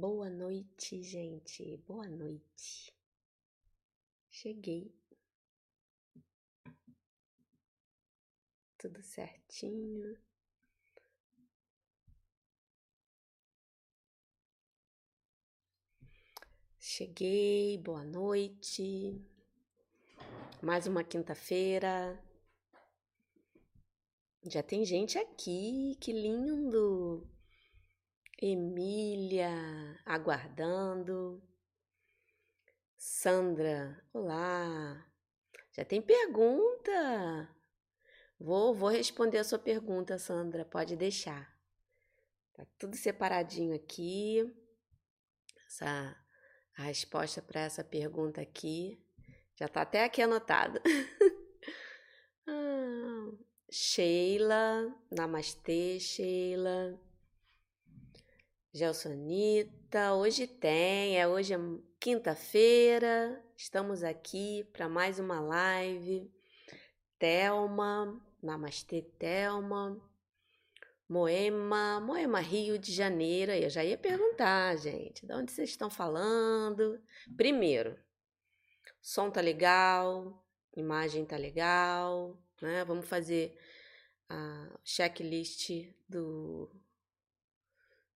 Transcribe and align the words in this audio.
Boa 0.00 0.30
noite, 0.30 1.02
gente. 1.02 1.76
Boa 1.86 2.08
noite. 2.08 2.90
Cheguei. 4.30 4.90
Tudo 8.78 9.02
certinho. 9.02 10.16
Cheguei, 16.78 17.76
boa 17.76 18.02
noite. 18.02 19.22
Mais 20.62 20.86
uma 20.86 21.04
quinta-feira. 21.04 22.18
Já 24.44 24.62
tem 24.62 24.82
gente 24.82 25.18
aqui, 25.18 25.94
que 26.00 26.10
lindo! 26.10 27.28
Emília, 28.40 29.50
aguardando. 30.06 31.42
Sandra, 32.96 34.02
olá. 34.12 35.06
Já 35.72 35.84
tem 35.84 36.00
pergunta? 36.00 37.54
Vou, 38.38 38.74
vou 38.74 38.88
responder 38.88 39.38
a 39.38 39.44
sua 39.44 39.58
pergunta, 39.58 40.18
Sandra, 40.18 40.64
pode 40.64 40.96
deixar. 40.96 41.54
Tá 42.54 42.66
tudo 42.78 42.96
separadinho 42.96 43.74
aqui. 43.74 44.50
Essa 45.66 46.16
a 46.76 46.82
resposta 46.84 47.42
para 47.42 47.60
essa 47.60 47.84
pergunta 47.84 48.40
aqui 48.40 49.04
já 49.60 49.68
tá 49.68 49.82
até 49.82 50.04
aqui 50.04 50.22
anotada. 50.22 50.82
ah, 52.48 53.30
Sheila, 53.70 54.90
namastê, 55.10 56.00
Sheila. 56.00 56.98
Gelsonita, 58.72 60.14
hoje 60.14 60.46
tem, 60.46 61.18
é 61.18 61.26
hoje 61.26 61.52
é 61.52 61.58
quinta-feira, 61.98 63.44
estamos 63.56 64.04
aqui 64.04 64.62
para 64.72 64.88
mais 64.88 65.18
uma 65.18 65.40
live. 65.40 66.30
Telma, 67.18 68.24
Namastê 68.40 69.02
Telma, 69.18 70.00
Moema, 71.08 71.98
Moema 71.98 72.38
Rio 72.38 72.78
de 72.78 72.92
Janeiro. 72.92 73.50
Eu 73.50 73.68
já 73.68 73.84
ia 73.84 73.98
perguntar, 73.98 74.76
gente, 74.76 75.26
de 75.26 75.34
onde 75.34 75.50
vocês 75.50 75.70
estão 75.70 75.90
falando? 75.90 77.02
Primeiro, 77.36 77.98
som 79.02 79.32
tá 79.32 79.40
legal, 79.40 80.46
imagem 80.76 81.24
tá 81.26 81.36
legal, 81.36 82.40
né? 82.62 82.84
Vamos 82.84 83.08
fazer 83.08 83.58
a 84.28 84.78
checklist 84.84 85.92
do 86.08 86.70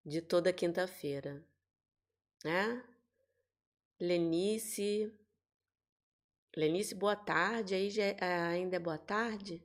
de 0.05 0.21
toda 0.21 0.53
quinta-feira, 0.53 1.45
né? 2.45 2.85
Lenice, 3.99 5.13
Lenice, 6.57 6.95
boa 6.95 7.17
tarde, 7.17 7.75
aí 7.75 7.91
já, 7.91 8.05
é, 8.05 8.43
ainda 8.49 8.77
é 8.77 8.79
boa 8.79 8.99
tarde? 8.99 9.61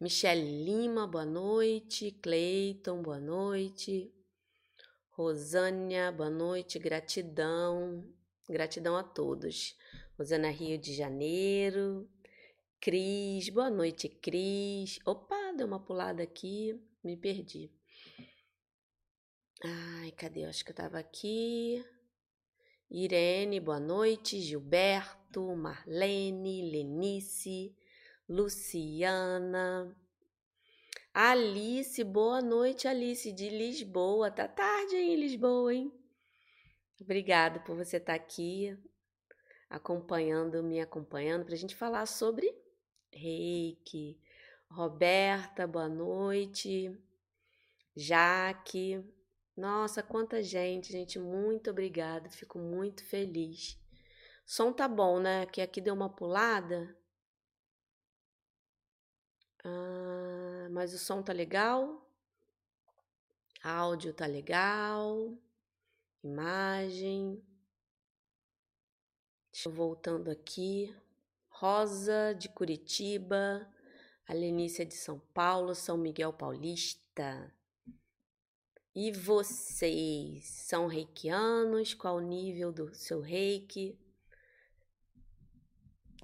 Michelle 0.00 0.64
Lima, 0.64 1.06
boa 1.06 1.24
noite. 1.24 2.10
Cleiton, 2.20 3.00
boa 3.00 3.20
noite. 3.20 4.12
Rosânia, 5.10 6.10
boa 6.10 6.28
noite. 6.28 6.80
Gratidão, 6.80 8.04
gratidão 8.48 8.96
a 8.96 9.04
todos. 9.04 9.78
Rosana 10.18 10.50
Rio 10.50 10.76
de 10.76 10.92
Janeiro. 10.92 12.10
Cris, 12.80 13.48
boa 13.48 13.70
noite, 13.70 14.08
Cris. 14.08 14.98
Opa, 15.06 15.52
deu 15.56 15.68
uma 15.68 15.78
pulada 15.78 16.24
aqui, 16.24 16.76
me 17.04 17.16
perdi. 17.16 17.70
Ai, 19.64 20.10
cadê? 20.16 20.44
Acho 20.44 20.64
que 20.64 20.72
eu 20.72 20.74
tava 20.74 20.98
aqui. 20.98 21.84
Irene, 22.90 23.60
boa 23.60 23.78
noite. 23.78 24.40
Gilberto, 24.40 25.54
Marlene, 25.54 26.68
Lenice, 26.68 27.72
Luciana. 28.28 29.96
Alice, 31.14 32.02
boa 32.02 32.42
noite, 32.42 32.88
Alice, 32.88 33.30
de 33.30 33.50
Lisboa. 33.50 34.32
Tá 34.32 34.48
tarde 34.48 34.96
aí 34.96 35.12
em 35.12 35.20
Lisboa, 35.20 35.72
hein? 35.72 35.92
Obrigada 37.00 37.60
por 37.60 37.76
você 37.76 37.98
estar 37.98 38.14
tá 38.14 38.16
aqui 38.16 38.76
acompanhando, 39.70 40.60
me 40.60 40.80
acompanhando, 40.80 41.44
para 41.44 41.54
a 41.54 41.58
gente 41.58 41.76
falar 41.76 42.06
sobre 42.06 42.52
reiki. 43.12 44.18
Roberta, 44.68 45.68
boa 45.68 45.88
noite. 45.88 46.90
Jaque, 47.94 49.04
nossa, 49.56 50.02
quanta 50.02 50.42
gente, 50.42 50.90
gente, 50.90 51.18
muito 51.18 51.70
obrigada, 51.70 52.30
fico 52.30 52.58
muito 52.58 53.04
feliz. 53.04 53.78
Som 54.46 54.72
tá 54.72 54.88
bom, 54.88 55.20
né? 55.20 55.46
Que 55.46 55.60
aqui 55.60 55.80
deu 55.80 55.94
uma 55.94 56.08
pulada. 56.08 56.96
Ah, 59.64 60.68
mas 60.70 60.92
o 60.94 60.98
som 60.98 61.22
tá 61.22 61.32
legal. 61.32 62.08
Áudio 63.62 64.12
tá 64.12 64.26
legal. 64.26 65.36
Imagem. 66.22 67.42
Deixa 69.52 69.68
eu 69.68 69.72
voltando 69.72 70.30
aqui. 70.30 70.94
Rosa 71.48 72.34
de 72.34 72.48
Curitiba. 72.48 73.68
A 74.26 74.32
Lenícia 74.32 74.84
de 74.86 74.94
São 74.94 75.18
Paulo, 75.34 75.74
São 75.74 75.96
Miguel 75.96 76.32
Paulista. 76.32 77.52
E 78.94 79.10
vocês 79.10 80.44
são 80.44 80.86
reikianos? 80.86 81.94
Qual 81.94 82.16
o 82.16 82.20
nível 82.20 82.70
do 82.70 82.94
seu 82.94 83.20
reiki? 83.20 83.98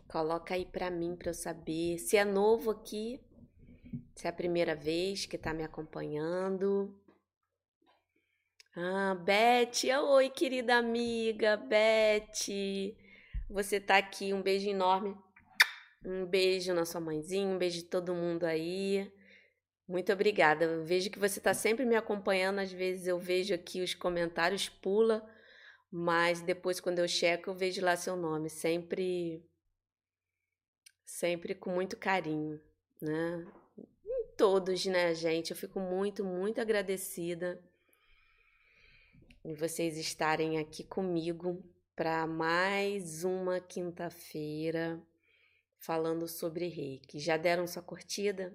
Coloca 0.06 0.54
aí 0.54 0.66
para 0.66 0.90
mim 0.90 1.16
para 1.16 1.30
eu 1.30 1.34
saber. 1.34 1.98
Se 1.98 2.18
é 2.18 2.26
novo 2.26 2.70
aqui, 2.70 3.20
se 4.14 4.26
é 4.26 4.30
a 4.30 4.32
primeira 4.32 4.76
vez 4.76 5.24
que 5.24 5.36
está 5.36 5.54
me 5.54 5.62
acompanhando. 5.62 6.94
Ah, 8.76 9.14
Beth, 9.14 9.90
oi 10.10 10.28
querida 10.28 10.76
amiga, 10.76 11.56
Beth. 11.56 12.94
Você 13.48 13.80
tá 13.80 13.96
aqui, 13.96 14.34
um 14.34 14.42
beijo 14.42 14.68
enorme. 14.68 15.16
Um 16.04 16.26
beijo 16.26 16.74
na 16.74 16.84
sua 16.84 17.00
mãezinha, 17.00 17.48
um 17.48 17.58
beijo 17.58 17.78
de 17.78 17.84
todo 17.84 18.14
mundo 18.14 18.44
aí. 18.44 19.10
Muito 19.88 20.12
obrigada. 20.12 20.66
Eu 20.66 20.84
vejo 20.84 21.10
que 21.10 21.18
você 21.18 21.38
está 21.38 21.54
sempre 21.54 21.86
me 21.86 21.96
acompanhando. 21.96 22.58
Às 22.58 22.70
vezes 22.70 23.06
eu 23.06 23.18
vejo 23.18 23.54
aqui 23.54 23.80
os 23.80 23.94
comentários, 23.94 24.68
pula, 24.68 25.26
mas 25.90 26.42
depois, 26.42 26.78
quando 26.78 26.98
eu 26.98 27.08
checo, 27.08 27.48
eu 27.48 27.54
vejo 27.54 27.82
lá 27.82 27.96
seu 27.96 28.14
nome. 28.14 28.50
Sempre, 28.50 29.42
sempre 31.04 31.54
com 31.54 31.70
muito 31.70 31.96
carinho, 31.96 32.60
né? 33.00 33.46
Em 33.78 34.26
todos, 34.36 34.84
né, 34.84 35.14
gente? 35.14 35.52
Eu 35.52 35.56
fico 35.56 35.80
muito, 35.80 36.22
muito 36.22 36.60
agradecida 36.60 37.58
em 39.42 39.54
vocês 39.54 39.96
estarem 39.96 40.58
aqui 40.58 40.84
comigo 40.84 41.64
para 41.96 42.26
mais 42.26 43.24
uma 43.24 43.58
quinta-feira 43.58 45.02
falando 45.78 46.28
sobre 46.28 46.68
reiki. 46.68 47.18
Já 47.18 47.38
deram 47.38 47.66
sua 47.66 47.82
curtida? 47.82 48.54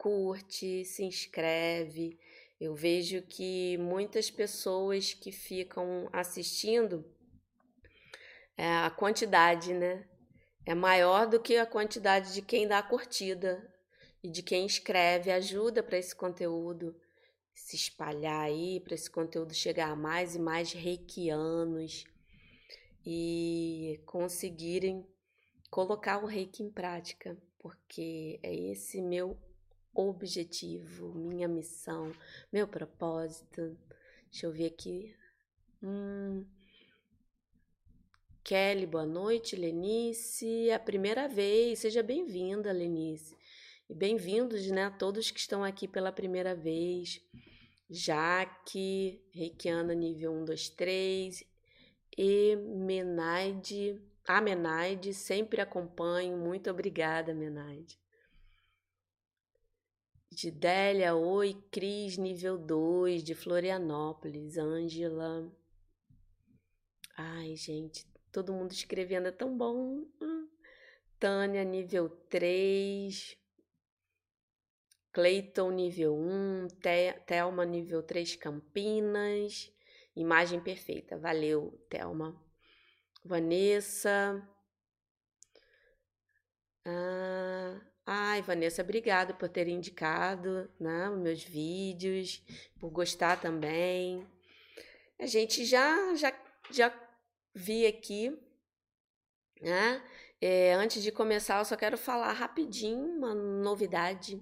Curte, 0.00 0.82
se 0.86 1.04
inscreve. 1.04 2.18
Eu 2.58 2.74
vejo 2.74 3.20
que 3.20 3.76
muitas 3.76 4.30
pessoas 4.30 5.12
que 5.12 5.30
ficam 5.30 6.08
assistindo, 6.10 7.04
é, 8.56 8.66
a 8.78 8.90
quantidade, 8.90 9.74
né? 9.74 10.08
É 10.64 10.74
maior 10.74 11.26
do 11.26 11.38
que 11.38 11.56
a 11.56 11.66
quantidade 11.66 12.32
de 12.32 12.40
quem 12.40 12.66
dá 12.66 12.78
a 12.78 12.82
curtida 12.82 13.62
e 14.22 14.30
de 14.30 14.42
quem 14.42 14.64
escreve. 14.64 15.30
Ajuda 15.30 15.82
para 15.82 15.98
esse 15.98 16.14
conteúdo 16.14 16.98
se 17.54 17.76
espalhar 17.76 18.44
aí, 18.44 18.80
para 18.80 18.94
esse 18.94 19.10
conteúdo 19.10 19.52
chegar 19.52 19.90
a 19.90 19.96
mais 19.96 20.34
e 20.34 20.38
mais 20.38 20.72
reikianos 20.72 22.04
e 23.04 24.00
conseguirem 24.06 25.06
colocar 25.70 26.22
o 26.22 26.26
reiki 26.26 26.62
em 26.62 26.70
prática, 26.70 27.36
porque 27.58 28.40
é 28.42 28.54
esse 28.54 29.02
meu 29.02 29.38
objetivo, 29.94 31.14
minha 31.14 31.48
missão, 31.48 32.12
meu 32.52 32.66
propósito. 32.66 33.76
Deixa 34.30 34.46
eu 34.46 34.52
ver 34.52 34.66
aqui. 34.66 35.14
Hum. 35.82 36.44
Kelly, 38.44 38.86
boa 38.86 39.06
noite. 39.06 39.56
Lenice, 39.56 40.68
é 40.68 40.74
a 40.74 40.78
primeira 40.78 41.28
vez. 41.28 41.80
Seja 41.80 42.02
bem-vinda, 42.02 42.72
Lenice. 42.72 43.36
E 43.88 43.94
bem-vindos, 43.94 44.66
né, 44.68 44.84
a 44.84 44.90
todos 44.90 45.30
que 45.30 45.40
estão 45.40 45.64
aqui 45.64 45.88
pela 45.88 46.12
primeira 46.12 46.54
vez. 46.54 47.20
Jaque, 47.88 49.20
Reikiana 49.32 49.94
nível 49.94 50.32
1, 50.32 50.44
2, 50.44 50.68
3. 50.70 51.44
E 52.16 52.56
Menaide, 52.56 54.00
a 54.26 54.40
Menaide, 54.40 55.12
sempre 55.12 55.60
acompanho. 55.60 56.36
Muito 56.36 56.70
obrigada, 56.70 57.34
Menaide. 57.34 57.98
De 60.30 60.50
Délia, 60.50 61.14
oi, 61.14 61.54
Cris, 61.70 62.16
nível 62.16 62.56
2, 62.56 63.22
de 63.24 63.34
Florianópolis, 63.34 64.56
Ângela. 64.56 65.50
Ai, 67.16 67.56
gente, 67.56 68.06
todo 68.30 68.52
mundo 68.52 68.70
escrevendo 68.70 69.28
é 69.28 69.32
tão 69.32 69.56
bom. 69.56 70.06
Hum. 70.20 70.48
Tânia, 71.18 71.64
nível 71.64 72.08
3. 72.08 73.36
Cleiton, 75.12 75.70
nível 75.72 76.16
1. 76.16 76.68
Thelma, 77.26 77.64
nível 77.64 78.02
3, 78.02 78.36
Campinas. 78.36 79.70
Imagem 80.14 80.60
perfeita. 80.60 81.18
Valeu, 81.18 81.78
Thelma. 81.90 82.40
Vanessa. 83.24 84.48
Ah, 86.86 87.89
ai, 88.06 88.42
Vanessa, 88.42 88.82
obrigada 88.82 89.34
por 89.34 89.48
ter 89.48 89.68
indicado 89.68 90.70
né, 90.78 91.08
meus 91.10 91.42
vídeos, 91.42 92.42
por 92.78 92.90
gostar 92.90 93.40
também. 93.40 94.26
A 95.18 95.26
gente 95.26 95.64
já, 95.64 96.14
já, 96.14 96.32
já 96.70 97.10
vi 97.54 97.86
aqui, 97.86 98.36
né? 99.60 100.02
É, 100.40 100.72
antes 100.72 101.02
de 101.02 101.12
começar, 101.12 101.58
eu 101.58 101.64
só 101.66 101.76
quero 101.76 101.98
falar 101.98 102.32
rapidinho 102.32 102.98
uma 102.98 103.34
novidade. 103.34 104.40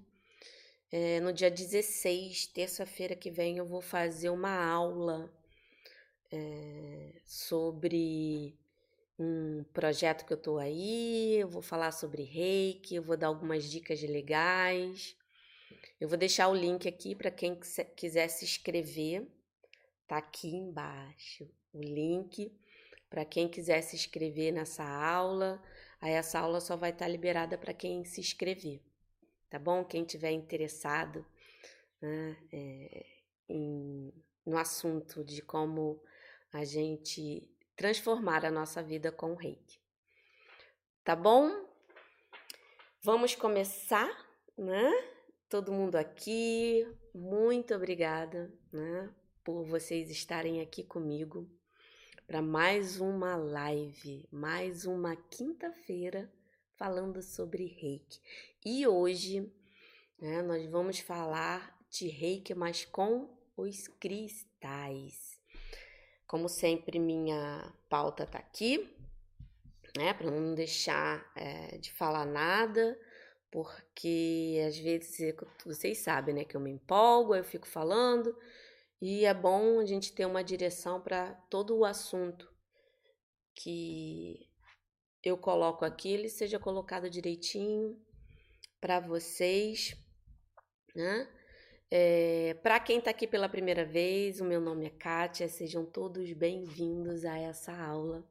É, 0.91 1.21
no 1.21 1.33
dia 1.33 1.51
16, 1.51 2.47
terça-feira 2.47 3.17
que 3.17 3.31
vem, 3.31 3.59
eu 3.59 3.67
vou 3.67 3.83
fazer 3.83 4.31
uma 4.31 4.65
aula 4.65 5.31
é, 6.31 7.21
sobre 7.27 8.57
um 9.19 9.65
projeto 9.73 10.25
que 10.25 10.33
eu 10.33 10.37
tô 10.37 10.59
aí. 10.59 11.37
Eu 11.39 11.49
vou 11.49 11.63
falar 11.63 11.93
sobre 11.93 12.23
reiki, 12.23 12.95
eu 12.95 13.03
vou 13.03 13.17
dar 13.17 13.27
algumas 13.27 13.65
dicas 13.65 14.01
legais. 14.03 15.17
Eu 16.01 16.09
vou 16.09 16.17
deixar 16.17 16.49
o 16.49 16.55
link 16.55 16.89
aqui 16.89 17.15
para 17.15 17.31
quem 17.31 17.59
quiser 17.97 18.29
se 18.29 18.45
inscrever. 18.45 19.27
Tá 20.07 20.19
aqui 20.19 20.49
embaixo 20.49 21.51
o 21.73 21.81
link 21.81 22.53
para 23.11 23.25
quem 23.25 23.49
quiser 23.49 23.83
se 23.83 23.97
inscrever 23.97 24.53
nessa 24.53 24.85
aula. 24.85 25.63
Aí 26.01 26.13
essa 26.13 26.39
aula 26.39 26.61
só 26.61 26.77
vai 26.77 26.91
estar 26.91 27.07
tá 27.07 27.11
liberada 27.11 27.59
para 27.59 27.75
quem 27.75 28.05
se 28.05 28.21
inscrever, 28.21 28.81
tá 29.51 29.59
bom? 29.59 29.85
Quem 29.85 30.05
tiver 30.05 30.31
interessado 30.31 31.27
né, 32.01 32.37
é, 32.53 33.07
em, 33.49 34.13
no 34.47 34.57
assunto 34.57 35.25
de 35.25 35.43
como 35.43 36.01
a 36.53 36.65
gente 36.65 37.51
transformar 37.79 38.45
a 38.45 38.51
nossa 38.51 38.83
vida 38.83 39.13
com 39.13 39.33
o 39.33 39.37
reiki. 39.37 39.79
Tá 41.05 41.15
bom? 41.15 41.65
Vamos 43.01 43.37
começar, 43.37 44.11
né? 44.57 44.91
Todo 45.49 45.73
mundo 45.73 45.95
aqui, 45.95 46.85
muito 47.15 47.73
obrigada, 47.73 48.53
né? 48.73 49.15
Por 49.45 49.65
vocês 49.65 50.11
estarem 50.11 50.61
aqui 50.61 50.83
comigo 50.83 51.49
para 52.27 52.43
mais 52.43 53.01
uma 53.01 53.37
live, 53.37 54.29
mais 54.31 54.85
uma 54.85 55.15
quinta-feira 55.15 56.31
falando 56.75 57.23
sobre 57.23 57.67
reiki. 57.67 58.21
E 58.67 58.89
hoje 58.89 59.51
né, 60.19 60.43
nós 60.43 60.67
vamos 60.67 60.99
falar 60.99 61.79
de 61.89 62.09
reiki, 62.09 62.55
mas 62.57 62.85
com 62.85 63.31
os 63.57 63.87
cristais. 63.87 65.38
Como 66.29 66.49
sempre, 66.49 66.99
minha 66.99 67.73
pauta 67.89 68.27
tá 68.27 68.39
aqui, 68.39 68.95
né, 69.97 70.13
para 70.13 70.31
não 70.31 70.55
deixar 70.55 71.29
é, 71.35 71.79
de 71.79 71.91
falar 71.93 72.27
nada, 72.27 73.01
porque 73.51 74.63
às 74.67 74.79
vezes 74.79 75.35
vocês 75.65 75.99
sabem, 75.99 76.35
né, 76.35 76.45
que 76.45 76.55
eu 76.55 76.61
me 76.61 76.71
empolgo, 76.71 77.35
eu 77.35 77.43
fico 77.43 77.67
falando 77.67 78.37
e 79.01 79.25
é 79.25 79.33
bom 79.33 79.81
a 79.81 79.87
gente 79.87 80.13
ter 80.13 80.27
uma 80.27 80.45
direção 80.45 81.01
para 81.01 81.33
todo 81.49 81.79
o 81.79 81.85
assunto 81.85 82.53
que 83.55 84.49
eu 85.25 85.39
coloco 85.39 85.85
aqui, 85.85 86.13
ele 86.13 86.29
seja 86.29 86.59
colocado 86.59 87.09
direitinho 87.09 87.99
para 88.79 89.01
vocês, 89.01 89.97
né? 90.95 91.27
É, 91.91 92.53
para 92.63 92.79
quem 92.79 92.99
está 92.99 93.11
aqui 93.11 93.27
pela 93.27 93.49
primeira 93.49 93.83
vez, 93.83 94.43
o 94.43 94.45
meu 94.45 94.61
nome 94.61 94.85
é 94.85 94.91
Kátia, 94.91 95.49
sejam 95.49 95.87
todos 95.87 96.31
bem-vindos 96.35 97.25
a 97.25 97.39
essa 97.39 97.73
aula 97.73 98.23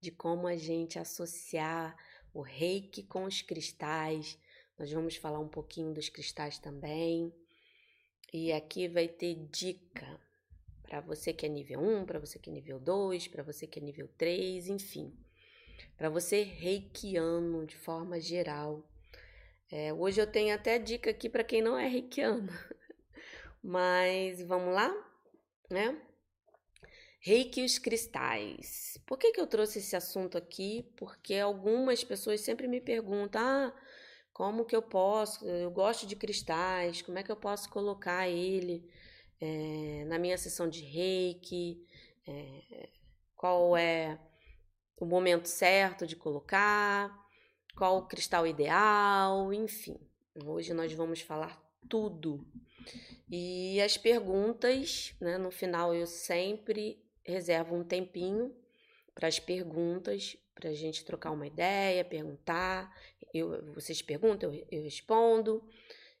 de 0.00 0.10
como 0.10 0.46
a 0.46 0.56
gente 0.56 0.98
associar 0.98 1.94
o 2.32 2.40
reiki 2.40 3.02
com 3.02 3.24
os 3.24 3.42
cristais. 3.42 4.38
Nós 4.78 4.90
vamos 4.90 5.16
falar 5.16 5.38
um 5.38 5.48
pouquinho 5.48 5.92
dos 5.92 6.08
cristais 6.08 6.58
também. 6.58 7.30
E 8.32 8.52
aqui 8.52 8.88
vai 8.88 9.06
ter 9.06 9.34
dica 9.50 10.18
para 10.82 11.02
você 11.02 11.34
que 11.34 11.44
é 11.44 11.48
nível 11.50 11.80
1, 11.80 12.06
para 12.06 12.18
você 12.18 12.38
que 12.38 12.48
é 12.48 12.52
nível 12.54 12.80
2, 12.80 13.28
para 13.28 13.42
você 13.42 13.66
que 13.66 13.78
é 13.78 13.82
nível 13.82 14.08
3, 14.16 14.66
enfim. 14.68 15.12
Para 15.94 16.08
você 16.08 16.42
reikiano 16.42 17.66
de 17.66 17.76
forma 17.76 18.18
geral. 18.18 18.87
É, 19.70 19.92
hoje 19.92 20.20
eu 20.20 20.26
tenho 20.26 20.54
até 20.54 20.78
dica 20.78 21.10
aqui 21.10 21.28
para 21.28 21.44
quem 21.44 21.60
não 21.60 21.76
é 21.76 21.86
reikiano. 21.86 22.48
Mas 23.62 24.40
vamos 24.42 24.74
lá, 24.74 24.90
né? 25.70 26.00
Reiki 27.20 27.62
os 27.64 27.78
cristais. 27.78 28.98
Por 29.06 29.18
que, 29.18 29.32
que 29.32 29.40
eu 29.40 29.46
trouxe 29.46 29.80
esse 29.80 29.94
assunto 29.94 30.38
aqui? 30.38 30.90
Porque 30.96 31.34
algumas 31.34 32.02
pessoas 32.02 32.40
sempre 32.40 32.66
me 32.66 32.80
perguntam: 32.80 33.42
ah, 33.42 33.74
como 34.32 34.64
que 34.64 34.74
eu 34.74 34.82
posso? 34.82 35.46
Eu 35.46 35.70
gosto 35.70 36.06
de 36.06 36.16
cristais, 36.16 37.02
como 37.02 37.18
é 37.18 37.22
que 37.22 37.30
eu 37.30 37.36
posso 37.36 37.68
colocar 37.68 38.28
ele 38.28 38.88
é, 39.40 40.04
na 40.06 40.18
minha 40.18 40.38
sessão 40.38 40.68
de 40.68 40.82
reiki? 40.82 41.84
É, 42.26 42.88
qual 43.36 43.76
é 43.76 44.18
o 44.96 45.04
momento 45.04 45.46
certo 45.46 46.06
de 46.06 46.16
colocar? 46.16 47.27
Qual 47.78 47.98
o 47.98 48.06
cristal 48.08 48.44
ideal? 48.44 49.52
Enfim, 49.54 49.96
hoje 50.44 50.74
nós 50.74 50.92
vamos 50.92 51.20
falar 51.20 51.56
tudo. 51.88 52.44
E 53.30 53.80
as 53.80 53.96
perguntas, 53.96 55.14
né, 55.20 55.38
no 55.38 55.52
final 55.52 55.94
eu 55.94 56.04
sempre 56.04 57.00
reservo 57.22 57.76
um 57.76 57.84
tempinho 57.84 58.52
para 59.14 59.28
as 59.28 59.38
perguntas, 59.38 60.36
para 60.56 60.70
a 60.70 60.74
gente 60.74 61.04
trocar 61.04 61.30
uma 61.30 61.46
ideia, 61.46 62.04
perguntar. 62.04 62.92
Eu, 63.32 63.72
vocês 63.72 64.02
perguntam, 64.02 64.52
eu, 64.52 64.66
eu 64.72 64.82
respondo. 64.82 65.62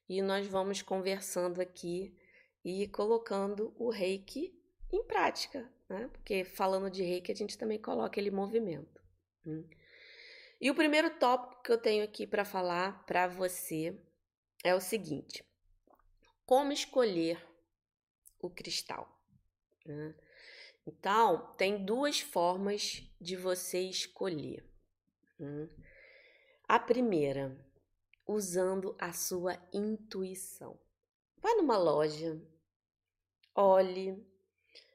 E 0.08 0.22
nós 0.22 0.46
vamos 0.46 0.80
conversando 0.80 1.60
aqui 1.60 2.16
e 2.64 2.86
colocando 2.86 3.74
o 3.76 3.90
reiki 3.90 4.56
em 4.92 5.02
prática, 5.02 5.68
né? 5.88 6.08
Porque 6.12 6.44
falando 6.44 6.88
de 6.88 7.02
reiki, 7.02 7.32
a 7.32 7.34
gente 7.34 7.58
também 7.58 7.80
coloca 7.80 8.20
ele 8.20 8.28
em 8.28 8.32
movimento. 8.32 9.02
Hum. 9.44 9.64
E 10.60 10.70
o 10.70 10.74
primeiro 10.74 11.10
tópico 11.18 11.62
que 11.62 11.70
eu 11.70 11.78
tenho 11.78 12.02
aqui 12.02 12.26
para 12.26 12.44
falar 12.44 13.04
para 13.06 13.28
você 13.28 13.96
é 14.64 14.74
o 14.74 14.80
seguinte: 14.80 15.44
como 16.44 16.72
escolher 16.72 17.40
o 18.40 18.50
cristal? 18.50 19.08
Né? 19.86 20.14
Então, 20.86 21.52
tem 21.56 21.84
duas 21.84 22.20
formas 22.20 23.02
de 23.20 23.36
você 23.36 23.80
escolher. 23.80 24.64
Hum. 25.38 25.68
A 26.66 26.78
primeira, 26.78 27.56
usando 28.26 28.96
a 28.98 29.12
sua 29.12 29.58
intuição. 29.72 30.78
Vá 31.40 31.54
numa 31.54 31.78
loja, 31.78 32.40
olhe, 33.54 34.26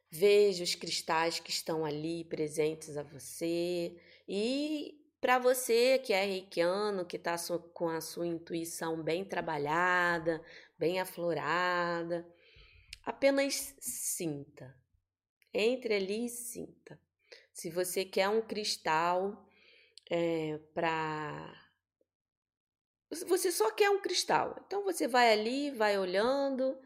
veja 0.10 0.63
os 0.63 0.75
cristais 0.75 1.39
que 1.39 1.50
estão 1.50 1.86
ali 1.86 2.25
presentes 2.25 2.98
a 2.98 3.03
você 3.03 3.96
e 4.27 5.02
para 5.24 5.39
você 5.39 6.00
que 6.00 6.12
é 6.12 6.25
reikiano, 6.25 7.06
que 7.06 7.15
está 7.15 7.38
com 7.74 7.88
a 7.88 8.01
sua 8.01 8.27
intuição 8.27 9.01
bem 9.01 9.24
trabalhada, 9.24 10.44
bem 10.77 11.00
aflorada, 11.00 12.27
apenas 13.06 13.74
sinta 13.80 14.75
entre 15.53 15.94
ali 15.96 16.25
e 16.25 16.30
sinta. 16.30 17.00
Se 17.53 17.70
você 17.70 18.03
quer 18.03 18.27
um 18.27 18.42
cristal 18.42 19.48
é, 20.12 20.60
para. 20.74 21.72
Você 23.25 23.50
só 23.50 23.72
quer 23.72 23.89
um 23.89 24.01
cristal. 24.01 24.62
Então 24.68 24.84
você 24.84 25.08
vai 25.08 25.32
ali, 25.32 25.72
vai 25.72 25.98
olhando, 25.98 26.77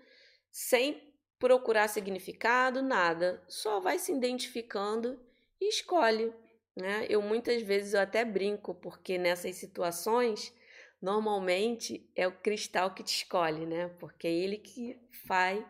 sem 0.52 1.12
procurar 1.40 1.88
significado, 1.88 2.84
nada. 2.84 3.44
Só 3.48 3.80
vai 3.80 3.98
se 3.98 4.12
identificando 4.12 5.20
e 5.60 5.70
escolhe. 5.70 6.32
Né? 6.78 7.06
Eu 7.10 7.22
muitas 7.22 7.62
vezes 7.64 7.94
eu 7.94 8.02
até 8.02 8.24
brinco, 8.24 8.76
porque 8.76 9.18
nessas 9.18 9.56
situações, 9.58 10.54
normalmente 11.02 12.10
é 12.16 12.28
o 12.28 12.32
cristal 12.32 12.94
que 12.94 13.04
te 13.04 13.16
escolhe, 13.24 13.66
né? 13.66 13.90
Porque 14.00 14.28
é 14.28 14.32
ele 14.32 14.58
que 14.60 15.00
vai, 15.26 15.66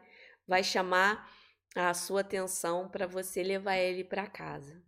vai 0.47 0.63
chamar 0.63 1.31
a 1.75 1.93
sua 1.93 2.21
atenção 2.21 2.89
para 2.89 3.07
você 3.07 3.43
levar 3.43 3.77
ele 3.77 4.03
para 4.03 4.27
casa. 4.27 4.83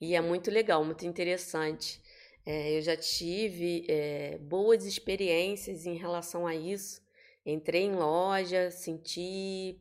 E 0.00 0.14
é 0.14 0.20
muito 0.20 0.50
legal, 0.50 0.84
muito 0.84 1.06
interessante 1.06 2.02
É, 2.46 2.78
eu 2.78 2.82
já 2.82 2.96
tive 2.96 3.86
é, 3.90 4.38
boas 4.38 4.86
experiências 4.86 5.86
em 5.86 5.96
relação 5.96 6.48
a 6.48 6.56
isso. 6.56 7.02
Entrei 7.46 7.82
em 7.84 7.94
loja, 7.96 8.72
senti, 8.72 9.80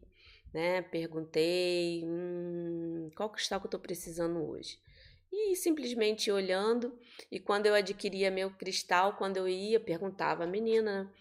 né, 0.56 0.82
perguntei 0.82 2.02
hum, 2.06 3.10
qual 3.16 3.30
cristal 3.30 3.60
que 3.60 3.66
eu 3.66 3.68
estou 3.68 3.80
precisando 3.80 4.42
hoje. 4.50 4.80
E 5.32 5.56
simplesmente 5.56 6.32
olhando, 6.32 6.98
e 7.30 7.40
quando 7.40 7.66
eu 7.66 7.76
adquiria 7.76 8.32
meu 8.32 8.50
cristal, 8.52 9.18
quando 9.18 9.38
eu 9.38 9.50
ia, 9.50 9.80
perguntava 9.80 10.46
à 10.46 10.48
menina 10.48 11.12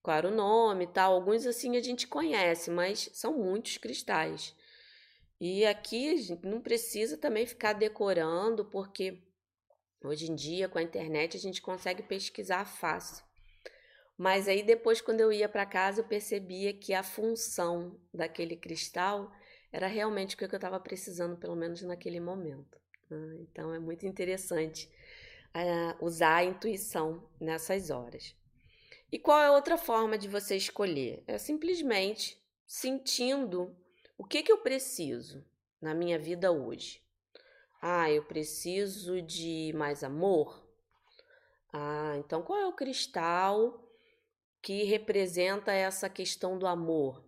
qual 0.00 0.16
era 0.16 0.28
o 0.28 0.34
nome 0.34 0.84
e 0.84 0.88
tal. 0.88 1.14
Alguns 1.14 1.44
assim 1.44 1.76
a 1.76 1.82
gente 1.82 2.06
conhece, 2.06 2.70
mas 2.70 3.10
são 3.12 3.36
muitos 3.36 3.78
cristais. 3.78 4.54
E 5.40 5.66
aqui 5.66 6.10
a 6.10 6.16
gente 6.16 6.46
não 6.46 6.60
precisa 6.60 7.16
também 7.16 7.46
ficar 7.46 7.72
decorando, 7.72 8.64
porque 8.64 9.18
Hoje 10.04 10.30
em 10.30 10.34
dia, 10.34 10.68
com 10.68 10.76
a 10.76 10.82
internet, 10.82 11.34
a 11.34 11.40
gente 11.40 11.62
consegue 11.62 12.02
pesquisar 12.02 12.66
fácil. 12.66 13.24
Mas 14.16 14.46
aí 14.46 14.62
depois, 14.62 15.00
quando 15.00 15.20
eu 15.20 15.32
ia 15.32 15.48
para 15.48 15.66
casa, 15.66 16.00
eu 16.00 16.04
percebia 16.04 16.72
que 16.72 16.94
a 16.94 17.02
função 17.02 17.98
daquele 18.12 18.56
cristal 18.56 19.32
era 19.72 19.88
realmente 19.88 20.34
o 20.34 20.38
que 20.38 20.44
eu 20.44 20.48
estava 20.54 20.78
precisando, 20.78 21.36
pelo 21.36 21.56
menos 21.56 21.82
naquele 21.82 22.20
momento. 22.20 22.78
Né? 23.10 23.38
Então 23.40 23.74
é 23.74 23.78
muito 23.78 24.06
interessante 24.06 24.88
uh, 25.54 26.04
usar 26.04 26.36
a 26.36 26.44
intuição 26.44 27.28
nessas 27.40 27.90
horas. 27.90 28.36
E 29.10 29.18
qual 29.18 29.40
é 29.40 29.50
outra 29.50 29.76
forma 29.76 30.16
de 30.16 30.28
você 30.28 30.56
escolher? 30.56 31.22
É 31.26 31.38
simplesmente 31.38 32.40
sentindo 32.66 33.76
o 34.16 34.24
que, 34.24 34.42
que 34.42 34.52
eu 34.52 34.58
preciso 34.58 35.44
na 35.80 35.92
minha 35.92 36.18
vida 36.18 36.50
hoje. 36.50 37.02
Ah, 37.82 38.10
eu 38.10 38.24
preciso 38.24 39.20
de 39.20 39.72
mais 39.74 40.02
amor? 40.02 40.66
Ah, 41.72 42.14
então 42.18 42.42
qual 42.42 42.58
é 42.58 42.66
o 42.66 42.72
cristal 42.72 43.83
que 44.64 44.82
representa 44.84 45.72
essa 45.72 46.08
questão 46.08 46.58
do 46.58 46.66
amor? 46.66 47.22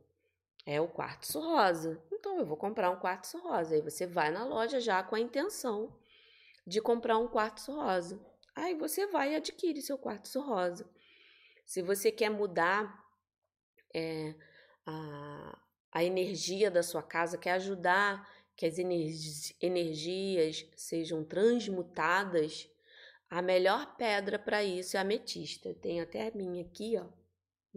É 0.64 0.81
o 0.81 0.88
quartzo 0.88 1.38
rosa. 1.38 2.02
Então 2.11 2.38
eu 2.38 2.47
vou 2.47 2.57
comprar 2.57 2.90
um 2.90 2.99
quartzo 2.99 3.38
rosa. 3.38 3.75
Aí 3.75 3.83
você 3.83 4.07
vai 4.07 4.31
na 4.31 4.43
loja 4.43 4.81
já 4.81 5.02
com 5.02 5.14
a 5.14 5.21
intenção 5.21 5.95
de 6.66 6.81
comprar 6.81 7.19
um 7.19 7.28
quartzo 7.28 7.73
rosa. 7.73 8.19
Aí 8.55 8.75
você 8.75 9.07
vai 9.07 9.33
e 9.33 9.37
adquire 9.37 9.83
seu 9.83 9.99
quartzo 9.99 10.40
rosa. 10.40 10.88
Se 11.66 11.83
você 11.83 12.11
quer 12.11 12.31
mudar 12.31 13.05
é, 13.95 14.35
a, 14.87 15.59
a 15.93 16.02
energia 16.02 16.71
da 16.71 16.83
sua 16.83 17.02
casa, 17.02 17.37
quer 17.37 17.52
ajudar 17.52 18.26
que 18.57 18.64
as 18.64 18.78
energias 19.61 20.66
sejam 20.75 21.23
transmutadas, 21.23 22.66
a 23.28 23.43
melhor 23.43 23.95
pedra 23.99 24.38
para 24.38 24.64
isso 24.64 24.97
é 24.97 25.00
a 25.00 25.02
ametista. 25.02 25.75
Tenho 25.75 26.02
até 26.02 26.28
a 26.28 26.35
minha 26.35 26.64
aqui, 26.64 26.97
ó, 26.97 27.25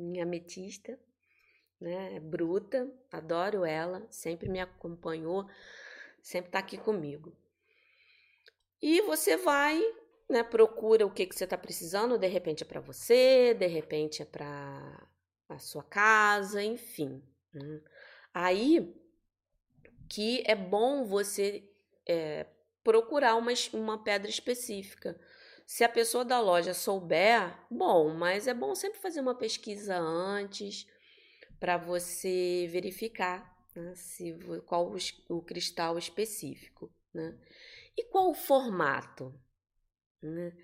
minha 0.02 0.24
ametista, 0.24 1.00
né? 1.80 2.16
É 2.16 2.20
bruta, 2.20 2.92
adoro 3.12 3.66
ela, 3.66 4.06
sempre 4.10 4.50
me 4.50 4.60
acompanhou, 4.60 5.48
sempre 6.22 6.50
está 6.50 6.60
aqui 6.60 6.78
comigo. 6.78 7.36
E 8.82 9.02
você 9.02 9.38
vai, 9.38 9.82
né? 10.30 10.44
Procura 10.44 11.06
o 11.06 11.12
que, 11.12 11.26
que 11.26 11.36
você 11.36 11.44
está 11.44 11.58
precisando, 11.58 12.18
de 12.18 12.28
repente 12.28 12.64
é 12.64 12.66
para 12.66 12.80
você, 12.80 13.54
de 13.54 13.68
repente 13.68 14.22
é 14.22 14.26
para 14.26 15.08
a 15.50 15.60
sua 15.60 15.84
casa, 15.84 16.64
enfim. 16.64 17.24
Né? 17.54 17.82
Aí 18.34 18.96
que 20.10 20.44
é 20.46 20.56
bom 20.56 21.06
você 21.06 21.64
é, 22.08 22.48
procurar 22.84 23.36
uma, 23.36 23.52
uma 23.74 24.04
pedra 24.04 24.30
específica. 24.30 25.20
Se 25.70 25.84
a 25.84 25.88
pessoa 25.88 26.26
da 26.26 26.40
loja 26.40 26.74
souber, 26.74 27.56
bom, 27.70 28.12
mas 28.12 28.48
é 28.48 28.56
bom 28.56 28.74
sempre 28.74 29.00
fazer 29.00 29.20
uma 29.20 29.36
pesquisa 29.36 30.00
antes 30.00 30.88
para 31.60 31.78
você 31.78 32.68
verificar 32.72 33.56
né, 33.76 33.94
se, 33.94 34.36
qual 34.66 34.92
o, 34.92 34.98
o 35.30 35.44
cristal 35.44 35.96
específico. 36.00 36.92
Né? 37.14 37.38
E 37.96 38.04
qual 38.06 38.32
o 38.32 38.34
formato? 38.34 39.32
Né? 40.24 40.58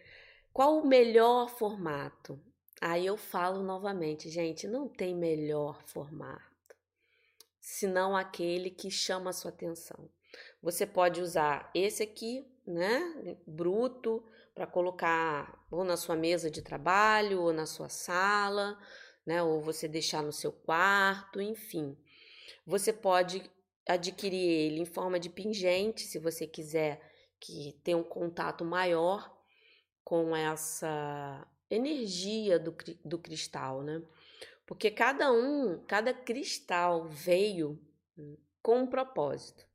Qual 0.51 0.79
o 0.79 0.88
melhor 0.88 1.50
formato? 1.50 2.43
Aí 2.81 3.05
eu 3.05 3.15
falo 3.15 3.62
novamente, 3.62 4.27
gente, 4.27 4.67
não 4.67 4.89
tem 4.89 5.13
melhor 5.13 5.83
formato 5.83 6.55
senão 7.62 8.15
aquele 8.15 8.71
que 8.71 8.89
chama 8.89 9.29
a 9.29 9.33
sua 9.33 9.50
atenção. 9.50 10.09
Você 10.62 10.85
pode 10.85 11.21
usar 11.21 11.69
esse 11.74 12.01
aqui, 12.01 12.47
né, 12.65 13.38
bruto, 13.45 14.24
para 14.55 14.65
colocar 14.65 15.63
ou 15.69 15.83
na 15.83 15.97
sua 15.97 16.15
mesa 16.15 16.50
de 16.50 16.62
trabalho, 16.62 17.41
ou 17.41 17.51
na 17.51 17.65
sua 17.65 17.89
sala, 17.89 18.79
né, 19.25 19.43
ou 19.43 19.62
você 19.62 19.88
deixar 19.88 20.24
no 20.24 20.31
seu 20.31 20.51
quarto, 20.51 21.41
enfim. 21.41 21.97
Você 22.65 22.93
pode 22.93 23.43
adquirir 23.88 24.50
ele 24.50 24.79
em 24.79 24.85
forma 24.85 25.19
de 25.19 25.29
pingente, 25.29 26.01
se 26.01 26.17
você 26.17 26.47
quiser 26.47 27.01
que 27.39 27.77
tenha 27.83 27.97
um 27.97 28.03
contato 28.03 28.63
maior 28.63 29.35
com 30.03 30.35
essa 30.35 31.45
energia 31.69 32.57
do, 32.57 32.75
do 33.03 33.19
cristal, 33.19 33.83
né? 33.83 34.01
Porque 34.65 34.89
cada 34.89 35.31
um, 35.31 35.83
cada 35.85 36.13
cristal 36.13 37.05
veio 37.05 37.79
com 38.62 38.79
um 38.79 38.88
propósito. 38.88 39.65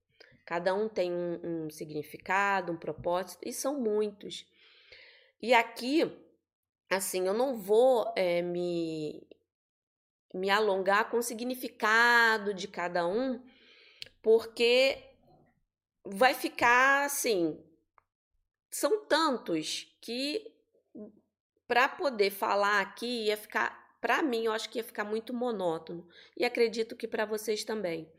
Cada 0.45 0.75
um 0.75 0.89
tem 0.89 1.13
um, 1.13 1.67
um 1.67 1.71
significado, 1.71 2.73
um 2.73 2.77
propósito, 2.77 3.47
e 3.47 3.53
são 3.53 3.79
muitos. 3.79 4.47
E 5.43 5.55
aqui, 5.55 6.11
assim, 6.91 7.27
eu 7.27 7.35
não 7.35 7.57
vou 7.57 8.13
é, 8.17 8.43
me, 8.43 9.27
me 10.35 10.51
alongar 10.51 11.11
com 11.11 11.19
o 11.19 11.23
significado 11.23 12.53
de 12.53 12.69
cada 12.69 13.07
um, 13.07 13.43
porque 14.23 15.03
vai 16.05 16.35
ficar 16.35 17.05
assim. 17.05 17.59
São 18.71 19.05
tantos 19.07 19.97
que 20.01 20.47
para 21.67 21.89
poder 21.89 22.31
falar 22.31 22.81
aqui 22.81 23.27
ia 23.27 23.37
ficar 23.37 23.81
para 24.01 24.23
mim, 24.23 24.45
eu 24.45 24.53
acho 24.53 24.69
que 24.71 24.79
ia 24.79 24.85
ficar 24.85 25.05
muito 25.05 25.35
monótono 25.35 26.09
e 26.37 26.45
acredito 26.45 26.97
que 26.97 27.07
para 27.07 27.27
vocês 27.27 27.65
também. 27.65 28.11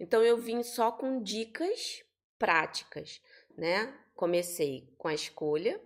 Então 0.00 0.22
eu 0.22 0.36
vim 0.36 0.62
só 0.62 0.90
com 0.90 1.22
dicas 1.22 2.04
práticas, 2.38 3.20
né? 3.56 3.96
Comecei 4.14 4.92
com 4.98 5.08
a 5.08 5.14
escolha, 5.14 5.80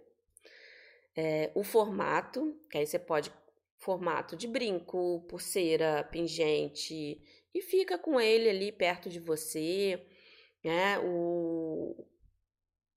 é, 1.17 1.51
o 1.55 1.63
formato, 1.63 2.59
que 2.71 2.79
aí 2.79 2.87
você 2.87 2.99
pode 2.99 3.33
formato 3.79 4.37
de 4.37 4.47
brinco, 4.47 5.27
pulseira, 5.29 6.05
pingente 6.05 7.21
e 7.53 7.61
fica 7.61 7.99
com 7.99 8.21
ele 8.21 8.49
ali 8.49 8.71
perto 8.71 9.11
de 9.11 9.19
você, 9.19 10.07
né? 10.65 11.01
O, 11.01 12.07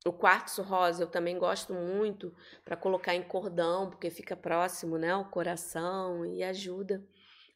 o 0.05 0.13
quartzo 0.13 0.62
rosa 0.62 1.03
eu 1.03 1.07
também 1.07 1.39
gosto 1.39 1.74
muito 1.74 2.31
para 2.63 2.77
colocar 2.77 3.15
em 3.15 3.24
cordão, 3.24 3.89
porque 3.89 4.12
fica 4.12 4.38
próximo, 4.38 4.98
né, 4.98 5.12
ao 5.12 5.29
coração 5.29 6.24
e 6.24 6.43
ajuda 6.43 7.03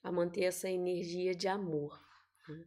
a 0.04 0.12
manter 0.12 0.46
essa 0.46 0.68
energia 0.68 1.36
de 1.36 1.48
amor. 1.48 2.00
Né? 2.48 2.66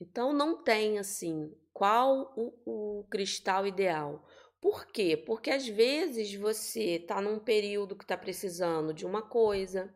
Então 0.00 0.32
não 0.34 0.62
tem 0.62 0.98
assim 0.98 1.56
qual 1.72 2.34
o, 2.36 3.00
o 3.00 3.04
cristal 3.04 3.66
ideal. 3.66 4.26
Por 4.60 4.86
quê? 4.86 5.16
Porque 5.16 5.50
às 5.50 5.66
vezes 5.68 6.34
você 6.34 6.96
está 6.96 7.20
num 7.20 7.38
período 7.38 7.96
que 7.96 8.04
está 8.04 8.16
precisando 8.16 8.92
de 8.92 9.06
uma 9.06 9.22
coisa, 9.22 9.94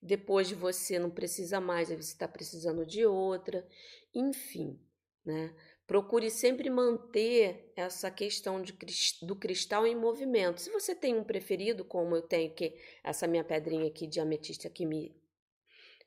depois 0.00 0.48
de 0.48 0.54
você 0.54 0.98
não 0.98 1.10
precisa 1.10 1.60
mais, 1.60 1.88
você 1.88 2.12
está 2.12 2.26
precisando 2.26 2.86
de 2.86 3.04
outra, 3.04 3.66
enfim, 4.14 4.80
né? 5.24 5.54
Procure 5.86 6.30
sempre 6.30 6.68
manter 6.68 7.72
essa 7.74 8.10
questão 8.10 8.60
de, 8.60 8.76
do 9.22 9.34
cristal 9.34 9.86
em 9.86 9.96
movimento. 9.96 10.60
Se 10.60 10.70
você 10.70 10.94
tem 10.94 11.16
um 11.16 11.24
preferido, 11.24 11.82
como 11.82 12.14
eu 12.14 12.20
tenho, 12.20 12.54
que 12.54 12.74
essa 13.02 13.26
minha 13.26 13.42
pedrinha 13.42 13.86
aqui 13.86 14.06
de 14.06 14.20
ametista 14.20 14.68
que 14.68 14.84
me, 14.84 15.16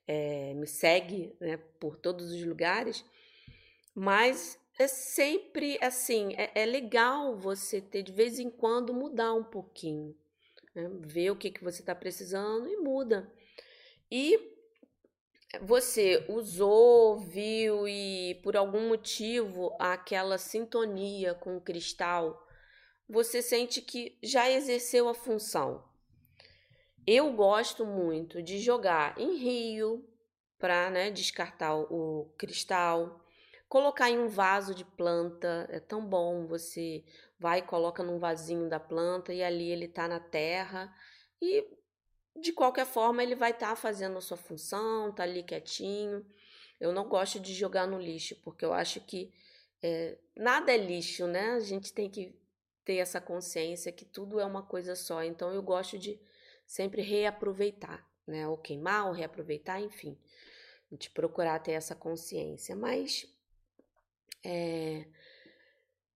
é, 0.06 0.54
me 0.54 0.68
segue 0.68 1.36
né, 1.40 1.56
por 1.80 1.96
todos 1.96 2.30
os 2.30 2.44
lugares, 2.44 3.04
mas 3.92 4.56
é 4.78 4.86
sempre 4.86 5.78
assim, 5.82 6.34
é, 6.34 6.62
é, 6.62 6.66
legal 6.66 7.36
você 7.36 7.80
ter 7.80 8.02
de 8.02 8.12
vez 8.12 8.38
em 8.38 8.50
quando 8.50 8.94
mudar 8.94 9.34
um 9.34 9.44
pouquinho, 9.44 10.16
né? 10.74 10.88
ver 11.00 11.30
o 11.30 11.36
que, 11.36 11.50
que 11.50 11.62
você 11.62 11.82
está 11.82 11.94
precisando 11.94 12.68
e 12.68 12.76
muda. 12.76 13.30
E 14.10 14.52
você 15.60 16.24
usou, 16.28 17.18
viu 17.18 17.86
e 17.86 18.40
por 18.42 18.56
algum 18.56 18.88
motivo 18.88 19.76
aquela 19.78 20.38
sintonia 20.38 21.34
com 21.34 21.56
o 21.56 21.60
cristal, 21.60 22.46
você 23.08 23.42
sente 23.42 23.82
que 23.82 24.18
já 24.22 24.50
exerceu 24.50 25.08
a 25.08 25.14
função. 25.14 25.84
Eu 27.06 27.32
gosto 27.32 27.84
muito 27.84 28.42
de 28.42 28.58
jogar 28.58 29.18
em 29.18 29.36
rio 29.36 30.08
para 30.58 30.88
né, 30.88 31.10
descartar 31.10 31.74
o 31.74 32.32
cristal, 32.38 33.20
colocar 33.72 34.10
em 34.10 34.18
um 34.18 34.28
vaso 34.28 34.74
de 34.74 34.84
planta. 34.84 35.66
É 35.70 35.80
tão 35.80 36.04
bom 36.04 36.46
você 36.46 37.02
vai 37.38 37.60
e 37.60 37.62
coloca 37.62 38.02
num 38.02 38.18
vasinho 38.18 38.68
da 38.68 38.78
planta 38.78 39.32
e 39.32 39.42
ali 39.42 39.70
ele 39.70 39.86
está 39.86 40.06
na 40.06 40.20
terra 40.20 40.94
e 41.40 41.66
de 42.38 42.52
qualquer 42.52 42.84
forma 42.84 43.22
ele 43.22 43.34
vai 43.34 43.52
estar 43.52 43.70
tá 43.70 43.76
fazendo 43.76 44.18
a 44.18 44.20
sua 44.20 44.36
função, 44.36 45.10
tá 45.10 45.22
ali 45.22 45.42
quietinho. 45.42 46.22
Eu 46.78 46.92
não 46.92 47.08
gosto 47.08 47.40
de 47.40 47.54
jogar 47.54 47.86
no 47.86 47.98
lixo, 47.98 48.36
porque 48.44 48.62
eu 48.62 48.74
acho 48.74 49.00
que 49.00 49.32
é, 49.82 50.18
nada 50.36 50.70
é 50.70 50.76
lixo, 50.76 51.26
né? 51.26 51.52
A 51.52 51.60
gente 51.60 51.94
tem 51.94 52.10
que 52.10 52.38
ter 52.84 52.96
essa 52.96 53.22
consciência 53.22 53.90
que 53.90 54.04
tudo 54.04 54.38
é 54.38 54.44
uma 54.44 54.62
coisa 54.62 54.94
só. 54.94 55.24
Então 55.24 55.50
eu 55.50 55.62
gosto 55.62 55.98
de 55.98 56.20
sempre 56.66 57.00
reaproveitar, 57.00 58.06
né? 58.26 58.46
Ou 58.46 58.58
queimar, 58.58 59.06
ou 59.06 59.14
reaproveitar, 59.14 59.80
enfim. 59.80 60.18
A 60.90 60.94
gente 60.94 61.10
procurar 61.10 61.58
ter 61.60 61.72
essa 61.72 61.94
consciência. 61.94 62.76
Mas 62.76 63.32
é, 64.44 65.06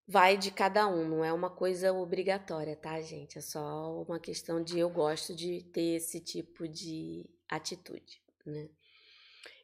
vai 0.06 0.36
de 0.36 0.50
cada 0.50 0.86
um, 0.86 1.08
não 1.08 1.24
é 1.24 1.32
uma 1.32 1.50
coisa 1.50 1.92
obrigatória, 1.92 2.76
tá, 2.76 3.00
gente? 3.00 3.38
É 3.38 3.40
só 3.40 4.02
uma 4.02 4.18
questão 4.18 4.62
de 4.62 4.78
eu 4.78 4.88
gosto 4.88 5.34
de 5.34 5.62
ter 5.72 5.96
esse 5.96 6.20
tipo 6.20 6.68
de 6.68 7.28
atitude, 7.48 8.22
né? 8.44 8.68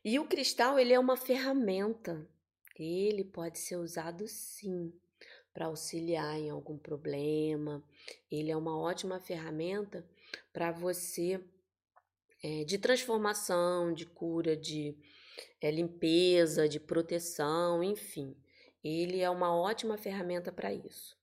E 0.04 0.18
o 0.18 0.26
cristal, 0.26 0.78
ele 0.78 0.92
é 0.92 0.98
uma 0.98 1.16
ferramenta. 1.16 2.28
Ele 2.76 3.22
pode 3.22 3.58
ser 3.58 3.76
usado 3.76 4.26
sim 4.26 4.92
para 5.54 5.66
auxiliar 5.66 6.36
em 6.38 6.50
algum 6.50 6.76
problema. 6.76 7.84
Ele 8.30 8.50
é 8.50 8.56
uma 8.56 8.76
ótima 8.76 9.20
ferramenta 9.20 10.04
para 10.52 10.72
você 10.72 11.40
é, 12.42 12.64
de 12.64 12.78
transformação, 12.78 13.94
de 13.94 14.06
cura, 14.06 14.56
de 14.56 14.96
é, 15.60 15.70
limpeza, 15.70 16.68
de 16.68 16.80
proteção, 16.80 17.82
enfim. 17.84 18.34
Ele 18.82 19.20
é 19.20 19.30
uma 19.30 19.54
ótima 19.54 19.96
ferramenta 19.96 20.50
para 20.50 20.72
isso. 20.72 21.16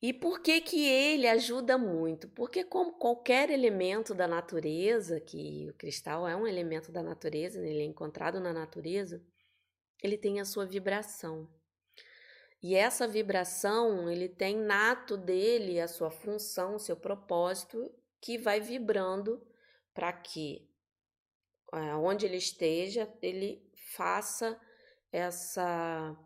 E 0.00 0.12
por 0.12 0.40
que 0.40 0.60
que 0.60 0.84
ele 0.86 1.26
ajuda 1.26 1.76
muito? 1.76 2.28
Porque 2.28 2.62
como 2.62 2.92
qualquer 2.92 3.50
elemento 3.50 4.14
da 4.14 4.28
natureza, 4.28 5.20
que 5.20 5.68
o 5.68 5.74
cristal 5.74 6.26
é 6.28 6.36
um 6.36 6.46
elemento 6.46 6.92
da 6.92 7.02
natureza, 7.02 7.58
ele 7.58 7.82
é 7.82 7.84
encontrado 7.84 8.38
na 8.38 8.52
natureza, 8.52 9.20
ele 10.00 10.16
tem 10.16 10.38
a 10.38 10.44
sua 10.44 10.64
vibração. 10.64 11.48
E 12.62 12.76
essa 12.76 13.08
vibração, 13.08 14.08
ele 14.08 14.28
tem 14.28 14.56
nato 14.56 15.16
dele 15.16 15.80
a 15.80 15.88
sua 15.88 16.10
função, 16.10 16.76
o 16.76 16.80
seu 16.80 16.96
propósito, 16.96 17.92
que 18.20 18.38
vai 18.38 18.60
vibrando 18.60 19.44
para 19.92 20.12
que 20.12 20.68
eh, 21.72 21.94
onde 21.96 22.24
ele 22.24 22.36
esteja, 22.36 23.12
ele 23.20 23.68
faça 23.94 24.60
essa 25.12 26.16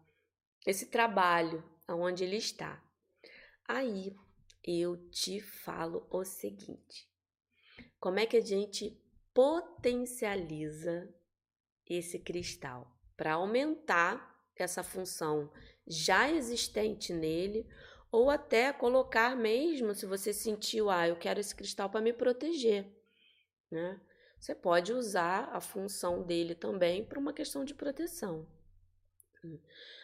esse 0.67 0.87
trabalho 0.87 1.65
aonde 1.87 2.25
ele 2.25 2.37
está. 2.37 2.83
Aí 3.67 4.15
eu 4.63 4.97
te 5.11 5.41
falo 5.41 6.07
o 6.11 6.25
seguinte: 6.25 7.09
como 7.99 8.19
é 8.19 8.27
que 8.27 8.37
a 8.37 8.41
gente 8.41 9.01
potencializa 9.35 11.13
esse 11.89 12.19
cristal 12.19 12.91
para 13.17 13.35
aumentar 13.35 14.31
essa 14.57 14.83
função 14.83 15.53
já 15.87 16.31
existente 16.31 17.13
nele 17.13 17.67
ou 18.11 18.31
até 18.31 18.73
colocar 18.73 19.35
mesmo 19.35 19.95
se 19.95 20.07
você 20.07 20.33
sentiu, 20.33 20.91
ah, 20.91 21.09
eu 21.09 21.17
quero 21.17 21.41
esse 21.41 21.55
cristal 21.55 21.89
para 21.89 22.01
me 22.01 22.13
proteger, 22.13 22.87
né? 23.71 24.01
Você 24.39 24.55
pode 24.55 24.93
usar 24.93 25.49
a 25.53 25.61
função 25.61 26.23
dele 26.23 26.55
também 26.55 27.05
para 27.05 27.19
uma 27.19 27.33
questão 27.33 27.65
de 27.65 27.75
proteção. 27.75 28.47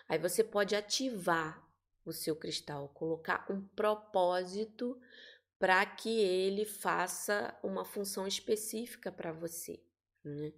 Aí 0.08 0.18
você 0.18 0.42
pode 0.42 0.74
ativar 0.74 1.66
o 2.04 2.12
seu 2.12 2.34
cristal, 2.34 2.88
colocar 2.88 3.46
um 3.50 3.60
propósito 3.60 5.00
para 5.58 5.84
que 5.84 6.20
ele 6.20 6.64
faça 6.64 7.58
uma 7.62 7.84
função 7.84 8.26
específica 8.26 9.10
para 9.10 9.32
você. 9.32 9.80
Né? 10.24 10.52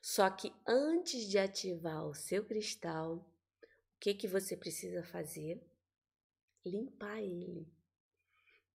Só 0.00 0.28
que 0.30 0.52
antes 0.66 1.28
de 1.28 1.38
ativar 1.38 2.06
o 2.06 2.14
seu 2.14 2.44
cristal, 2.44 3.16
o 3.16 3.98
que, 4.00 4.14
que 4.14 4.28
você 4.28 4.56
precisa 4.56 5.02
fazer? 5.02 5.60
Limpar 6.64 7.20
ele. 7.20 7.66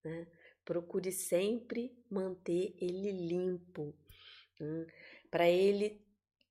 Né? 0.03 0.27
Procure 0.65 1.11
sempre 1.11 1.97
manter 2.09 2.75
ele 2.81 3.11
limpo, 3.11 3.95
né? 4.59 4.87
para 5.29 5.49
ele 5.49 6.06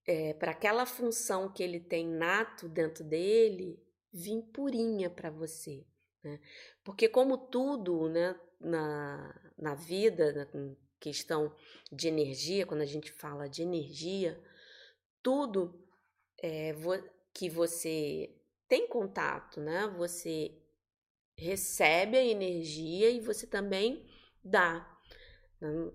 é, 0.07 0.35
para 0.35 0.53
aquela 0.53 0.87
função 0.87 1.53
que 1.53 1.63
ele 1.63 1.81
tem 1.81 2.07
nato 2.07 2.69
dentro 2.69 3.03
dele 3.03 3.83
vir 4.13 4.43
purinha 4.53 5.11
para 5.11 5.31
você. 5.31 5.85
Né? 6.23 6.41
Porque, 6.85 7.09
como 7.09 7.37
tudo 7.37 8.09
né, 8.09 8.39
na, 8.61 9.53
na 9.59 9.75
vida, 9.75 10.33
na 10.33 10.77
questão 10.99 11.55
de 11.93 12.09
energia, 12.09 12.67
quando 12.67 12.81
a 12.81 12.87
gente 12.87 13.13
fala 13.13 13.49
de 13.49 13.63
energia, 13.63 14.41
tudo 15.23 15.85
é, 16.43 16.75
que 17.33 17.51
você 17.51 18.35
tem 18.69 18.89
contato, 18.89 19.61
né? 19.61 19.87
Você 19.97 20.53
recebe 21.37 22.17
a 22.17 22.25
energia 22.25 23.11
e 23.11 23.21
você 23.21 23.47
também 23.47 24.09
dá. 24.43 24.96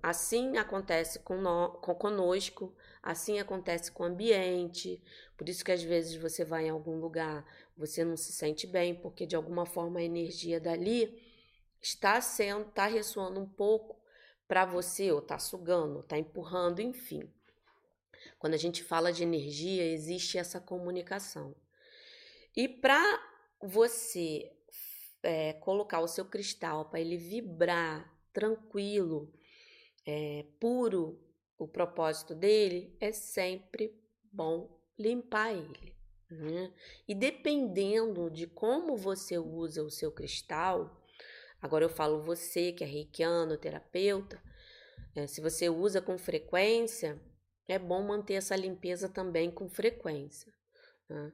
Assim 0.01 0.57
acontece 0.57 1.19
com, 1.19 1.39
nós, 1.39 1.77
com 1.81 1.93
conosco, 1.93 2.75
assim 3.01 3.39
acontece 3.39 3.91
com 3.91 4.03
o 4.03 4.07
ambiente. 4.07 5.01
Por 5.37 5.47
isso 5.47 5.63
que 5.63 5.71
às 5.71 5.83
vezes 5.83 6.15
você 6.15 6.43
vai 6.43 6.65
em 6.65 6.69
algum 6.69 6.99
lugar, 6.99 7.45
você 7.77 8.03
não 8.03 8.17
se 8.17 8.31
sente 8.31 8.65
bem, 8.65 8.95
porque 8.95 9.25
de 9.25 9.35
alguma 9.35 9.65
forma 9.65 9.99
a 9.99 10.03
energia 10.03 10.59
dali 10.59 11.21
está 11.79 12.19
sendo, 12.21 12.69
está 12.69 12.87
ressoando 12.87 13.39
um 13.39 13.47
pouco 13.47 14.01
para 14.47 14.65
você, 14.65 15.11
ou 15.11 15.19
está 15.19 15.37
sugando, 15.37 16.01
está 16.01 16.17
empurrando, 16.17 16.81
enfim. 16.81 17.31
Quando 18.37 18.53
a 18.53 18.57
gente 18.57 18.83
fala 18.83 19.13
de 19.13 19.23
energia, 19.23 19.85
existe 19.85 20.37
essa 20.37 20.59
comunicação. 20.59 21.55
E 22.55 22.67
para 22.67 23.01
você 23.61 24.51
é, 25.23 25.53
colocar 25.53 26.01
o 26.01 26.07
seu 26.07 26.25
cristal 26.25 26.85
para 26.85 26.99
ele 26.99 27.17
vibrar 27.17 28.11
tranquilo, 28.33 29.31
é, 30.05 30.45
puro 30.59 31.19
o 31.57 31.67
propósito 31.67 32.33
dele, 32.33 32.95
é 32.99 33.11
sempre 33.11 33.95
bom 34.31 34.79
limpar 34.97 35.53
ele. 35.53 35.95
Né? 36.29 36.73
E 37.07 37.13
dependendo 37.13 38.29
de 38.29 38.47
como 38.47 38.95
você 38.95 39.37
usa 39.37 39.83
o 39.83 39.91
seu 39.91 40.11
cristal, 40.11 41.03
agora 41.61 41.85
eu 41.85 41.89
falo 41.89 42.23
você 42.23 42.71
que 42.71 42.83
é 42.83 42.87
reikiano, 42.87 43.57
terapeuta, 43.57 44.41
é, 45.15 45.27
se 45.27 45.41
você 45.41 45.69
usa 45.69 46.01
com 46.01 46.17
frequência, 46.17 47.21
é 47.67 47.77
bom 47.77 48.01
manter 48.01 48.35
essa 48.35 48.55
limpeza 48.55 49.09
também 49.09 49.51
com 49.51 49.69
frequência. 49.69 50.51
Né? 51.09 51.33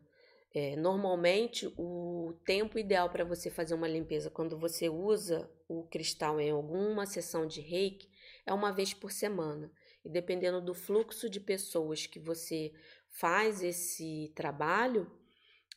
É, 0.54 0.76
normalmente, 0.76 1.72
o 1.78 2.34
tempo 2.44 2.80
ideal 2.80 3.10
para 3.10 3.24
você 3.24 3.50
fazer 3.50 3.76
uma 3.76 3.88
limpeza 3.88 4.30
quando 4.30 4.58
você 4.58 4.90
usa 4.90 5.50
o 5.68 5.84
cristal 5.84 6.40
em 6.40 6.50
alguma 6.50 7.06
sessão 7.06 7.46
de 7.46 7.62
reiki 7.62 8.10
é 8.48 8.54
uma 8.54 8.72
vez 8.72 8.94
por 8.94 9.12
semana. 9.12 9.72
E 10.04 10.10
dependendo 10.10 10.62
do 10.62 10.74
fluxo 10.74 11.30
de 11.30 11.40
pessoas 11.40 12.08
que 12.08 12.20
você 12.20 12.74
faz 13.12 13.62
esse 13.62 14.32
trabalho, 14.34 15.12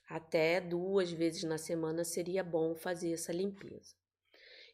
até 0.09 0.61
duas 0.61 1.11
vezes 1.11 1.43
na 1.43 1.59
semana 1.59 2.05
seria 2.05 2.45
bom 2.45 2.75
fazer 2.77 3.13
essa 3.13 3.33
limpeza. 3.33 3.95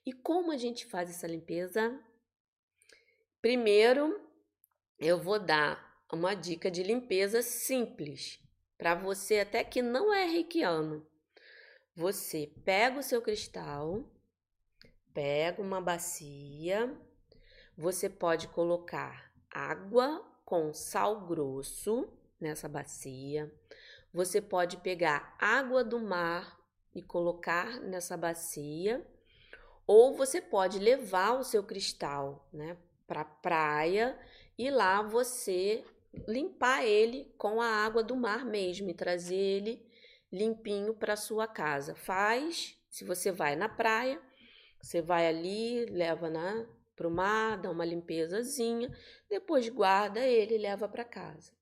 E 0.04 0.12
como 0.12 0.52
a 0.52 0.56
gente 0.56 0.86
faz 0.86 1.10
essa 1.10 1.26
limpeza? 1.26 1.98
Primeiro, 3.40 4.20
eu 4.98 5.18
vou 5.18 5.38
dar 5.38 6.04
uma 6.12 6.34
dica 6.34 6.70
de 6.70 6.82
limpeza 6.82 7.42
simples 7.42 8.38
para 8.76 8.94
você 8.94 9.40
até 9.40 9.64
que 9.64 9.80
não 9.80 10.12
é 10.12 10.26
reikiano. 10.26 11.06
Você 11.94 12.52
pega 12.62 12.98
o 12.98 13.02
seu 13.02 13.22
cristal, 13.22 14.04
pega 15.14 15.62
uma 15.62 15.80
bacia, 15.80 16.94
você 17.76 18.08
pode 18.08 18.48
colocar 18.48 19.30
água 19.50 20.24
com 20.44 20.72
sal 20.72 21.26
grosso 21.26 22.08
nessa 22.40 22.68
bacia. 22.68 23.52
Você 24.12 24.40
pode 24.40 24.78
pegar 24.78 25.36
água 25.38 25.84
do 25.84 26.00
mar 26.00 26.58
e 26.94 27.02
colocar 27.02 27.78
nessa 27.80 28.16
bacia, 28.16 29.06
ou 29.86 30.16
você 30.16 30.40
pode 30.40 30.78
levar 30.78 31.38
o 31.38 31.44
seu 31.44 31.62
cristal, 31.62 32.48
né, 32.52 32.78
para 33.06 33.24
praia 33.24 34.18
e 34.58 34.70
lá 34.70 35.02
você 35.02 35.84
limpar 36.26 36.84
ele 36.84 37.32
com 37.36 37.60
a 37.60 37.66
água 37.66 38.02
do 38.02 38.16
mar 38.16 38.44
mesmo 38.44 38.88
e 38.88 38.94
trazer 38.94 39.36
ele 39.36 39.86
limpinho 40.32 40.94
para 40.94 41.14
sua 41.14 41.46
casa. 41.46 41.94
Faz, 41.94 42.74
se 42.90 43.04
você 43.04 43.30
vai 43.30 43.54
na 43.54 43.68
praia, 43.68 44.20
você 44.80 45.02
vai 45.02 45.28
ali, 45.28 45.84
leva 45.86 46.30
na 46.30 46.66
para 46.96 47.06
o 47.06 47.10
mar, 47.10 47.60
dá 47.60 47.70
uma 47.70 47.84
limpezazinha, 47.84 48.90
depois 49.28 49.68
guarda 49.68 50.20
ele 50.20 50.54
e 50.54 50.58
leva 50.58 50.88
para 50.88 51.04
casa. 51.04 51.52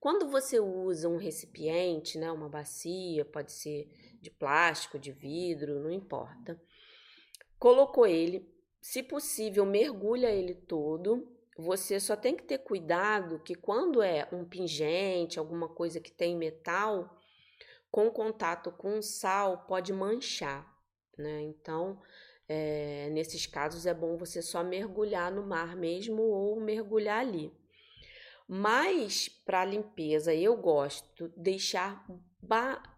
Quando 0.00 0.28
você 0.28 0.58
usa 0.58 1.08
um 1.08 1.16
recipiente, 1.16 2.18
né, 2.18 2.30
uma 2.32 2.48
bacia, 2.48 3.24
pode 3.24 3.52
ser 3.52 3.88
de 4.20 4.30
plástico, 4.30 4.98
de 4.98 5.12
vidro, 5.12 5.80
não 5.80 5.90
importa. 5.90 6.60
Colocou 7.58 8.06
ele, 8.06 8.48
se 8.80 9.02
possível, 9.02 9.64
mergulha 9.64 10.28
ele 10.28 10.54
todo. 10.54 11.28
Você 11.56 12.00
só 12.00 12.16
tem 12.16 12.34
que 12.34 12.42
ter 12.42 12.58
cuidado 12.58 13.38
que 13.40 13.54
quando 13.54 14.02
é 14.02 14.28
um 14.32 14.44
pingente, 14.44 15.38
alguma 15.38 15.68
coisa 15.68 16.00
que 16.00 16.10
tem 16.10 16.36
metal, 16.36 17.16
com 17.88 18.10
contato 18.10 18.72
com 18.72 19.00
sal 19.02 19.66
pode 19.66 19.92
manchar, 19.92 20.66
né? 21.16 21.42
Então, 21.42 22.00
é, 22.54 23.08
nesses 23.08 23.46
casos 23.46 23.86
é 23.86 23.94
bom 23.94 24.18
você 24.18 24.42
só 24.42 24.62
mergulhar 24.62 25.32
no 25.32 25.42
mar 25.42 25.74
mesmo 25.74 26.22
ou 26.22 26.60
mergulhar 26.60 27.20
ali. 27.20 27.50
Mas 28.46 29.26
para 29.26 29.64
limpeza 29.64 30.34
eu 30.34 30.54
gosto 30.54 31.30
de 31.30 31.40
deixar 31.40 32.06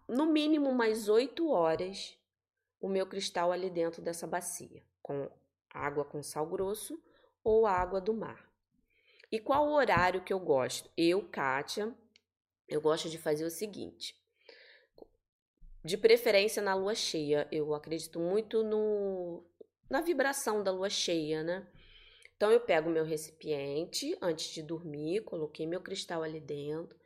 no 0.09 0.25
mínimo 0.25 0.73
mais 0.73 1.07
8 1.07 1.49
horas 1.49 2.17
o 2.81 2.89
meu 2.89 3.07
cristal 3.07 3.49
ali 3.53 3.69
dentro 3.69 4.01
dessa 4.01 4.27
bacia, 4.27 4.83
com 5.01 5.31
água 5.73 6.03
com 6.03 6.21
sal 6.21 6.45
grosso 6.45 7.01
ou 7.41 7.65
água 7.65 8.01
do 8.01 8.13
mar. 8.13 8.51
E 9.31 9.39
qual 9.39 9.67
o 9.67 9.73
horário 9.73 10.23
que 10.23 10.33
eu 10.33 10.39
gosto? 10.39 10.91
Eu, 10.97 11.29
Kátia, 11.29 11.95
eu 12.67 12.81
gosto 12.81 13.09
de 13.09 13.17
fazer 13.17 13.45
o 13.45 13.49
seguinte: 13.49 14.13
de 15.85 15.97
preferência 15.97 16.63
na 16.63 16.73
lua 16.73 16.95
cheia. 16.95 17.47
Eu 17.51 17.75
acredito 17.75 18.19
muito 18.19 18.63
no, 18.63 19.43
na 19.87 20.01
vibração 20.01 20.63
da 20.63 20.71
lua 20.71 20.89
cheia, 20.89 21.43
né? 21.43 21.67
Então 22.35 22.51
eu 22.51 22.59
pego 22.59 22.89
meu 22.89 23.05
recipiente 23.05 24.17
antes 24.19 24.51
de 24.51 24.63
dormir, 24.63 25.21
coloquei 25.21 25.67
meu 25.67 25.79
cristal 25.79 26.23
ali 26.23 26.39
dentro, 26.39 26.97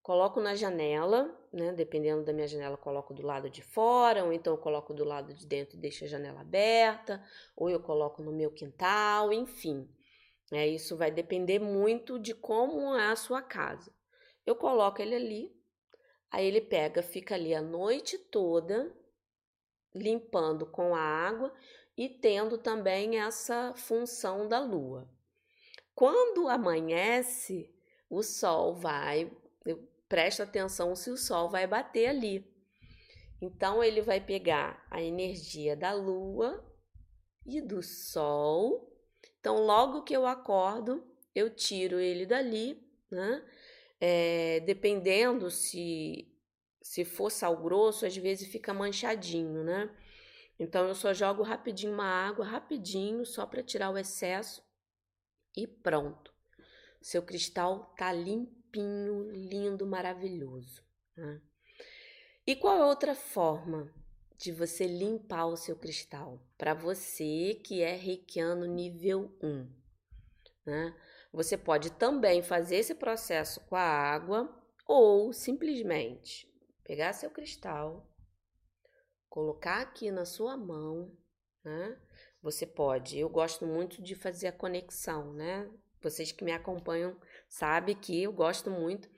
coloco 0.00 0.40
na 0.40 0.54
janela, 0.54 1.36
né? 1.52 1.72
Dependendo 1.72 2.24
da 2.24 2.32
minha 2.32 2.46
janela, 2.46 2.76
coloco 2.76 3.12
do 3.12 3.22
lado 3.22 3.50
de 3.50 3.60
fora, 3.60 4.24
ou 4.24 4.32
então 4.32 4.54
eu 4.54 4.58
coloco 4.58 4.94
do 4.94 5.04
lado 5.04 5.34
de 5.34 5.44
dentro 5.44 5.76
e 5.76 5.80
deixo 5.80 6.04
a 6.04 6.08
janela 6.08 6.42
aberta, 6.42 7.20
ou 7.56 7.68
eu 7.68 7.80
coloco 7.80 8.22
no 8.22 8.32
meu 8.32 8.52
quintal, 8.52 9.32
enfim. 9.32 9.90
É, 10.52 10.64
isso 10.68 10.96
vai 10.96 11.10
depender 11.10 11.58
muito 11.58 12.20
de 12.20 12.34
como 12.34 12.94
é 12.94 13.08
a 13.08 13.16
sua 13.16 13.42
casa. 13.42 13.92
Eu 14.46 14.54
coloco 14.54 15.02
ele 15.02 15.16
ali, 15.16 15.61
Aí 16.32 16.46
ele 16.46 16.62
pega, 16.62 17.02
fica 17.02 17.34
ali 17.34 17.54
a 17.54 17.60
noite 17.60 18.16
toda 18.16 18.90
limpando 19.94 20.64
com 20.64 20.94
a 20.94 21.00
água 21.00 21.52
e 21.94 22.08
tendo 22.08 22.56
também 22.56 23.20
essa 23.20 23.74
função 23.74 24.48
da 24.48 24.58
lua. 24.58 25.06
Quando 25.94 26.48
amanhece, 26.48 27.70
o 28.08 28.22
sol 28.22 28.74
vai, 28.74 29.30
presta 30.08 30.44
atenção 30.44 30.96
se 30.96 31.10
o 31.10 31.18
sol 31.18 31.50
vai 31.50 31.66
bater 31.66 32.06
ali. 32.06 32.50
Então 33.42 33.84
ele 33.84 34.00
vai 34.00 34.18
pegar 34.18 34.86
a 34.90 35.02
energia 35.02 35.76
da 35.76 35.92
lua 35.92 36.64
e 37.44 37.60
do 37.60 37.82
sol. 37.82 38.90
Então 39.38 39.58
logo 39.58 40.02
que 40.02 40.16
eu 40.16 40.24
acordo, 40.26 41.04
eu 41.34 41.54
tiro 41.54 42.00
ele 42.00 42.24
dali, 42.24 42.82
né? 43.10 43.44
É, 44.04 44.58
dependendo 44.58 45.48
se 45.48 46.28
se 46.82 47.04
for 47.04 47.30
sal 47.30 47.56
grosso, 47.62 48.04
às 48.04 48.16
vezes 48.16 48.50
fica 48.50 48.74
manchadinho, 48.74 49.62
né? 49.62 49.88
Então 50.58 50.88
eu 50.88 50.94
só 50.96 51.14
jogo 51.14 51.44
rapidinho 51.44 51.92
uma 51.92 52.04
água, 52.04 52.44
rapidinho, 52.44 53.24
só 53.24 53.46
para 53.46 53.62
tirar 53.62 53.90
o 53.90 53.96
excesso 53.96 54.60
e 55.56 55.68
pronto. 55.68 56.34
Seu 57.00 57.22
cristal 57.22 57.94
tá 57.96 58.12
limpinho, 58.12 59.30
lindo, 59.30 59.86
maravilhoso. 59.86 60.82
Né? 61.16 61.40
E 62.44 62.56
qual 62.56 62.76
é 62.76 62.84
outra 62.84 63.14
forma 63.14 63.88
de 64.36 64.50
você 64.50 64.84
limpar 64.88 65.46
o 65.46 65.56
seu 65.56 65.76
cristal? 65.76 66.44
Para 66.58 66.74
você 66.74 67.60
que 67.64 67.80
é 67.80 67.94
reikiano 67.94 68.66
nível 68.66 69.32
1, 69.40 69.72
né? 70.66 70.96
Você 71.32 71.56
pode 71.56 71.90
também 71.92 72.42
fazer 72.42 72.76
esse 72.76 72.94
processo 72.94 73.60
com 73.62 73.74
a 73.74 73.80
água 73.80 74.54
ou 74.86 75.32
simplesmente 75.32 76.46
pegar 76.84 77.14
seu 77.14 77.30
cristal, 77.30 78.06
colocar 79.28 79.80
aqui 79.80 80.10
na 80.10 80.26
sua 80.26 80.56
mão, 80.56 81.16
né? 81.64 81.98
Você 82.42 82.66
pode, 82.66 83.18
eu 83.18 83.28
gosto 83.30 83.64
muito 83.64 84.02
de 84.02 84.14
fazer 84.14 84.48
a 84.48 84.52
conexão, 84.52 85.32
né? 85.32 85.70
Vocês 86.02 86.32
que 86.32 86.44
me 86.44 86.52
acompanham 86.52 87.16
sabem 87.48 87.94
que 87.94 88.22
eu 88.22 88.32
gosto 88.32 88.70
muito 88.70 89.08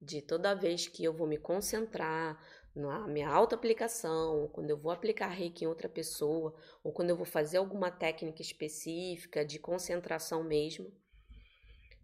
de 0.00 0.22
toda 0.22 0.54
vez 0.54 0.88
que 0.88 1.04
eu 1.04 1.12
vou 1.12 1.26
me 1.26 1.36
concentrar 1.36 2.42
na 2.74 3.06
minha 3.06 3.28
auto-aplicação, 3.28 4.48
quando 4.48 4.70
eu 4.70 4.78
vou 4.78 4.90
aplicar 4.90 5.28
reiki 5.28 5.64
em 5.64 5.68
outra 5.68 5.88
pessoa, 5.88 6.54
ou 6.82 6.92
quando 6.92 7.10
eu 7.10 7.16
vou 7.16 7.26
fazer 7.26 7.58
alguma 7.58 7.90
técnica 7.90 8.40
específica 8.40 9.44
de 9.44 9.58
concentração 9.58 10.42
mesmo, 10.42 10.90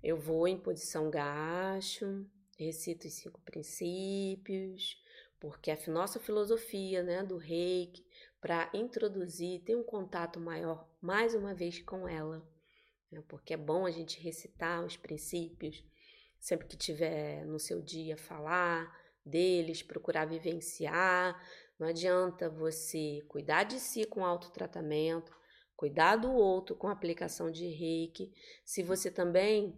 eu 0.07 0.17
vou 0.17 0.47
em 0.47 0.57
posição 0.57 1.11
gacho, 1.11 2.25
recito 2.57 3.09
os 3.09 3.15
cinco 3.15 3.41
princípios, 3.41 5.03
porque 5.41 5.69
a 5.69 5.79
nossa 5.89 6.21
filosofia 6.21 7.03
né, 7.03 7.25
do 7.25 7.37
reiki, 7.37 8.07
para 8.41 8.71
introduzir, 8.73 9.65
ter 9.65 9.75
um 9.75 9.83
contato 9.83 10.39
maior 10.39 10.89
mais 11.03 11.35
uma 11.35 11.53
vez 11.53 11.83
com 11.83 12.07
ela, 12.07 12.49
né, 13.11 13.21
porque 13.27 13.53
é 13.53 13.57
bom 13.57 13.85
a 13.85 13.91
gente 13.91 14.21
recitar 14.21 14.85
os 14.85 14.97
princípios, 14.97 15.85
sempre 16.39 16.69
que 16.69 16.77
tiver 16.77 17.45
no 17.45 17.59
seu 17.59 17.83
dia 17.83 18.17
falar 18.17 18.97
deles, 19.25 19.83
procurar 19.83 20.25
vivenciar. 20.25 21.37
Não 21.81 21.89
adianta 21.89 22.49
você 22.49 23.25
cuidar 23.27 23.65
de 23.65 23.81
si 23.81 24.05
com 24.05 24.25
autotratamento, 24.25 25.37
cuidar 25.75 26.15
do 26.15 26.31
outro 26.31 26.77
com 26.77 26.87
aplicação 26.87 27.51
de 27.51 27.67
reiki, 27.67 28.33
se 28.65 28.85
você 28.85 29.11
também 29.11 29.77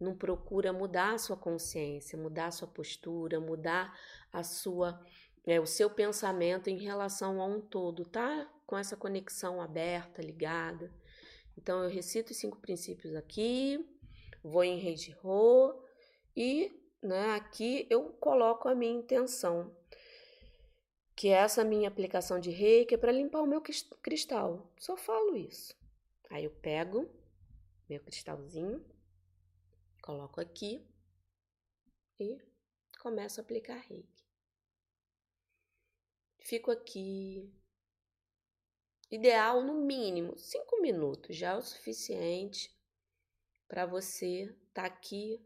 não 0.00 0.16
procura 0.16 0.72
mudar 0.72 1.14
a 1.14 1.18
sua 1.18 1.36
consciência, 1.36 2.18
mudar 2.18 2.46
a 2.46 2.50
sua 2.50 2.68
postura, 2.68 3.38
mudar 3.38 3.96
a 4.32 4.42
sua 4.42 5.00
é, 5.44 5.58
o 5.58 5.66
seu 5.66 5.88
pensamento 5.90 6.68
em 6.68 6.78
relação 6.78 7.40
a 7.40 7.46
um 7.46 7.60
todo, 7.60 8.04
tá? 8.04 8.48
Com 8.66 8.76
essa 8.76 8.96
conexão 8.96 9.60
aberta, 9.60 10.22
ligada. 10.22 10.92
Então 11.56 11.82
eu 11.82 11.90
recito 11.90 12.32
os 12.32 12.38
cinco 12.38 12.58
princípios 12.58 13.14
aqui, 13.14 13.84
vou 14.42 14.64
em 14.64 14.78
Rei 14.78 14.96
Ho 15.22 15.74
e 16.36 16.72
né, 17.02 17.34
aqui 17.34 17.86
eu 17.90 18.10
coloco 18.20 18.68
a 18.68 18.74
minha 18.74 18.92
intenção, 18.92 19.74
que 21.16 21.28
é 21.28 21.32
essa 21.32 21.64
minha 21.64 21.88
aplicação 21.88 22.38
de 22.38 22.50
reiki 22.50 22.94
é 22.94 22.98
para 22.98 23.12
limpar 23.12 23.42
o 23.42 23.46
meu 23.46 23.62
cristal. 24.02 24.72
Só 24.78 24.96
falo 24.96 25.36
isso. 25.36 25.74
Aí 26.30 26.44
eu 26.44 26.50
pego 26.50 27.10
meu 27.88 28.00
cristalzinho, 28.00 28.84
Coloco 30.02 30.40
aqui 30.40 30.84
e 32.18 32.38
começo 33.00 33.40
a 33.40 33.42
aplicar 33.42 33.76
reiki. 33.76 34.24
Fico 36.38 36.70
aqui. 36.70 37.52
Ideal 39.10 39.62
no 39.62 39.74
mínimo 39.74 40.38
cinco 40.38 40.80
minutos, 40.80 41.36
já 41.36 41.50
é 41.50 41.56
o 41.56 41.62
suficiente 41.62 42.74
para 43.68 43.84
você 43.84 44.44
estar 44.68 44.82
tá 44.82 44.84
aqui 44.84 45.40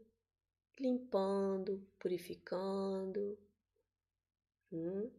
limpando, 0.79 1.85
purificando. 1.99 3.37
Hum. 4.71 5.11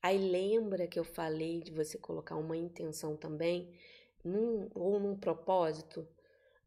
Aí 0.00 0.18
lembra 0.18 0.88
que 0.88 0.98
eu 0.98 1.04
falei 1.04 1.60
de 1.60 1.70
você 1.70 1.96
colocar 1.98 2.36
uma 2.36 2.56
intenção 2.56 3.16
também, 3.16 3.78
num, 4.24 4.68
ou 4.74 4.98
num 4.98 5.16
propósito 5.16 6.08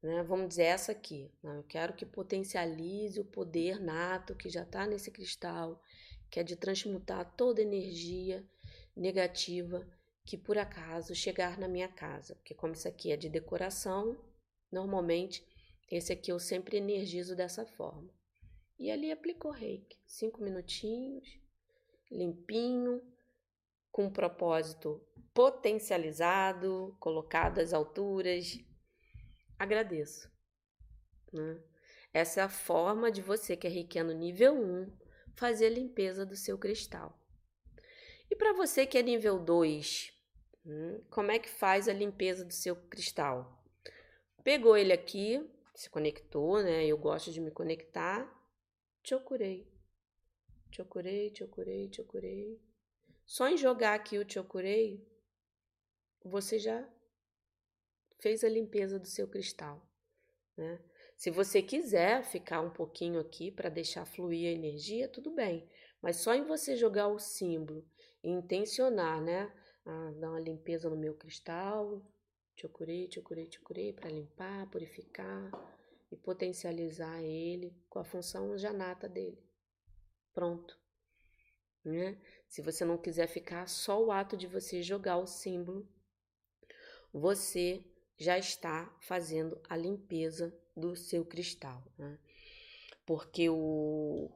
né? 0.06 0.24
Vamos 0.24 0.50
dizer 0.50 0.64
essa 0.64 0.92
aqui. 0.92 1.32
Né? 1.42 1.58
Eu 1.58 1.64
quero 1.64 1.94
que 1.94 2.06
potencialize 2.06 3.20
o 3.20 3.26
poder 3.26 3.82
nato 3.82 4.36
que 4.36 4.50
já 4.50 4.64
está 4.64 4.86
nesse 4.86 5.10
cristal, 5.12 5.82
que 6.30 6.40
é 6.40 6.44
de 6.44 6.56
transmutar 6.56 7.34
toda 7.36 7.62
energia 7.62 8.46
negativa 8.96 9.86
que 10.24 10.38
por 10.38 10.58
acaso 10.58 11.14
chegar 11.14 11.58
na 11.58 11.68
minha 11.68 11.88
casa. 11.88 12.36
Porque 12.36 12.54
como 12.54 12.74
isso 12.74 12.88
aqui 12.88 13.12
é 13.12 13.18
de 13.18 13.30
decoração, 13.30 14.18
normalmente 14.72 15.46
esse 15.90 16.14
aqui 16.14 16.32
eu 16.32 16.40
sempre 16.40 16.78
energizo 16.78 17.36
dessa 17.36 17.66
forma. 17.66 18.10
E 18.78 18.92
ali 18.92 19.12
aplicou 19.12 19.52
reiki. 19.52 19.98
Cinco 20.06 20.44
minutinhos, 20.44 21.40
limpinho, 22.12 23.02
com 23.92 24.06
um 24.06 24.12
propósito 24.12 25.02
potencializado, 25.34 26.96
colocado 27.00 27.60
às 27.60 27.74
alturas 27.74 28.60
agradeço. 29.58 30.32
Né? 31.32 31.62
Essa 32.14 32.42
é 32.42 32.44
a 32.44 32.50
forma 32.50 33.12
de 33.12 33.22
você 33.22 33.58
que 33.58 33.68
é 33.68 33.70
reikiano 33.70 34.14
nível 34.14 34.56
1 34.56 35.06
fazer 35.36 35.68
a 35.68 35.70
limpeza 35.70 36.26
do 36.26 36.36
seu 36.36 36.58
cristal. 36.58 37.20
E 38.30 38.36
para 38.36 38.54
você 38.54 38.86
que 38.86 38.98
é 38.98 39.04
nível 39.04 39.38
2, 39.38 40.14
hum, 40.66 41.04
como 41.10 41.32
é 41.32 41.40
que 41.40 41.50
faz 41.50 41.88
a 41.88 41.94
limpeza 41.94 42.46
do 42.46 42.54
seu 42.54 42.76
cristal? 42.76 43.64
Pegou 44.44 44.78
ele 44.78 44.94
aqui, 44.94 45.46
se 45.76 45.90
conectou, 45.90 46.62
né? 46.64 46.86
Eu 46.86 46.98
gosto 46.98 47.32
de 47.32 47.42
me 47.42 47.52
conectar. 47.52 48.32
Chokurei. 49.04 49.68
Chokurei, 50.72 51.34
chokurei, 51.36 51.92
chokurei. 51.94 52.62
Só 53.26 53.48
em 53.50 53.58
jogar 53.58 53.96
aqui 53.96 54.18
o 54.18 54.30
chokurei, 54.30 55.06
você 56.24 56.60
já 56.60 56.88
fez 58.20 58.44
a 58.44 58.50
limpeza 58.50 59.00
do 59.00 59.08
seu 59.08 59.28
cristal, 59.28 59.82
né? 60.58 60.80
Se 61.18 61.32
você 61.32 61.62
quiser 61.62 62.24
ficar 62.24 62.60
um 62.60 62.70
pouquinho 62.70 63.20
aqui 63.20 63.50
para 63.50 63.70
deixar 63.70 64.06
fluir 64.06 64.50
a 64.50 64.52
energia, 64.52 65.08
tudo 65.08 65.32
bem. 65.32 65.68
Mas 66.02 66.18
só 66.18 66.36
em 66.36 66.44
você 66.44 66.76
jogar 66.76 67.08
o 67.08 67.20
símbolo 67.20 67.88
e 68.22 68.30
intencionar, 68.30 69.22
né? 69.22 69.52
Ah, 69.86 70.12
dar 70.20 70.32
uma 70.32 70.40
limpeza 70.40 70.90
no 70.90 70.98
meu 70.98 71.16
cristal, 71.16 72.02
chocurei, 72.56 73.10
chocurei, 73.10 73.50
chocurei, 73.50 73.94
para 73.94 74.10
limpar, 74.10 74.70
purificar 74.70 75.52
e 76.12 76.18
potencializar 76.18 77.22
ele 77.22 77.74
com 77.90 78.00
a 78.00 78.04
função 78.04 78.58
janata 78.58 79.08
dele. 79.08 79.42
Pronto. 80.34 80.78
Né? 81.84 82.20
Se 82.48 82.62
você 82.62 82.84
não 82.84 82.98
quiser 82.98 83.28
ficar, 83.28 83.68
só 83.68 84.04
o 84.04 84.12
ato 84.12 84.36
de 84.36 84.48
você 84.48 84.82
jogar 84.82 85.18
o 85.18 85.28
símbolo, 85.28 85.88
você 87.14 87.86
já 88.18 88.38
está 88.38 88.94
fazendo 89.02 89.60
a 89.70 89.76
limpeza 89.76 90.56
do 90.76 90.96
seu 90.96 91.26
cristal. 91.26 91.84
Né? 91.98 92.18
Porque 93.06 93.50
o, 93.50 94.32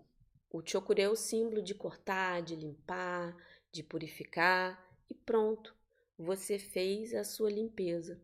o 0.52 0.62
chokure 0.66 1.02
é 1.02 1.10
o 1.10 1.16
símbolo 1.16 1.62
de 1.62 1.74
cortar, 1.74 2.42
de 2.42 2.56
limpar, 2.56 3.36
de 3.72 3.84
purificar 3.84 4.84
e 5.10 5.14
pronto, 5.14 5.76
você 6.18 6.60
fez 6.60 7.14
a 7.14 7.24
sua 7.24 7.50
limpeza. 7.50 8.22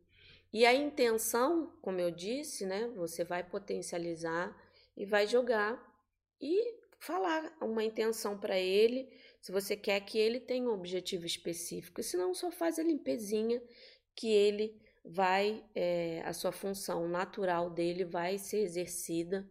E 0.52 0.66
a 0.66 0.74
intenção, 0.74 1.74
como 1.82 2.00
eu 2.00 2.12
disse, 2.12 2.66
né? 2.66 2.88
Você 2.96 3.24
vai 3.24 3.44
potencializar 3.44 4.56
e 4.96 5.06
vai 5.06 5.28
jogar 5.28 5.82
e 6.40 6.76
falar 6.98 7.56
uma 7.62 7.84
intenção 7.84 8.38
para 8.38 8.58
ele, 8.58 9.10
se 9.42 9.52
você 9.52 9.76
quer 9.76 10.00
que 10.02 10.18
ele 10.18 10.40
tenha 10.40 10.68
um 10.68 10.74
objetivo 10.74 11.26
específico. 11.26 12.02
Senão, 12.02 12.34
só 12.34 12.52
faz 12.52 12.80
a 12.80 12.84
limpezinha 12.84 13.62
que 14.16 14.30
ele 14.30 14.82
vai, 15.06 15.64
é, 15.76 16.22
a 16.26 16.34
sua 16.34 16.52
função 16.52 17.08
natural 17.08 17.70
dele 17.70 18.04
vai 18.04 18.38
ser 18.38 18.60
exercida 18.60 19.48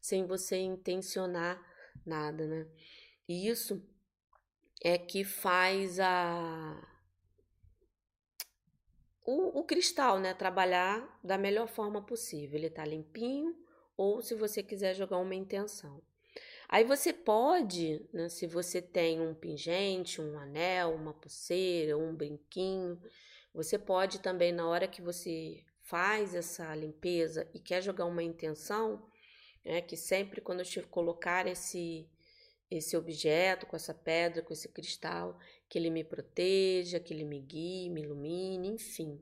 sem 0.00 0.26
você 0.26 0.56
intencionar 0.56 1.60
nada, 2.04 2.46
né? 2.46 2.66
E 3.28 3.48
isso 3.48 3.82
é 4.82 4.96
que 4.96 5.24
faz 5.24 5.98
a 6.00 6.84
o, 9.24 9.60
o 9.60 9.64
cristal, 9.64 10.18
né, 10.18 10.32
trabalhar 10.32 11.20
da 11.22 11.36
melhor 11.36 11.68
forma 11.68 12.00
possível. 12.00 12.58
Ele 12.58 12.70
tá 12.70 12.82
limpinho 12.82 13.54
ou 13.94 14.22
se 14.22 14.34
você 14.34 14.62
quiser 14.62 14.94
jogar 14.94 15.18
uma 15.18 15.34
intenção. 15.34 16.00
Aí 16.66 16.82
você 16.82 17.12
pode, 17.12 18.08
né, 18.10 18.30
se 18.30 18.46
você 18.46 18.80
tem 18.80 19.20
um 19.20 19.34
pingente, 19.34 20.20
um 20.20 20.38
anel, 20.38 20.94
uma 20.94 21.12
pulseira, 21.12 21.98
um 21.98 22.14
brinquinho, 22.14 22.98
você 23.54 23.78
pode 23.78 24.20
também, 24.20 24.52
na 24.52 24.68
hora 24.68 24.88
que 24.88 25.02
você 25.02 25.64
faz 25.82 26.34
essa 26.34 26.74
limpeza 26.74 27.48
e 27.54 27.58
quer 27.58 27.82
jogar 27.82 28.04
uma 28.04 28.22
intenção, 28.22 29.08
é 29.64 29.80
que 29.80 29.96
sempre 29.96 30.40
quando 30.40 30.60
eu 30.60 30.64
te 30.64 30.82
colocar 30.82 31.46
esse 31.46 32.08
esse 32.70 32.96
objeto, 32.96 33.66
com 33.66 33.76
essa 33.76 33.94
pedra, 33.94 34.42
com 34.42 34.52
esse 34.52 34.68
cristal, 34.68 35.38
que 35.68 35.78
ele 35.78 35.88
me 35.88 36.04
proteja, 36.04 37.00
que 37.00 37.14
ele 37.14 37.24
me 37.24 37.40
guie, 37.40 37.88
me 37.88 38.02
ilumine, 38.02 38.68
enfim. 38.68 39.18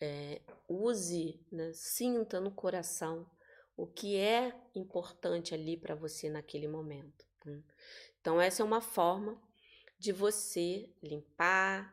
É, 0.00 0.40
use, 0.68 1.40
né, 1.52 1.70
sinta 1.72 2.40
no 2.40 2.50
coração 2.50 3.30
o 3.76 3.86
que 3.86 4.16
é 4.16 4.52
importante 4.74 5.54
ali 5.54 5.76
para 5.76 5.94
você 5.94 6.28
naquele 6.28 6.68
momento. 6.68 7.24
Né? 7.44 7.62
Então, 8.20 8.40
essa 8.40 8.62
é 8.62 8.64
uma 8.64 8.80
forma 8.80 9.40
de 9.98 10.12
você 10.12 10.88
limpar, 11.02 11.92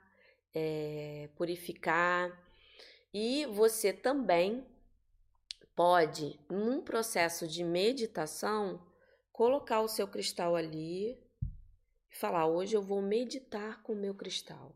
é, 0.53 1.29
purificar. 1.35 2.31
E 3.13 3.45
você 3.47 3.91
também 3.91 4.65
pode, 5.75 6.39
num 6.49 6.81
processo 6.81 7.47
de 7.47 7.63
meditação, 7.63 8.85
colocar 9.31 9.81
o 9.81 9.87
seu 9.87 10.07
cristal 10.07 10.55
ali 10.55 11.19
e 12.09 12.15
falar: 12.15 12.47
hoje 12.47 12.75
eu 12.75 12.81
vou 12.81 13.01
meditar 13.01 13.81
com 13.83 13.93
o 13.93 13.99
meu 13.99 14.13
cristal. 14.13 14.75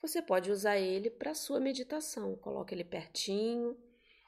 Você 0.00 0.22
pode 0.22 0.50
usar 0.50 0.78
ele 0.78 1.10
para 1.10 1.34
sua 1.34 1.58
meditação. 1.58 2.36
Coloque 2.36 2.72
ele 2.74 2.84
pertinho 2.84 3.76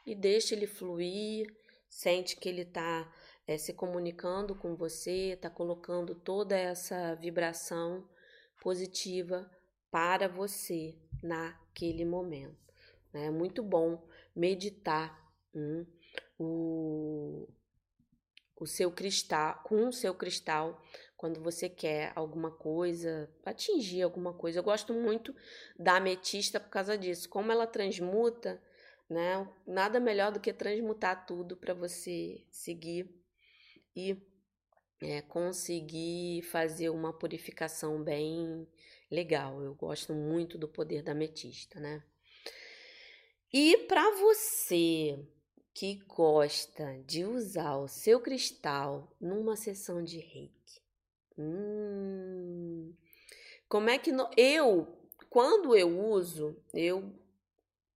e 0.04 0.14
deixe 0.14 0.54
ele 0.54 0.66
fluir. 0.66 1.46
Sente 1.88 2.36
que 2.36 2.48
ele 2.48 2.62
está 2.62 3.12
é, 3.46 3.56
se 3.56 3.72
comunicando 3.72 4.54
com 4.54 4.74
você, 4.74 5.32
está 5.32 5.48
colocando 5.48 6.14
toda 6.14 6.56
essa 6.56 7.14
vibração 7.14 8.08
positiva 8.60 9.48
para 9.90 10.29
você 10.29 10.96
naquele 11.22 12.05
momento. 12.05 12.74
Né? 13.12 13.26
É 13.26 13.31
muito 13.31 13.62
bom 13.62 14.07
meditar 14.35 15.31
hum, 15.55 15.85
o, 16.38 17.48
o 18.57 18.66
seu 18.66 18.90
cristal, 18.90 19.62
com 19.64 19.88
o 19.88 19.92
seu 19.92 20.14
cristal, 20.14 20.83
quando 21.16 21.40
você 21.42 21.68
quer 21.68 22.12
alguma 22.14 22.50
coisa, 22.50 23.31
atingir 23.44 24.03
alguma 24.03 24.33
coisa. 24.33 24.59
Eu 24.59 24.62
gosto 24.62 24.94
muito 24.94 25.35
da 25.79 25.96
ametista 25.96 26.59
por 26.59 26.70
causa 26.70 26.96
disso. 26.96 27.29
Como 27.29 27.53
ela 27.53 27.66
transmuta, 27.66 28.62
né? 29.09 29.46
Nada 29.66 30.00
melhor 30.00 30.33
do 30.33 30.40
que 30.40 30.53
transmutar 30.53 31.26
tudo 31.26 31.57
para 31.57 31.74
você 31.74 32.46
seguir 32.50 33.14
e 33.94 34.16
é, 35.03 35.20
conseguir 35.22 36.42
fazer 36.42 36.90
uma 36.90 37.12
purificação 37.12 38.03
bem 38.03 38.66
legal. 39.11 39.62
Eu 39.62 39.75
gosto 39.75 40.14
muito 40.14 40.57
do 40.57 40.68
poder 40.68 41.03
da 41.03 41.12
ametista, 41.12 41.81
né? 41.81 42.03
E 43.53 43.77
para 43.88 44.11
você 44.16 45.18
que 45.75 45.96
gosta 46.07 47.03
de 47.07 47.25
usar 47.25 47.77
o 47.79 47.88
seu 47.88 48.20
cristal 48.20 49.14
numa 49.20 49.57
sessão 49.57 50.03
de 50.05 50.18
reiki? 50.18 50.81
Hum, 51.38 52.94
como 53.68 53.88
é 53.88 53.99
que 53.99 54.12
no... 54.12 54.29
eu, 54.37 54.87
quando 55.29 55.77
eu 55.77 55.99
uso, 55.99 56.57
eu 56.73 57.12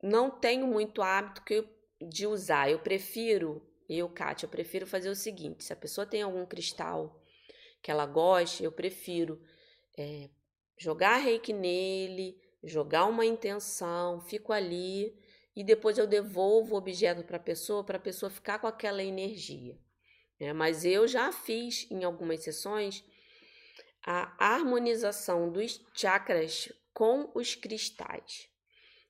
não 0.02 0.30
tenho 0.30 0.66
muito 0.66 1.02
hábito 1.02 1.42
que 1.44 1.66
de 2.00 2.26
usar. 2.26 2.70
Eu 2.70 2.78
prefiro, 2.78 3.62
eu, 3.88 4.08
Kátia, 4.08 4.46
eu 4.46 4.50
prefiro 4.50 4.86
fazer 4.86 5.08
o 5.08 5.16
seguinte: 5.16 5.64
se 5.64 5.72
a 5.72 5.76
pessoa 5.76 6.06
tem 6.06 6.22
algum 6.22 6.44
cristal 6.46 7.22
que 7.82 7.90
ela 7.90 8.06
goste, 8.06 8.64
eu 8.64 8.72
prefiro 8.72 9.40
é, 9.96 10.30
jogar 10.76 11.16
reiki 11.16 11.52
nele, 11.52 12.40
jogar 12.62 13.06
uma 13.06 13.24
intenção, 13.24 14.20
fico 14.20 14.52
ali 14.52 15.14
e 15.54 15.62
depois 15.62 15.98
eu 15.98 16.06
devolvo 16.06 16.74
o 16.74 16.78
objeto 16.78 17.22
para 17.24 17.36
a 17.36 17.40
pessoa, 17.40 17.84
para 17.84 17.96
a 17.96 18.00
pessoa 18.00 18.30
ficar 18.30 18.58
com 18.58 18.66
aquela 18.66 19.02
energia. 19.02 19.78
Né? 20.40 20.52
Mas 20.52 20.84
eu 20.84 21.06
já 21.06 21.30
fiz 21.30 21.86
em 21.90 22.04
algumas 22.04 22.42
sessões 22.42 23.04
a 24.02 24.34
harmonização 24.38 25.50
dos 25.50 25.80
chakras 25.94 26.72
com 26.92 27.30
os 27.34 27.54
cristais. 27.54 28.48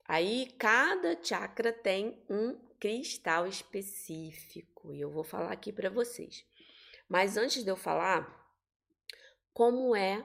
Aí 0.06 0.52
cada 0.58 1.18
chakra 1.22 1.72
tem 1.72 2.22
um 2.28 2.58
cristal 2.78 3.46
específico 3.46 4.92
e 4.92 5.00
eu 5.00 5.10
vou 5.10 5.24
falar 5.24 5.50
aqui 5.50 5.72
para 5.72 5.88
vocês. 5.88 6.44
Mas 7.08 7.36
antes 7.36 7.64
de 7.64 7.70
eu 7.70 7.76
falar, 7.76 8.44
como 9.52 9.96
é 9.96 10.24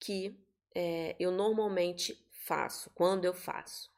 que 0.00 0.43
é, 0.74 1.14
eu 1.18 1.30
normalmente 1.30 2.26
faço, 2.30 2.90
quando 2.94 3.24
eu 3.24 3.32
faço? 3.32 3.92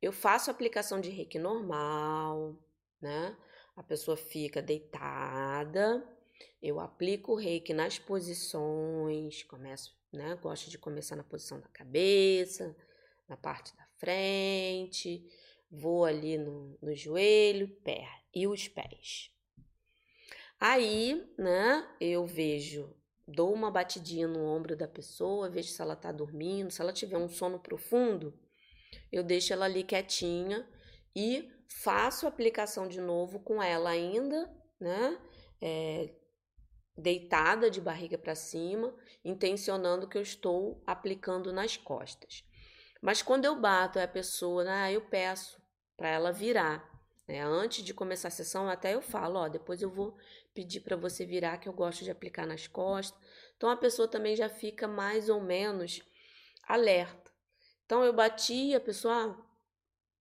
Eu 0.00 0.12
faço 0.12 0.50
aplicação 0.50 1.00
de 1.00 1.10
reiki 1.10 1.38
normal, 1.38 2.58
né? 3.00 3.36
A 3.76 3.82
pessoa 3.82 4.16
fica 4.16 4.60
deitada, 4.60 6.04
eu 6.60 6.80
aplico 6.80 7.32
o 7.32 7.36
reiki 7.36 7.72
nas 7.72 7.98
posições, 7.98 9.42
começo, 9.44 9.96
né? 10.12 10.34
Gosto 10.42 10.70
de 10.70 10.78
começar 10.78 11.16
na 11.16 11.24
posição 11.24 11.60
da 11.60 11.68
cabeça, 11.68 12.76
na 13.28 13.36
parte 13.36 13.74
da 13.76 13.86
frente, 13.96 15.24
vou 15.70 16.04
ali 16.04 16.36
no, 16.36 16.76
no 16.82 16.94
joelho, 16.94 17.68
pé 17.82 18.06
e 18.34 18.46
os 18.46 18.68
pés. 18.68 19.30
Aí, 20.60 21.28
né, 21.36 21.88
eu 22.00 22.24
vejo, 22.24 22.94
dou 23.26 23.52
uma 23.52 23.70
batidinha 23.70 24.26
no 24.26 24.44
ombro 24.44 24.76
da 24.76 24.88
pessoa, 24.88 25.50
vejo 25.50 25.70
se 25.70 25.80
ela 25.80 25.96
tá 25.96 26.10
dormindo, 26.10 26.70
se 26.70 26.80
ela 26.80 26.92
tiver 26.92 27.18
um 27.18 27.28
sono 27.28 27.58
profundo, 27.58 28.38
eu 29.10 29.22
deixo 29.22 29.52
ela 29.52 29.64
ali 29.64 29.84
quietinha 29.84 30.68
e 31.14 31.50
faço 31.68 32.26
a 32.26 32.28
aplicação 32.28 32.88
de 32.88 33.00
novo 33.00 33.40
com 33.40 33.62
ela 33.62 33.90
ainda, 33.90 34.50
né? 34.80 35.18
É, 35.60 36.10
deitada 36.96 37.70
de 37.70 37.80
barriga 37.80 38.18
para 38.18 38.34
cima, 38.34 38.94
intencionando 39.24 40.08
que 40.08 40.18
eu 40.18 40.22
estou 40.22 40.82
aplicando 40.86 41.52
nas 41.52 41.76
costas. 41.76 42.44
Mas 43.00 43.22
quando 43.22 43.44
eu 43.44 43.58
bato 43.58 43.98
a 43.98 44.06
pessoa, 44.06 44.62
né, 44.64 44.92
eu 44.92 45.00
peço 45.00 45.60
para 45.96 46.08
ela 46.08 46.32
virar. 46.32 46.91
É, 47.26 47.40
antes 47.40 47.84
de 47.84 47.94
começar 47.94 48.28
a 48.28 48.32
sessão, 48.32 48.68
até 48.68 48.94
eu 48.94 49.00
falo, 49.00 49.38
ó, 49.38 49.48
depois 49.48 49.80
eu 49.80 49.90
vou 49.90 50.16
pedir 50.52 50.80
para 50.80 50.96
você 50.96 51.24
virar 51.24 51.58
que 51.58 51.68
eu 51.68 51.72
gosto 51.72 52.04
de 52.04 52.10
aplicar 52.10 52.46
nas 52.46 52.66
costas. 52.66 53.20
Então 53.56 53.70
a 53.70 53.76
pessoa 53.76 54.08
também 54.08 54.34
já 54.34 54.48
fica 54.48 54.88
mais 54.88 55.28
ou 55.28 55.40
menos 55.40 56.02
alerta. 56.64 57.30
Então 57.86 58.04
eu 58.04 58.12
bati, 58.12 58.74
a 58.74 58.80
pessoa 58.80 59.14
ah, 59.14 59.52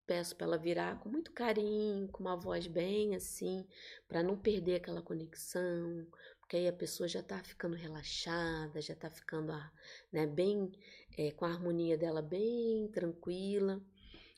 peço 0.05 0.35
para 0.35 0.45
ela 0.45 0.57
virar 0.57 0.99
com 0.99 1.09
muito 1.09 1.31
carinho, 1.31 2.07
com 2.09 2.21
uma 2.21 2.35
voz 2.35 2.67
bem 2.67 3.15
assim, 3.15 3.65
para 4.07 4.21
não 4.21 4.37
perder 4.37 4.75
aquela 4.75 5.01
conexão, 5.01 6.05
porque 6.39 6.57
aí 6.57 6.67
a 6.67 6.73
pessoa 6.73 7.07
já 7.07 7.21
está 7.21 7.41
ficando 7.41 7.75
relaxada, 7.77 8.81
já 8.81 8.93
está 8.93 9.09
ficando 9.09 9.53
né, 10.11 10.27
bem 10.27 10.71
é, 11.17 11.31
com 11.31 11.45
a 11.45 11.49
harmonia 11.49 11.97
dela 11.97 12.21
bem 12.21 12.89
tranquila. 12.91 13.81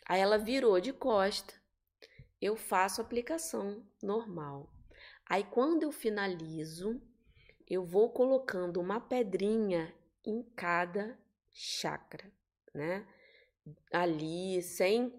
Aí 0.05 0.21
ela 0.21 0.37
virou 0.37 0.79
de 0.79 0.93
costa, 0.93 1.55
eu 2.43 2.57
faço 2.57 3.01
aplicação 3.01 3.81
normal. 4.01 4.69
Aí 5.25 5.45
quando 5.45 5.83
eu 5.83 5.93
finalizo, 5.93 7.01
eu 7.65 7.85
vou 7.85 8.09
colocando 8.09 8.81
uma 8.81 8.99
pedrinha 8.99 9.95
em 10.25 10.43
cada 10.53 11.17
chakra, 11.49 12.29
né? 12.73 13.07
Ali, 13.93 14.61
sem 14.61 15.13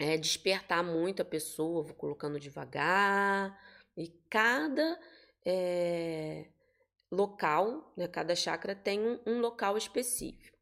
é, 0.00 0.16
despertar 0.16 0.82
muito 0.82 1.22
a 1.22 1.24
pessoa, 1.24 1.84
vou 1.84 1.94
colocando 1.94 2.40
devagar. 2.40 3.56
E 3.96 4.08
cada 4.28 5.00
é, 5.46 6.48
local, 7.08 7.92
né, 7.96 8.08
cada 8.08 8.34
chakra 8.34 8.74
tem 8.74 9.00
um, 9.00 9.20
um 9.24 9.40
local 9.40 9.76
específico. 9.78 10.58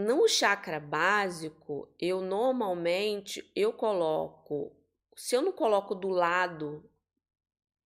No 0.00 0.28
chakra 0.28 0.78
básico, 0.78 1.92
eu 1.98 2.20
normalmente 2.20 3.50
eu 3.52 3.72
coloco, 3.72 4.70
se 5.16 5.34
eu 5.34 5.42
não 5.42 5.50
coloco 5.50 5.92
do 5.92 6.08
lado, 6.08 6.88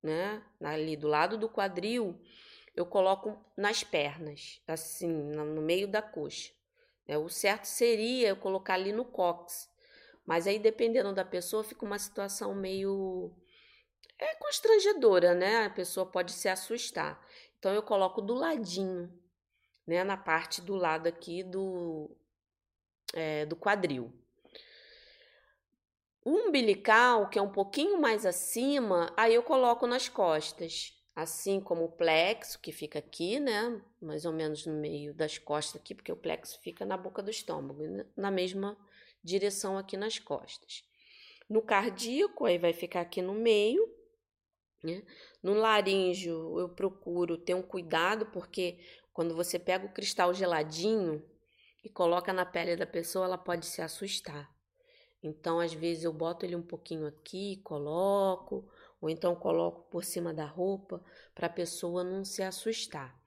né, 0.03 0.43
ali 0.59 0.97
do 0.97 1.07
lado 1.07 1.37
do 1.37 1.47
quadril, 1.47 2.21
eu 2.75 2.85
coloco 2.85 3.41
nas 3.55 3.81
pernas, 3.81 4.61
assim, 4.67 5.07
no 5.07 5.61
meio 5.61 5.87
da 5.87 6.01
coxa. 6.01 6.51
É, 7.07 7.17
o 7.17 7.29
certo 7.29 7.63
seria 7.63 8.27
eu 8.27 8.35
colocar 8.35 8.73
ali 8.73 8.91
no 8.91 9.05
cox, 9.05 9.69
mas 10.25 10.47
aí 10.47 10.59
dependendo 10.59 11.13
da 11.13 11.23
pessoa 11.23 11.63
fica 11.63 11.85
uma 11.85 11.97
situação 11.97 12.53
meio 12.53 13.33
é 14.19 14.35
constrangedora, 14.35 15.33
né? 15.33 15.63
A 15.63 15.69
pessoa 15.69 16.05
pode 16.05 16.33
se 16.33 16.49
assustar. 16.49 17.25
Então 17.57 17.73
eu 17.73 17.81
coloco 17.81 18.21
do 18.21 18.33
ladinho, 18.33 19.09
né, 19.85 20.03
na 20.03 20.17
parte 20.17 20.61
do 20.61 20.75
lado 20.75 21.07
aqui 21.07 21.43
do 21.43 22.09
é, 23.13 23.45
do 23.45 23.55
quadril. 23.55 24.13
O 26.23 26.29
umbilical, 26.29 27.29
que 27.29 27.39
é 27.39 27.41
um 27.41 27.51
pouquinho 27.51 27.99
mais 27.99 28.25
acima, 28.25 29.11
aí 29.17 29.33
eu 29.33 29.41
coloco 29.41 29.87
nas 29.87 30.07
costas, 30.07 30.93
assim 31.15 31.59
como 31.59 31.85
o 31.85 31.91
plexo, 31.91 32.59
que 32.59 32.71
fica 32.71 32.99
aqui, 32.99 33.39
né? 33.39 33.81
Mais 33.99 34.23
ou 34.23 34.31
menos 34.31 34.65
no 34.65 34.73
meio 34.73 35.15
das 35.15 35.39
costas 35.39 35.81
aqui, 35.81 35.95
porque 35.95 36.11
o 36.11 36.15
plexo 36.15 36.59
fica 36.61 36.85
na 36.85 36.95
boca 36.95 37.23
do 37.23 37.31
estômago, 37.31 37.83
né? 37.83 38.05
na 38.15 38.29
mesma 38.29 38.77
direção 39.23 39.77
aqui 39.77 39.97
nas 39.97 40.19
costas. 40.19 40.83
No 41.49 41.61
cardíaco, 41.61 42.45
aí 42.45 42.57
vai 42.57 42.71
ficar 42.71 43.01
aqui 43.01 43.21
no 43.21 43.33
meio. 43.33 43.89
Né? 44.83 45.03
No 45.43 45.53
laríngeo, 45.53 46.59
eu 46.59 46.69
procuro 46.69 47.37
ter 47.37 47.55
um 47.55 47.61
cuidado, 47.61 48.27
porque 48.27 48.79
quando 49.13 49.35
você 49.35 49.59
pega 49.59 49.85
o 49.85 49.93
cristal 49.93 50.33
geladinho 50.33 51.23
e 51.83 51.89
coloca 51.89 52.31
na 52.31 52.45
pele 52.45 52.75
da 52.75 52.85
pessoa, 52.85 53.25
ela 53.25 53.37
pode 53.37 53.65
se 53.65 53.81
assustar. 53.81 54.49
Então, 55.23 55.59
às 55.59 55.73
vezes, 55.73 56.03
eu 56.03 56.13
boto 56.13 56.45
ele 56.45 56.55
um 56.55 56.61
pouquinho 56.61 57.05
aqui, 57.05 57.57
coloco, 57.63 58.67
ou 58.99 59.09
então 59.09 59.35
coloco 59.35 59.89
por 59.89 60.03
cima 60.03 60.33
da 60.33 60.45
roupa 60.45 61.03
para 61.35 61.47
a 61.47 61.49
pessoa 61.49 62.03
não 62.03 62.23
se 62.23 62.41
assustar. 62.41 63.19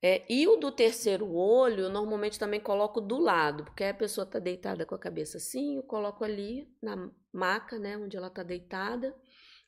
É, 0.00 0.24
e 0.32 0.46
o 0.46 0.56
do 0.56 0.70
terceiro 0.70 1.34
olho, 1.34 1.84
eu 1.84 1.90
normalmente 1.90 2.38
também 2.38 2.60
coloco 2.60 3.00
do 3.00 3.18
lado, 3.18 3.64
porque 3.64 3.82
a 3.82 3.92
pessoa 3.92 4.24
está 4.24 4.38
deitada 4.38 4.86
com 4.86 4.94
a 4.94 4.98
cabeça 4.98 5.38
assim, 5.38 5.76
eu 5.76 5.82
coloco 5.82 6.22
ali 6.22 6.72
na 6.80 7.10
maca, 7.32 7.78
né, 7.80 7.96
onde 7.96 8.16
ela 8.16 8.28
está 8.28 8.44
deitada, 8.44 9.12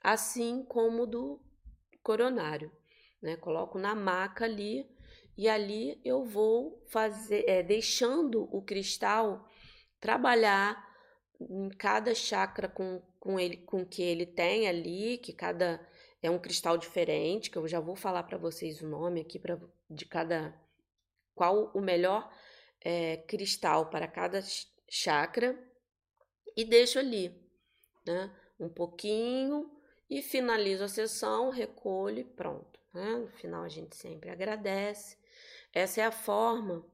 assim 0.00 0.64
como 0.64 1.04
do 1.04 1.40
coronário, 2.00 2.70
né? 3.20 3.36
Coloco 3.36 3.78
na 3.78 3.94
maca 3.94 4.44
ali 4.44 4.88
e 5.40 5.48
ali 5.48 5.98
eu 6.04 6.22
vou 6.22 6.84
fazer, 6.90 7.48
é, 7.48 7.62
deixando 7.62 8.46
o 8.54 8.60
cristal 8.60 9.48
trabalhar 9.98 10.86
em 11.40 11.70
cada 11.70 12.14
chakra 12.14 12.68
com, 12.68 13.00
com 13.18 13.40
ele, 13.40 13.56
com 13.56 13.82
que 13.82 14.02
ele 14.02 14.26
tem 14.26 14.68
ali, 14.68 15.16
que 15.16 15.32
cada 15.32 15.80
é 16.22 16.30
um 16.30 16.38
cristal 16.38 16.76
diferente, 16.76 17.50
que 17.50 17.56
eu 17.56 17.66
já 17.66 17.80
vou 17.80 17.96
falar 17.96 18.24
para 18.24 18.36
vocês 18.36 18.82
o 18.82 18.86
nome 18.86 19.22
aqui 19.22 19.38
pra, 19.38 19.58
de 19.88 20.04
cada 20.04 20.54
qual 21.34 21.70
o 21.72 21.80
melhor 21.80 22.30
é, 22.78 23.16
cristal 23.16 23.88
para 23.88 24.06
cada 24.06 24.42
chakra 24.90 25.58
e 26.54 26.66
deixo 26.66 26.98
ali, 26.98 27.34
né? 28.06 28.30
Um 28.58 28.68
pouquinho 28.68 29.74
e 30.10 30.20
finalizo 30.20 30.84
a 30.84 30.88
sessão, 30.88 31.48
recolho 31.48 32.18
e 32.18 32.24
pronto. 32.24 32.78
Né? 32.92 33.16
No 33.16 33.28
final 33.28 33.64
a 33.64 33.70
gente 33.70 33.96
sempre 33.96 34.28
agradece. 34.28 35.18
Essa 35.72 36.00
é 36.00 36.04
a 36.04 36.12
forma 36.12 36.84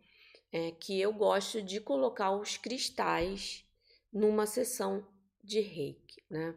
é, 0.52 0.70
que 0.72 1.00
eu 1.00 1.12
gosto 1.12 1.62
de 1.62 1.80
colocar 1.80 2.30
os 2.30 2.56
cristais 2.56 3.64
numa 4.12 4.46
sessão 4.46 5.06
de 5.42 5.60
reiki, 5.60 6.22
né? 6.30 6.56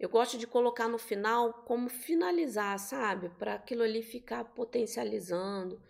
Eu 0.00 0.08
gosto 0.08 0.38
de 0.38 0.46
colocar 0.46 0.88
no 0.88 0.98
final 0.98 1.52
como 1.64 1.88
finalizar, 1.88 2.78
sabe? 2.78 3.28
Para 3.30 3.54
aquilo 3.54 3.82
ali 3.82 4.02
ficar 4.02 4.44
potencializando 4.44 5.82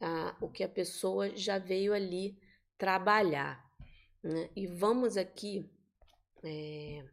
ah, 0.00 0.36
o 0.40 0.48
que 0.48 0.64
a 0.64 0.68
pessoa 0.68 1.34
já 1.36 1.58
veio 1.58 1.92
ali 1.92 2.38
trabalhar. 2.78 3.62
Né? 4.22 4.50
E 4.56 4.66
vamos 4.66 5.16
aqui 5.16 5.70
é, 6.42 7.04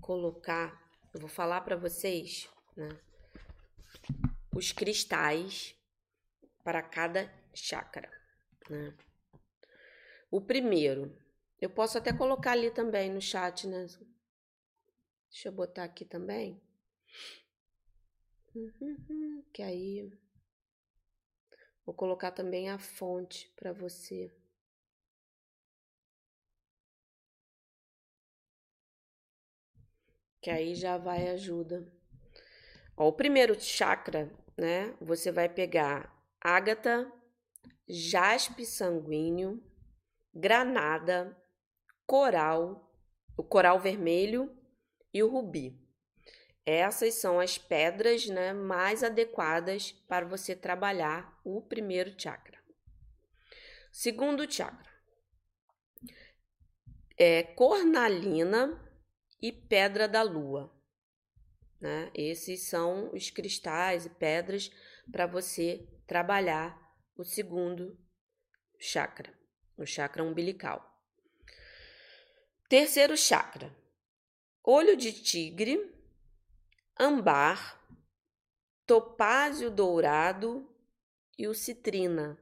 colocar, 0.00 0.80
eu 1.14 1.20
vou 1.20 1.28
falar 1.28 1.60
para 1.60 1.76
vocês, 1.76 2.48
né? 2.76 2.88
Os 4.54 4.70
cristais 4.70 5.74
para 6.62 6.82
cada 6.82 7.32
chakra, 7.54 8.10
né? 8.68 8.94
O 10.30 10.40
primeiro 10.40 11.16
eu 11.60 11.70
posso 11.70 11.96
até 11.96 12.12
colocar 12.12 12.52
ali 12.52 12.70
também 12.70 13.10
no 13.10 13.20
chat, 13.20 13.66
né? 13.68 13.86
Deixa 15.30 15.48
eu 15.48 15.52
botar 15.52 15.84
aqui 15.84 16.04
também. 16.04 16.60
Que 19.52 19.62
aí 19.62 20.12
vou 21.86 21.94
colocar 21.94 22.32
também 22.32 22.68
a 22.68 22.78
fonte 22.78 23.52
para 23.56 23.72
você. 23.72 24.30
Que 30.40 30.50
aí 30.50 30.74
já 30.74 30.98
vai 30.98 31.28
ajuda. 31.28 31.86
Ó, 32.96 33.08
o 33.08 33.12
primeiro 33.12 33.58
chakra, 33.60 34.30
né? 34.56 34.94
Você 35.00 35.30
vai 35.30 35.48
pegar 35.48 36.12
ágata, 36.40 37.10
jaspe 37.88 38.64
sanguíneo, 38.64 39.62
granada, 40.34 41.36
coral, 42.06 42.92
o 43.36 43.42
coral 43.42 43.78
vermelho 43.80 44.54
e 45.12 45.22
o 45.22 45.28
rubi. 45.28 45.78
Essas 46.64 47.14
são 47.14 47.40
as 47.40 47.58
pedras 47.58 48.26
né, 48.26 48.52
mais 48.52 49.02
adequadas 49.02 49.92
para 50.08 50.26
você 50.26 50.54
trabalhar 50.54 51.40
o 51.44 51.60
primeiro 51.60 52.14
chakra. 52.16 52.58
Segundo 53.90 54.50
chakra 54.50 54.92
é 57.18 57.42
cornalina 57.42 58.80
e 59.40 59.52
pedra 59.52 60.08
da 60.08 60.22
lua. 60.22 60.72
Né? 61.82 62.12
Esses 62.14 62.68
são 62.68 63.12
os 63.12 63.28
cristais 63.28 64.06
e 64.06 64.10
pedras 64.10 64.70
para 65.10 65.26
você 65.26 65.84
trabalhar 66.06 66.80
o 67.16 67.24
segundo 67.24 67.98
chakra, 68.78 69.36
o 69.76 69.84
chakra 69.84 70.22
umbilical. 70.22 70.80
Terceiro 72.68 73.16
chakra: 73.16 73.76
olho 74.62 74.96
de 74.96 75.12
tigre, 75.12 75.92
ambar, 76.96 77.84
topázio 78.86 79.68
dourado 79.68 80.72
e 81.36 81.48
o 81.48 81.54
citrina. 81.54 82.38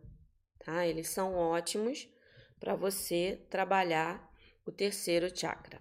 Tá? 0.59 0.87
Eles 0.87 1.09
são 1.09 1.35
ótimos 1.35 2.07
para 2.59 2.77
você 2.77 3.47
trabalhar 3.49 4.31
o 4.67 4.71
terceiro 4.71 5.35
chakra. 5.35 5.81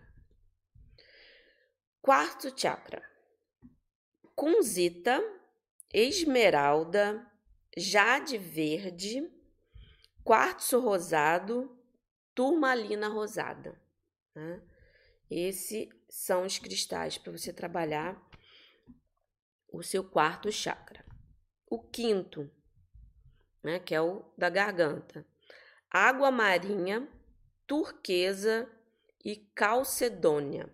Quarto 2.01 2.57
chakra: 2.57 3.09
Kunzita, 4.39 5.21
esmeralda, 5.93 7.29
jade 7.75 8.37
verde, 8.37 9.29
quartzo 10.23 10.79
rosado, 10.79 11.77
turmalina 12.33 13.09
rosada. 13.09 13.77
Né? 14.33 14.61
Esses 15.29 15.89
são 16.09 16.45
os 16.45 16.57
cristais 16.57 17.17
para 17.17 17.33
você 17.33 17.51
trabalhar 17.51 18.17
o 19.73 19.83
seu 19.83 20.05
quarto 20.05 20.49
chakra. 20.53 21.03
O 21.69 21.77
quinto, 21.77 22.49
né, 23.61 23.77
que 23.77 23.93
é 23.93 23.99
o 23.99 24.23
da 24.37 24.49
garganta. 24.49 25.27
Água 25.91 26.31
marinha, 26.31 27.05
turquesa 27.67 28.71
e 29.21 29.35
calcedônia. 29.35 30.73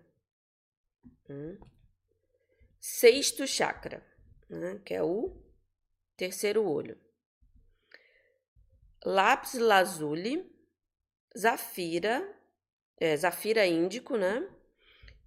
Hum. 1.28 1.58
Sexto 2.88 3.48
chakra, 3.48 4.00
né, 4.48 4.80
que 4.84 4.94
é 4.94 5.02
o 5.02 5.36
terceiro 6.16 6.64
olho. 6.64 6.96
Lápis 9.04 9.54
lazuli, 9.54 10.48
zafira, 11.36 12.24
é, 12.96 13.16
zafira 13.16 13.66
índico, 13.66 14.16
né? 14.16 14.48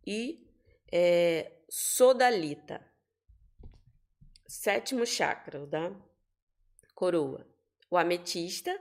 E 0.08 0.50
é, 0.90 1.52
sodalita. 1.70 2.90
Sétimo 4.48 5.06
chakra 5.06 5.68
da 5.68 5.94
coroa. 6.96 7.46
O 7.92 7.98
ametista, 7.98 8.72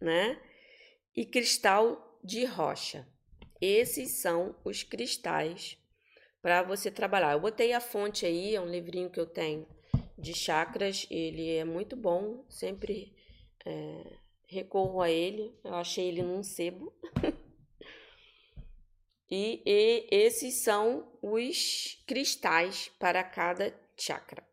né? 0.00 0.40
E 1.16 1.26
cristal 1.26 2.20
de 2.22 2.44
rocha. 2.44 3.08
Esses 3.60 4.12
são 4.12 4.56
os 4.64 4.84
cristais 4.84 5.76
para 6.42 6.62
você 6.62 6.90
trabalhar. 6.90 7.32
Eu 7.32 7.40
botei 7.40 7.72
a 7.72 7.80
fonte 7.80 8.24
aí, 8.24 8.54
é 8.54 8.60
um 8.60 8.70
livrinho 8.70 9.10
que 9.10 9.20
eu 9.20 9.26
tenho 9.26 9.66
de 10.16 10.34
chakras, 10.34 11.06
ele 11.10 11.56
é 11.56 11.64
muito 11.64 11.96
bom, 11.96 12.44
sempre 12.48 13.14
é, 13.64 14.18
recorro 14.46 15.00
a 15.00 15.10
ele. 15.10 15.54
Eu 15.64 15.74
achei 15.74 16.08
ele 16.08 16.22
num 16.22 16.42
sebo. 16.42 16.92
e, 19.30 19.62
e 19.64 20.06
esses 20.10 20.62
são 20.62 21.10
os 21.22 22.02
cristais 22.06 22.90
para 22.98 23.24
cada 23.24 23.74
chakra. 23.96 24.46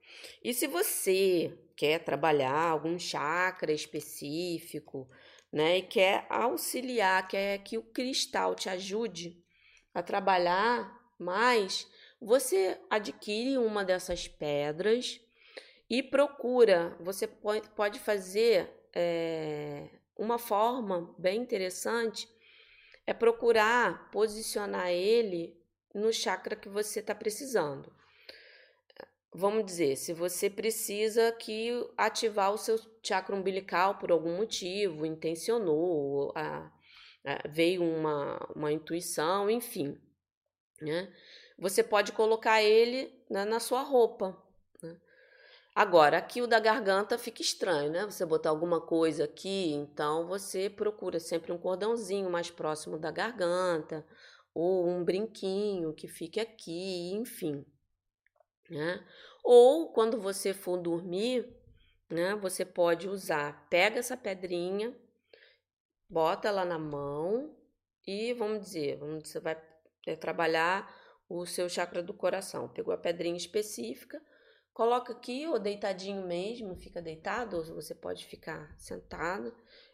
E 0.44 0.54
se 0.54 0.68
você 0.68 1.58
quer 1.76 2.04
trabalhar 2.04 2.70
algum 2.70 2.98
chakra 2.98 3.72
específico, 3.72 5.08
né, 5.52 5.78
e 5.78 5.82
quer 5.84 6.26
auxiliar, 6.30 7.28
quer 7.28 7.60
que 7.60 7.78
o 7.78 7.84
cristal 7.84 8.56
te 8.56 8.70
ajude 8.70 9.42
a 9.94 10.02
trabalhar 10.02 10.98
mais, 11.20 11.88
você 12.20 12.80
adquire 12.90 13.58
uma 13.58 13.84
dessas 13.84 14.28
pedras 14.28 15.20
e 15.90 16.02
procura. 16.04 16.96
Você 17.00 17.28
pode 17.28 18.00
fazer 18.00 18.70
é, 18.94 19.90
uma 20.16 20.38
forma 20.38 21.14
bem 21.18 21.42
interessante 21.42 22.28
é 23.06 23.14
procurar 23.14 24.12
posicionar 24.12 24.90
ele 24.90 25.58
no 25.94 26.12
chakra 26.12 26.56
que 26.56 26.68
você 26.68 27.00
está 27.00 27.16
precisando. 27.16 27.92
Vamos 29.34 29.66
dizer, 29.66 29.96
se 29.96 30.14
você 30.14 30.50
precisa 30.50 31.32
que 31.32 31.72
ativar 31.96 32.52
o 32.52 32.58
seu 32.58 32.80
chakra 33.04 33.36
umbilical 33.36 33.96
por 33.96 34.12
algum 34.12 34.36
motivo, 34.36 35.06
intencionou, 35.06 36.34
a, 36.36 36.72
a, 37.24 37.48
veio 37.48 37.84
uma, 37.84 38.38
uma 38.56 38.72
intuição, 38.72 39.50
enfim, 39.50 39.98
né? 40.82 41.12
Você 41.60 41.84
pode 41.84 42.12
colocar 42.12 42.62
ele 42.62 43.14
né, 43.30 43.46
na 43.46 43.60
sua 43.60 43.82
roupa. 43.82 44.38
Né? 44.82 44.96
Agora, 45.74 46.18
aqui 46.18 46.42
o 46.42 46.48
da 46.48 46.60
garganta 46.60 47.18
fica 47.18 47.42
estranho, 47.42 47.92
né? 47.92 48.06
Você 48.06 48.26
botar 48.26 48.50
alguma 48.50 48.80
coisa 48.80 49.24
aqui, 49.24 49.74
então 49.74 50.28
você 50.28 50.70
procura 50.70 51.20
sempre 51.20 51.52
um 51.52 51.58
cordãozinho 51.58 52.30
mais 52.30 52.52
próximo 52.52 52.98
da 52.98 53.12
garganta, 53.12 54.06
ou 54.54 54.88
um 54.88 55.04
brinquinho 55.04 55.94
que 55.94 56.08
fique 56.08 56.40
aqui, 56.40 57.12
enfim 57.14 57.66
né? 58.70 59.06
Ou 59.44 59.92
quando 59.92 60.20
você 60.20 60.54
for 60.54 60.78
dormir, 60.78 61.48
né, 62.10 62.36
você 62.36 62.66
pode 62.66 63.08
usar, 63.08 63.68
pega 63.70 64.00
essa 64.00 64.18
pedrinha, 64.18 64.96
bota 66.10 66.48
ela 66.48 66.66
na 66.66 66.78
mão 66.78 67.56
e 68.06 68.34
vamos 68.34 68.62
dizer, 68.62 68.98
vamos, 68.98 69.30
você 69.30 69.40
vai 69.40 69.56
é, 70.08 70.16
trabalhar 70.16 70.92
o 71.30 71.46
seu 71.46 71.70
chakra 71.70 72.02
do 72.02 72.14
coração. 72.14 72.70
Pegou 72.70 72.94
a 72.94 72.98
pedrinha 72.98 73.38
específica, 73.38 74.22
coloca 74.74 75.14
aqui 75.14 75.46
ou 75.48 75.60
deitadinho 75.60 76.26
mesmo, 76.26 76.76
fica 76.76 77.02
deitado, 77.02 77.58
ou 77.58 77.64
você 77.76 77.94
pode 77.94 78.26
ficar 78.26 78.74
sentado 78.78 79.54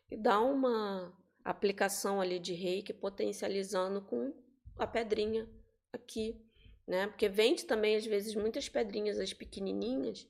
e 0.09 0.15
dá 0.15 0.39
uma 0.39 1.13
aplicação 1.43 2.21
ali 2.21 2.39
de 2.39 2.53
reiki 2.53 2.93
potencializando 2.93 4.01
com 4.01 4.33
a 4.77 4.87
pedrinha 4.87 5.49
aqui 5.91 6.41
né? 6.87 7.07
Porque 7.07 7.29
vende 7.29 7.65
também, 7.65 7.95
às 7.95 8.05
vezes, 8.05 8.35
muitas 8.35 8.67
pedrinhas, 8.67 9.19
as 9.19 9.33
pequenininhas, 9.33 10.27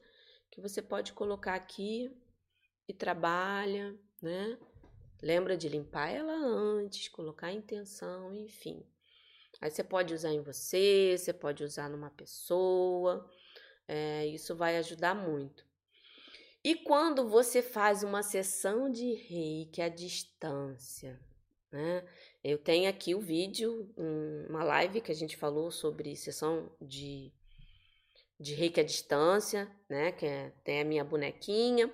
que 0.51 0.61
você 0.61 0.81
pode 0.81 1.13
colocar 1.13 1.55
aqui 1.55 2.11
e 2.87 2.93
trabalha, 2.93 3.97
né? 4.21 4.57
Lembra 5.21 5.57
de 5.57 5.67
limpar 5.67 6.09
ela 6.09 6.33
antes, 6.33 7.07
colocar 7.07 7.47
a 7.47 7.53
intenção, 7.53 8.33
enfim. 8.35 8.85
Aí 9.61 9.71
você 9.71 9.83
pode 9.83 10.13
usar 10.13 10.31
em 10.31 10.41
você, 10.41 11.15
você 11.17 11.33
pode 11.33 11.63
usar 11.63 11.89
numa 11.89 12.09
pessoa, 12.09 13.29
é, 13.87 14.25
isso 14.27 14.55
vai 14.55 14.77
ajudar 14.77 15.15
muito. 15.15 15.65
E 16.63 16.75
quando 16.75 17.27
você 17.27 17.61
faz 17.61 18.03
uma 18.03 18.23
sessão 18.23 18.89
de 18.89 19.13
reiki 19.13 19.81
à 19.81 19.89
distância, 19.89 21.19
né? 21.73 22.07
Eu 22.43 22.57
tenho 22.57 22.89
aqui 22.89 23.15
o 23.15 23.19
vídeo, 23.19 23.91
uma 24.47 24.63
live 24.63 25.01
que 25.01 25.11
a 25.11 25.15
gente 25.15 25.35
falou 25.35 25.71
sobre 25.71 26.15
sessão 26.15 26.71
de, 26.79 27.33
de 28.39 28.53
reiki 28.53 28.79
à 28.79 28.83
distância, 28.83 29.69
né? 29.89 30.11
Que 30.11 30.25
é, 30.25 30.53
tem 30.63 30.79
a 30.79 30.85
minha 30.85 31.03
bonequinha. 31.03 31.91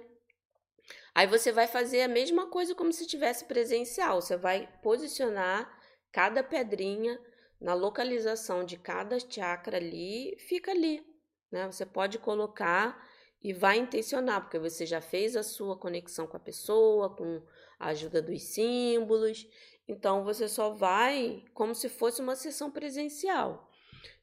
Aí 1.16 1.26
você 1.26 1.52
vai 1.52 1.66
fazer 1.66 2.02
a 2.02 2.08
mesma 2.08 2.48
coisa 2.48 2.76
como 2.76 2.94
se 2.94 3.08
tivesse 3.08 3.46
presencial. 3.46 4.22
Você 4.22 4.38
vai 4.38 4.68
posicionar 4.84 5.80
cada 6.12 6.44
pedrinha 6.44 7.20
na 7.60 7.74
localização 7.74 8.64
de 8.64 8.78
cada 8.78 9.20
chakra 9.20 9.78
ali, 9.78 10.38
fica 10.40 10.72
ali, 10.72 11.06
né? 11.52 11.66
Você 11.68 11.86
pode 11.86 12.18
colocar 12.18 13.06
e 13.42 13.54
vai 13.54 13.78
intencionar, 13.78 14.42
porque 14.42 14.60
você 14.60 14.86
já 14.86 15.02
fez 15.02 15.36
a 15.36 15.44
sua 15.44 15.78
conexão 15.78 16.28
com 16.28 16.38
a 16.38 16.42
pessoa, 16.42 17.16
com 17.16 17.42
a 17.80 17.88
ajuda 17.88 18.22
dos 18.22 18.42
símbolos, 18.44 19.48
então 19.88 20.24
você 20.24 20.48
só 20.48 20.72
vai 20.72 21.44
como 21.54 21.74
se 21.74 21.90
fosse 21.90 22.22
uma 22.22 22.36
sessão 22.36 22.70
presencial. 22.70 23.70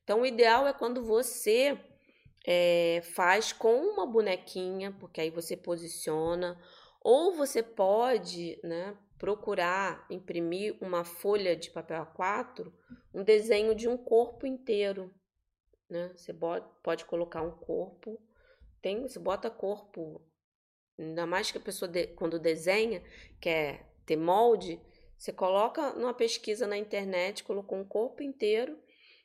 Então 0.05 0.21
o 0.21 0.27
ideal 0.27 0.67
é 0.67 0.73
quando 0.73 1.03
você 1.03 1.79
é, 2.47 3.03
faz 3.15 3.53
com 3.53 3.75
uma 3.75 4.07
bonequinha, 4.07 4.93
porque 5.01 5.21
aí 5.21 5.31
você 5.31 5.57
posiciona, 5.57 6.61
ou 7.01 7.33
você 7.33 7.63
pode 7.63 8.61
né, 8.63 8.97
procurar 9.19 10.07
imprimir 10.11 10.77
uma 10.81 11.05
folha 11.05 11.57
de 11.57 11.71
papel 11.71 12.05
A4, 12.07 12.73
um 13.15 13.23
desenho 13.23 13.75
de 13.75 13.89
um 13.89 13.97
corpo 13.97 14.47
inteiro. 14.47 15.13
Né? 15.89 16.13
Você 16.15 16.35
pode 16.83 17.05
colocar 17.05 17.43
um 17.43 17.51
corpo, 17.51 18.21
tem, 18.83 19.03
você 19.03 19.19
bota 19.19 19.51
corpo, 19.51 20.21
ainda 20.99 21.27
mais 21.27 21.51
que 21.51 21.59
a 21.59 21.61
pessoa 21.61 21.89
de, 21.89 22.09
quando 22.09 22.39
desenha, 22.39 23.03
quer 23.41 23.93
ter 24.05 24.17
molde, 24.17 24.81
você 25.17 25.33
coloca 25.33 25.93
numa 25.95 26.15
pesquisa 26.15 26.67
na 26.67 26.77
internet, 26.77 27.43
colocou 27.43 27.79
um 27.79 27.85
corpo 27.85 28.23
inteiro, 28.23 28.79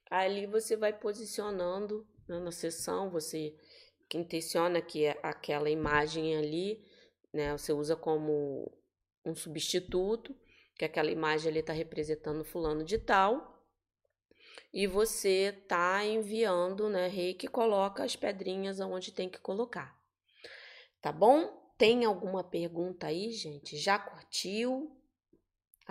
ali 0.10 0.46
você 0.46 0.76
vai 0.76 0.98
posicionando 0.98 2.08
né, 2.28 2.40
na 2.40 2.52
sessão, 2.52 3.10
você 3.10 3.56
que 4.08 4.18
intenciona 4.18 4.82
que 4.82 5.06
é 5.06 5.18
aquela 5.24 5.70
imagem 5.70 6.36
ali, 6.36 6.86
né, 7.34 7.58
você 7.58 7.72
usa 7.72 7.96
como 7.96 8.72
um 9.26 9.36
substituto, 9.36 10.36
que 10.76 10.86
aquela 10.86 11.12
imagem 11.12 11.50
ali 11.50 11.60
está 11.60 11.74
representando 11.74 12.44
fulano 12.44 12.84
de 12.84 12.98
tal, 12.98 13.66
e 14.74 14.88
você 14.88 15.56
está 15.64 16.06
enviando, 16.06 16.90
né, 16.90 17.08
reiki, 17.08 17.48
coloca 17.48 18.04
as 18.04 18.16
pedrinhas 18.16 18.80
aonde 18.80 19.12
tem 19.12 19.30
que 19.30 19.40
colocar. 19.40 20.00
Tá 21.02 21.12
bom? 21.12 21.74
Tem 21.78 22.06
alguma 22.06 22.44
pergunta 22.44 23.08
aí, 23.08 23.32
gente? 23.32 23.76
Já 23.78 24.00
curtiu? 24.00 25.02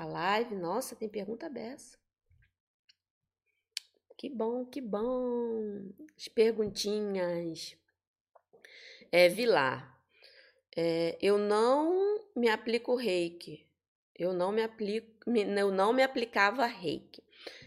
a 0.01 0.05
live. 0.07 0.55
Nossa, 0.55 0.97
tem 0.97 1.09
pergunta 1.09 1.49
dessa. 1.51 1.99
Que 4.17 4.29
bom, 4.29 4.65
que 4.65 4.81
bom. 4.81 5.93
As 6.17 6.29
perguntinhas. 6.29 7.77
É, 9.13 9.29
Vilar. 9.29 10.00
É, 10.77 11.19
eu 11.21 11.37
não 11.39 12.25
me 12.37 12.49
aplico 12.49 12.95
reiki. 12.95 13.67
Eu 14.17 14.33
não 14.33 14.53
me 14.53 14.63
aplico, 14.63 15.09
eu 15.27 15.71
não 15.71 15.93
me 15.93 16.03
aplicava 16.03 16.67
reiki. 16.67 17.23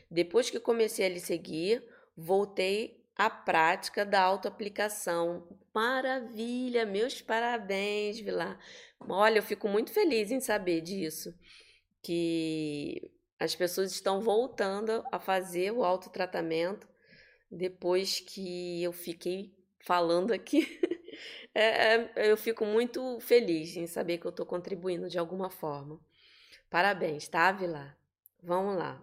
Depois 0.10 0.50
que 0.50 0.60
comecei 0.60 1.06
a 1.06 1.10
lhe 1.10 1.20
seguir, 1.20 1.84
voltei 2.16 3.04
à 3.16 3.30
prática 3.30 4.06
da 4.06 4.22
autoaplicação. 4.22 5.48
Maravilha, 5.74 6.86
meus 6.86 7.22
parabéns, 7.22 8.20
Vilar. 8.20 8.60
Olha, 9.00 9.40
eu 9.40 9.44
fico 9.44 9.68
muito 9.68 9.92
feliz 9.92 10.32
em 10.32 10.40
saber 10.40 10.82
disso 10.82 11.34
que 12.02 13.12
as 13.40 13.56
pessoas 13.56 13.92
estão 13.92 14.22
voltando 14.22 15.04
a 15.12 15.20
fazer 15.20 15.72
o 15.72 15.84
autotratamento 15.84 16.88
depois 17.50 18.20
que 18.20 18.84
eu 18.84 18.94
fiquei 18.94 19.54
falando 19.80 20.32
aqui. 20.32 20.80
é, 21.56 21.96
é, 21.96 22.32
eu 22.32 22.36
fico 22.36 22.66
muito 22.66 23.20
feliz 23.20 23.76
em 23.76 23.86
saber 23.86 24.18
que 24.18 24.26
eu 24.26 24.32
estou 24.32 24.46
contribuindo 24.46 25.08
de 25.08 25.20
alguma 25.20 25.50
forma. 25.50 26.00
Parabéns, 26.70 27.28
tá, 27.28 27.52
Vila? 27.52 27.96
Vamos 28.42 28.76
lá. 28.76 29.02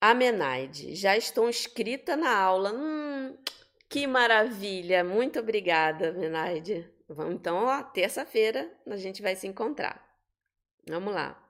Amenaide, 0.00 0.94
já 0.94 1.16
estou 1.16 1.48
inscrita 1.48 2.16
na 2.16 2.36
aula. 2.38 2.72
Hum, 2.72 3.36
que 3.88 4.06
maravilha! 4.06 5.02
Muito 5.02 5.38
obrigada, 5.40 6.10
Amenaide. 6.10 6.88
Vamos 7.08 7.34
então, 7.34 7.64
ó, 7.64 7.82
terça-feira 7.82 8.70
a 8.86 8.96
gente 8.96 9.22
vai 9.22 9.34
se 9.34 9.46
encontrar. 9.46 10.04
Vamos 10.88 11.12
lá. 11.12 11.42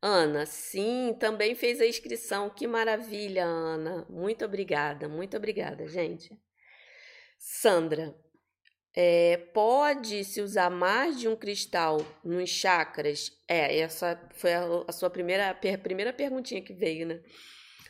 Ana, 0.00 0.46
sim, 0.46 1.14
também 1.18 1.54
fez 1.54 1.80
a 1.80 1.86
inscrição. 1.86 2.48
Que 2.50 2.66
maravilha, 2.66 3.44
Ana. 3.44 4.06
Muito 4.08 4.44
obrigada, 4.44 5.08
muito 5.08 5.36
obrigada, 5.36 5.86
gente. 5.88 6.38
Sandra, 7.38 8.14
é, 8.94 9.36
pode 9.52 10.24
se 10.24 10.40
usar 10.40 10.70
mais 10.70 11.18
de 11.20 11.28
um 11.28 11.36
cristal 11.36 11.98
nos 12.24 12.48
chakras? 12.48 13.30
É, 13.46 13.78
essa 13.78 14.18
foi 14.34 14.54
a, 14.54 14.64
a 14.88 14.92
sua 14.92 15.10
primeira, 15.10 15.54
per, 15.54 15.78
primeira 15.78 16.12
perguntinha 16.12 16.62
que 16.62 16.72
veio, 16.72 17.06
né? 17.06 17.22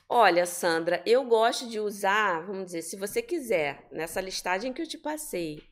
Olha, 0.08 0.46
Sandra, 0.46 1.02
eu 1.04 1.24
gosto 1.24 1.68
de 1.68 1.80
usar, 1.80 2.46
vamos 2.46 2.66
dizer, 2.66 2.82
se 2.82 2.96
você 2.96 3.20
quiser, 3.22 3.86
nessa 3.90 4.20
listagem 4.20 4.72
que 4.72 4.80
eu 4.80 4.86
te 4.86 4.98
passei, 4.98 5.62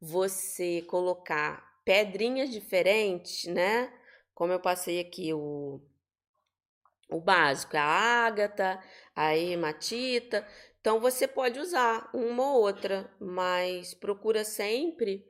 você 0.00 0.82
colocar 0.82 1.80
pedrinhas 1.84 2.50
diferentes, 2.50 3.44
né? 3.46 3.92
Como 4.34 4.52
eu 4.52 4.60
passei 4.60 5.00
aqui 5.00 5.32
o, 5.32 5.80
o 7.08 7.20
básico, 7.20 7.76
a 7.76 7.82
ágata, 7.82 8.82
a 9.14 9.36
hematita. 9.36 10.46
Então 10.84 11.00
você 11.00 11.26
pode 11.26 11.58
usar 11.58 12.10
uma 12.12 12.42
ou 12.42 12.60
outra, 12.60 13.10
mas 13.18 13.94
procura 13.94 14.44
sempre 14.44 15.26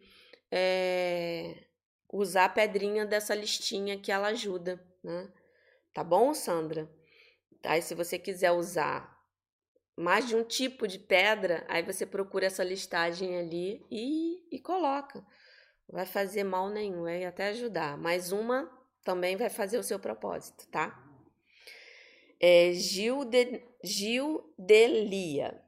é, 0.50 1.66
usar 2.12 2.46
a 2.46 2.48
pedrinha 2.48 3.06
dessa 3.06 3.36
listinha 3.36 3.96
que 3.96 4.10
ela 4.10 4.26
ajuda, 4.26 4.84
né? 5.00 5.32
Tá 5.92 6.02
bom, 6.02 6.34
Sandra? 6.34 6.90
Aí, 7.62 7.80
se 7.80 7.94
você 7.94 8.18
quiser 8.18 8.50
usar 8.50 9.16
mais 9.96 10.26
de 10.26 10.34
um 10.34 10.42
tipo 10.42 10.88
de 10.88 10.98
pedra, 10.98 11.64
aí 11.68 11.84
você 11.84 12.04
procura 12.04 12.46
essa 12.46 12.64
listagem 12.64 13.38
ali 13.38 13.86
e, 13.88 14.44
e 14.50 14.58
coloca. 14.58 15.24
vai 15.88 16.04
fazer 16.04 16.42
mal 16.42 16.68
nenhum, 16.68 17.04
vai 17.04 17.24
até 17.24 17.50
ajudar. 17.50 17.96
Mas 17.96 18.32
uma 18.32 18.68
também 19.04 19.36
vai 19.36 19.48
fazer 19.48 19.78
o 19.78 19.84
seu 19.84 20.00
propósito, 20.00 20.66
tá? 20.66 21.03
É, 22.46 22.74
Gil, 22.74 23.24
de, 23.24 23.62
Gil 23.82 24.52
Delia. 24.58 25.58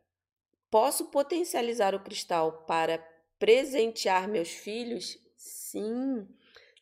Posso 0.71 1.07
potencializar 1.07 1.95
o 1.95 2.05
cristal 2.05 2.67
para 2.67 2.99
presentear 3.39 4.29
meus 4.29 4.51
filhos? 4.51 5.17
Sim, 5.39 6.29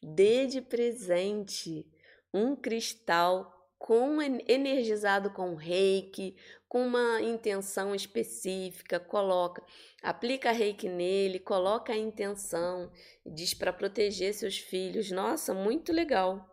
dê 0.03 0.49
de 0.49 0.61
presente 0.61 1.87
um 2.33 2.57
cristal 2.57 3.71
com 3.79 4.21
energizado 4.21 5.31
com 5.31 5.55
reiki, 5.55 6.37
com 6.69 6.85
uma 6.85 7.23
intenção 7.23 7.95
específica, 7.95 8.99
coloca, 8.99 9.65
aplica 10.03 10.51
reiki 10.51 10.89
nele, 10.89 11.39
coloca 11.39 11.93
a 11.93 11.97
intenção, 11.97 12.91
diz 13.25 13.55
para 13.55 13.73
proteger 13.73 14.35
seus 14.35 14.59
filhos. 14.59 15.13
Nossa, 15.13 15.55
muito 15.55 15.93
legal. 15.93 16.53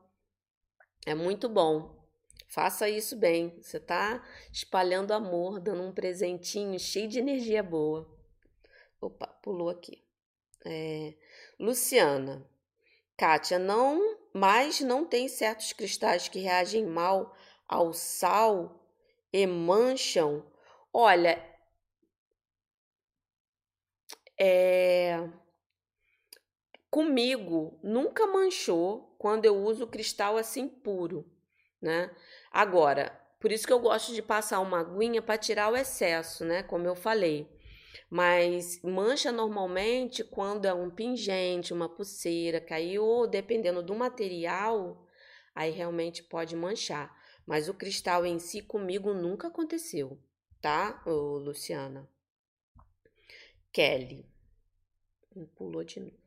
É 1.08 1.16
muito 1.16 1.50
bom. 1.50 2.01
Faça 2.54 2.90
isso 2.90 3.16
bem. 3.16 3.58
Você 3.62 3.78
está 3.78 4.24
espalhando 4.52 5.14
amor, 5.14 5.60
dando 5.60 5.84
um 5.84 5.94
presentinho 5.94 6.80
cheio 6.80 7.08
de 7.08 7.20
energia 7.20 7.64
boa. 7.64 8.08
Opa, 9.00 9.28
pulou 9.28 9.70
aqui. 9.70 10.04
É, 10.66 11.16
Luciana, 11.60 12.48
Kátia, 13.18 13.58
não 13.58 14.22
mas 14.34 14.80
não 14.82 15.06
tem 15.06 15.28
certos 15.28 15.74
cristais 15.74 16.28
que 16.28 16.40
reagem 16.40 16.86
mal 16.86 17.36
ao 17.68 17.94
sal 17.94 18.86
e 19.32 19.46
mancham. 19.46 20.46
Olha, 20.94 21.44
é... 24.40 25.30
comigo 26.90 27.80
nunca 27.84 28.26
manchou 28.28 29.16
quando 29.18 29.46
eu 29.46 29.56
uso 29.58 29.88
cristal 29.88 30.38
assim 30.38 30.68
puro, 30.68 31.30
né? 31.82 32.14
Agora, 32.52 33.18
por 33.40 33.52
isso 33.52 33.66
que 33.66 33.74
eu 33.74 33.80
gosto 33.80 34.14
de 34.14 34.22
passar 34.22 34.60
uma 34.60 34.82
aguinha 34.82 35.22
para 35.22 35.38
tirar 35.38 35.72
o 35.72 35.78
excesso, 35.78 36.44
né? 36.46 36.62
Como 36.62 36.86
eu 36.86 36.96
falei. 36.96 37.50
Mas 38.10 38.82
mancha 38.84 39.32
normalmente 39.32 40.24
quando 40.24 40.66
é 40.66 40.74
um 40.74 40.90
pingente, 40.90 41.74
uma 41.74 41.88
pulseira, 41.88 42.60
caiu, 42.60 43.06
ou 43.06 43.26
dependendo 43.26 43.82
do 43.82 43.96
material, 43.96 45.08
aí 45.56 45.72
realmente 45.72 46.22
pode 46.22 46.56
manchar. 46.56 47.18
Mas 47.48 47.70
o 47.70 47.74
cristal 47.74 48.26
em 48.26 48.38
si 48.38 48.62
comigo 48.62 49.14
nunca 49.14 49.48
aconteceu, 49.48 50.20
tá, 50.62 51.02
Ô, 51.06 51.38
Luciana? 51.38 52.08
Kelly. 53.72 54.26
Pulou 55.56 55.84
de 55.84 56.02
novo. 56.02 56.21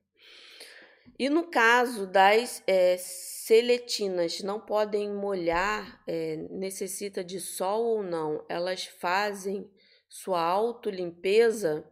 E 1.18 1.28
no 1.28 1.44
caso 1.44 2.06
das 2.06 2.62
é, 2.66 2.96
seletinas, 2.96 4.40
não 4.40 4.58
podem 4.58 5.12
molhar, 5.12 6.02
é, 6.06 6.36
necessita 6.50 7.22
de 7.22 7.40
sol 7.40 7.84
ou 7.84 8.02
não, 8.02 8.44
elas 8.48 8.86
fazem 8.86 9.70
sua 10.08 10.40
autolimpeza? 10.40 11.88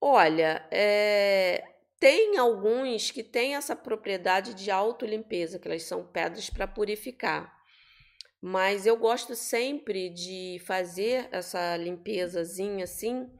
Olha, 0.00 0.66
é, 0.72 1.64
tem 2.00 2.36
alguns 2.36 3.12
que 3.12 3.22
têm 3.22 3.54
essa 3.54 3.76
propriedade 3.76 4.54
de 4.54 4.72
autolimpeza, 4.72 5.60
que 5.60 5.68
elas 5.68 5.84
são 5.84 6.04
pedras 6.04 6.50
para 6.50 6.66
purificar. 6.66 7.56
Mas 8.40 8.86
eu 8.86 8.96
gosto 8.96 9.36
sempre 9.36 10.10
de 10.10 10.60
fazer 10.66 11.28
essa 11.30 11.76
limpezazinha 11.76 12.82
assim, 12.82 13.30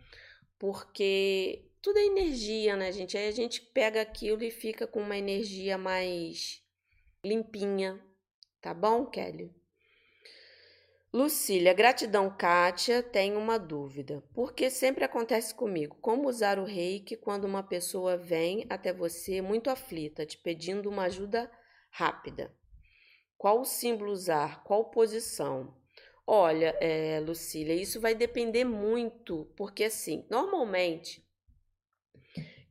porque 0.56 1.71
tudo 1.82 1.98
é 1.98 2.06
energia, 2.06 2.76
né, 2.76 2.92
gente? 2.92 3.18
Aí 3.18 3.26
a 3.26 3.32
gente 3.32 3.60
pega 3.60 4.00
aquilo 4.00 4.42
e 4.44 4.50
fica 4.50 4.86
com 4.86 5.00
uma 5.00 5.18
energia 5.18 5.76
mais 5.76 6.62
limpinha, 7.24 8.00
tá 8.60 8.72
bom, 8.72 9.04
Kelly? 9.04 9.52
Lucília, 11.12 11.74
gratidão, 11.74 12.34
Kátia. 12.34 13.02
Tenho 13.02 13.38
uma 13.38 13.58
dúvida. 13.58 14.24
Porque 14.32 14.70
sempre 14.70 15.04
acontece 15.04 15.54
comigo. 15.54 15.98
Como 16.00 16.26
usar 16.26 16.58
o 16.58 16.64
reiki 16.64 17.16
quando 17.16 17.44
uma 17.44 17.62
pessoa 17.62 18.16
vem 18.16 18.64
até 18.70 18.94
você 18.94 19.42
muito 19.42 19.68
aflita, 19.68 20.24
te 20.24 20.38
pedindo 20.38 20.88
uma 20.88 21.02
ajuda 21.02 21.52
rápida? 21.90 22.50
Qual 23.36 23.62
símbolo 23.62 24.10
usar? 24.10 24.64
Qual 24.64 24.86
posição? 24.86 25.76
Olha, 26.26 26.74
é, 26.80 27.20
Lucília, 27.20 27.74
isso 27.74 28.00
vai 28.00 28.14
depender 28.14 28.64
muito, 28.64 29.52
porque 29.54 29.84
assim, 29.84 30.24
normalmente, 30.30 31.22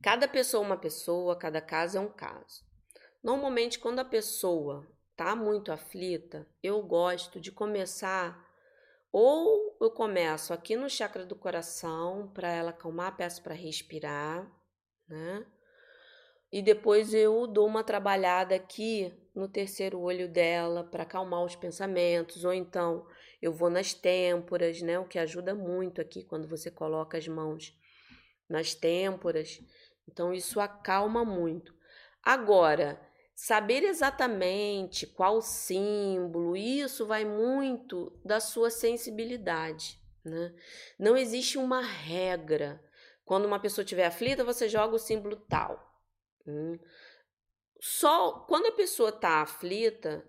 cada 0.02 0.26
pessoa 0.26 0.62
é 0.62 0.66
uma 0.66 0.76
pessoa, 0.76 1.36
cada 1.36 1.60
caso 1.60 1.96
é 1.96 2.00
um 2.00 2.10
caso. 2.10 2.64
Normalmente, 3.22 3.78
quando 3.78 4.00
a 4.00 4.04
pessoa 4.04 4.86
tá 5.16 5.36
muito 5.36 5.70
aflita, 5.70 6.46
eu 6.62 6.82
gosto 6.82 7.40
de 7.40 7.52
começar 7.52 8.50
ou 9.12 9.76
eu 9.80 9.90
começo 9.90 10.52
aqui 10.52 10.74
no 10.74 10.88
chakra 10.88 11.24
do 11.24 11.36
coração 11.36 12.30
para 12.34 12.50
ela 12.50 12.70
acalmar, 12.70 13.16
peço 13.16 13.42
para 13.42 13.54
respirar, 13.54 14.50
né? 15.06 15.46
E 16.50 16.60
depois 16.60 17.14
eu 17.14 17.46
dou 17.46 17.66
uma 17.66 17.84
trabalhada 17.84 18.54
aqui 18.54 19.12
no 19.34 19.48
terceiro 19.48 20.00
olho 20.00 20.28
dela 20.28 20.84
para 20.84 21.02
acalmar 21.02 21.44
os 21.44 21.54
pensamentos, 21.54 22.44
ou 22.44 22.52
então 22.52 23.06
eu 23.40 23.52
vou 23.52 23.70
nas 23.70 23.94
têmporas, 23.94 24.82
né? 24.82 24.98
O 24.98 25.06
que 25.06 25.18
ajuda 25.18 25.54
muito 25.54 26.00
aqui 26.00 26.24
quando 26.24 26.48
você 26.48 26.70
coloca 26.70 27.16
as 27.16 27.28
mãos 27.28 27.78
nas 28.48 28.74
têmporas. 28.74 29.60
Então 30.08 30.32
isso 30.32 30.60
acalma 30.60 31.24
muito. 31.24 31.74
Agora, 32.22 33.00
Saber 33.34 33.82
exatamente 33.82 35.04
qual 35.04 35.42
símbolo, 35.42 36.56
isso 36.56 37.06
vai 37.06 37.24
muito 37.24 38.12
da 38.24 38.38
sua 38.38 38.70
sensibilidade. 38.70 39.98
Né? 40.24 40.54
Não 40.96 41.16
existe 41.16 41.58
uma 41.58 41.80
regra. 41.80 42.80
Quando 43.24 43.46
uma 43.46 43.58
pessoa 43.58 43.82
estiver 43.82 44.06
aflita, 44.06 44.44
você 44.44 44.68
joga 44.68 44.94
o 44.94 44.98
símbolo 44.98 45.34
tal. 45.34 46.00
Hum. 46.46 46.78
Só 47.80 48.44
quando 48.46 48.66
a 48.66 48.76
pessoa 48.76 49.08
está 49.08 49.42
aflita 49.42 50.24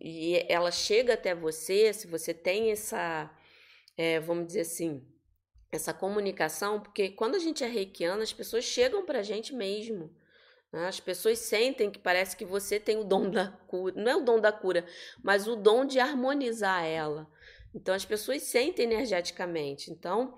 e 0.00 0.46
ela 0.48 0.70
chega 0.70 1.14
até 1.14 1.34
você, 1.34 1.92
se 1.92 2.06
você 2.06 2.32
tem 2.32 2.70
essa, 2.70 3.36
é, 3.96 4.20
vamos 4.20 4.46
dizer 4.46 4.60
assim, 4.60 5.04
essa 5.76 5.94
comunicação, 5.94 6.80
porque 6.80 7.10
quando 7.10 7.34
a 7.34 7.38
gente 7.38 7.64
é 7.64 7.66
reikiana, 7.66 8.22
as 8.22 8.32
pessoas 8.32 8.64
chegam 8.64 9.04
para 9.04 9.20
a 9.20 9.22
gente 9.22 9.54
mesmo 9.54 10.14
Né? 10.72 10.86
As 10.86 11.00
pessoas 11.00 11.38
sentem 11.38 11.90
que 11.90 11.98
parece 11.98 12.36
que 12.36 12.44
você 12.44 12.80
tem 12.80 12.96
o 12.98 13.04
dom 13.04 13.30
da 13.30 13.48
cura, 13.68 13.94
não 13.96 14.10
é 14.10 14.16
o 14.16 14.24
dom 14.24 14.40
da 14.40 14.52
cura, 14.52 14.84
mas 15.22 15.46
o 15.46 15.56
dom 15.56 15.84
de 15.84 16.00
harmonizar 16.00 16.84
ela. 16.84 17.30
Então 17.74 17.94
as 17.94 18.04
pessoas 18.04 18.42
sentem 18.42 18.84
energeticamente. 18.84 19.90
Então 19.90 20.34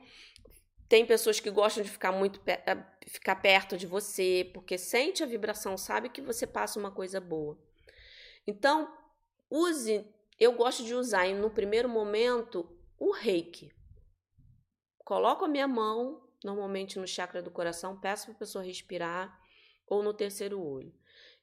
tem 0.88 1.04
pessoas 1.04 1.40
que 1.40 1.50
gostam 1.50 1.82
de 1.82 1.90
ficar 1.90 2.12
muito 2.12 2.40
eh, 2.46 2.76
ficar 3.06 3.36
perto 3.36 3.76
de 3.76 3.86
você, 3.86 4.50
porque 4.54 4.78
sente 4.78 5.22
a 5.22 5.26
vibração, 5.26 5.76
sabe 5.76 6.08
que 6.08 6.20
você 6.20 6.46
passa 6.46 6.78
uma 6.78 6.90
coisa 6.90 7.20
boa. 7.20 7.58
Então, 8.46 8.92
use, 9.50 10.04
eu 10.38 10.52
gosto 10.52 10.84
de 10.84 10.94
usar 10.94 11.28
no 11.34 11.50
primeiro 11.50 11.88
momento 11.88 12.68
o 12.98 13.10
Reiki. 13.12 13.72
Coloco 15.06 15.44
a 15.44 15.48
minha 15.48 15.68
mão 15.68 16.20
normalmente 16.42 16.98
no 16.98 17.06
chakra 17.06 17.40
do 17.40 17.48
coração, 17.48 17.96
peço 17.96 18.26
para 18.26 18.34
a 18.34 18.38
pessoa 18.38 18.64
respirar 18.64 19.40
ou 19.86 20.02
no 20.02 20.12
terceiro 20.12 20.60
olho. 20.60 20.92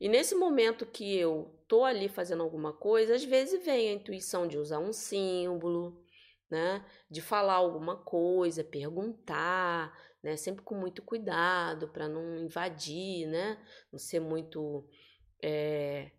E 0.01 0.09
nesse 0.09 0.36
momento 0.36 0.86
que 0.86 1.16
eu 1.16 1.57
tô 1.66 1.86
ali 1.86 2.09
fazendo 2.09 2.43
alguma 2.43 2.74
coisa, 2.74 3.16
às 3.16 3.24
vezes 3.24 3.64
vem 3.64 3.88
a 3.88 3.93
intuição 3.93 4.45
de 4.49 4.57
usar 4.57 4.80
um 4.80 4.91
símbolo, 4.91 6.05
né? 6.51 6.86
De 7.09 7.22
falar 7.22 7.53
alguma 7.53 7.95
coisa, 7.95 8.66
perguntar, 8.66 9.97
né? 10.22 10.36
Sempre 10.36 10.66
com 10.66 10.76
muito 10.76 11.01
cuidado 11.01 11.88
para 11.88 12.09
não 12.09 12.38
invadir, 12.39 13.28
né? 13.28 13.57
Não 13.93 13.97
ser 13.97 14.20
muito. 14.20 14.86
É, 15.41 16.11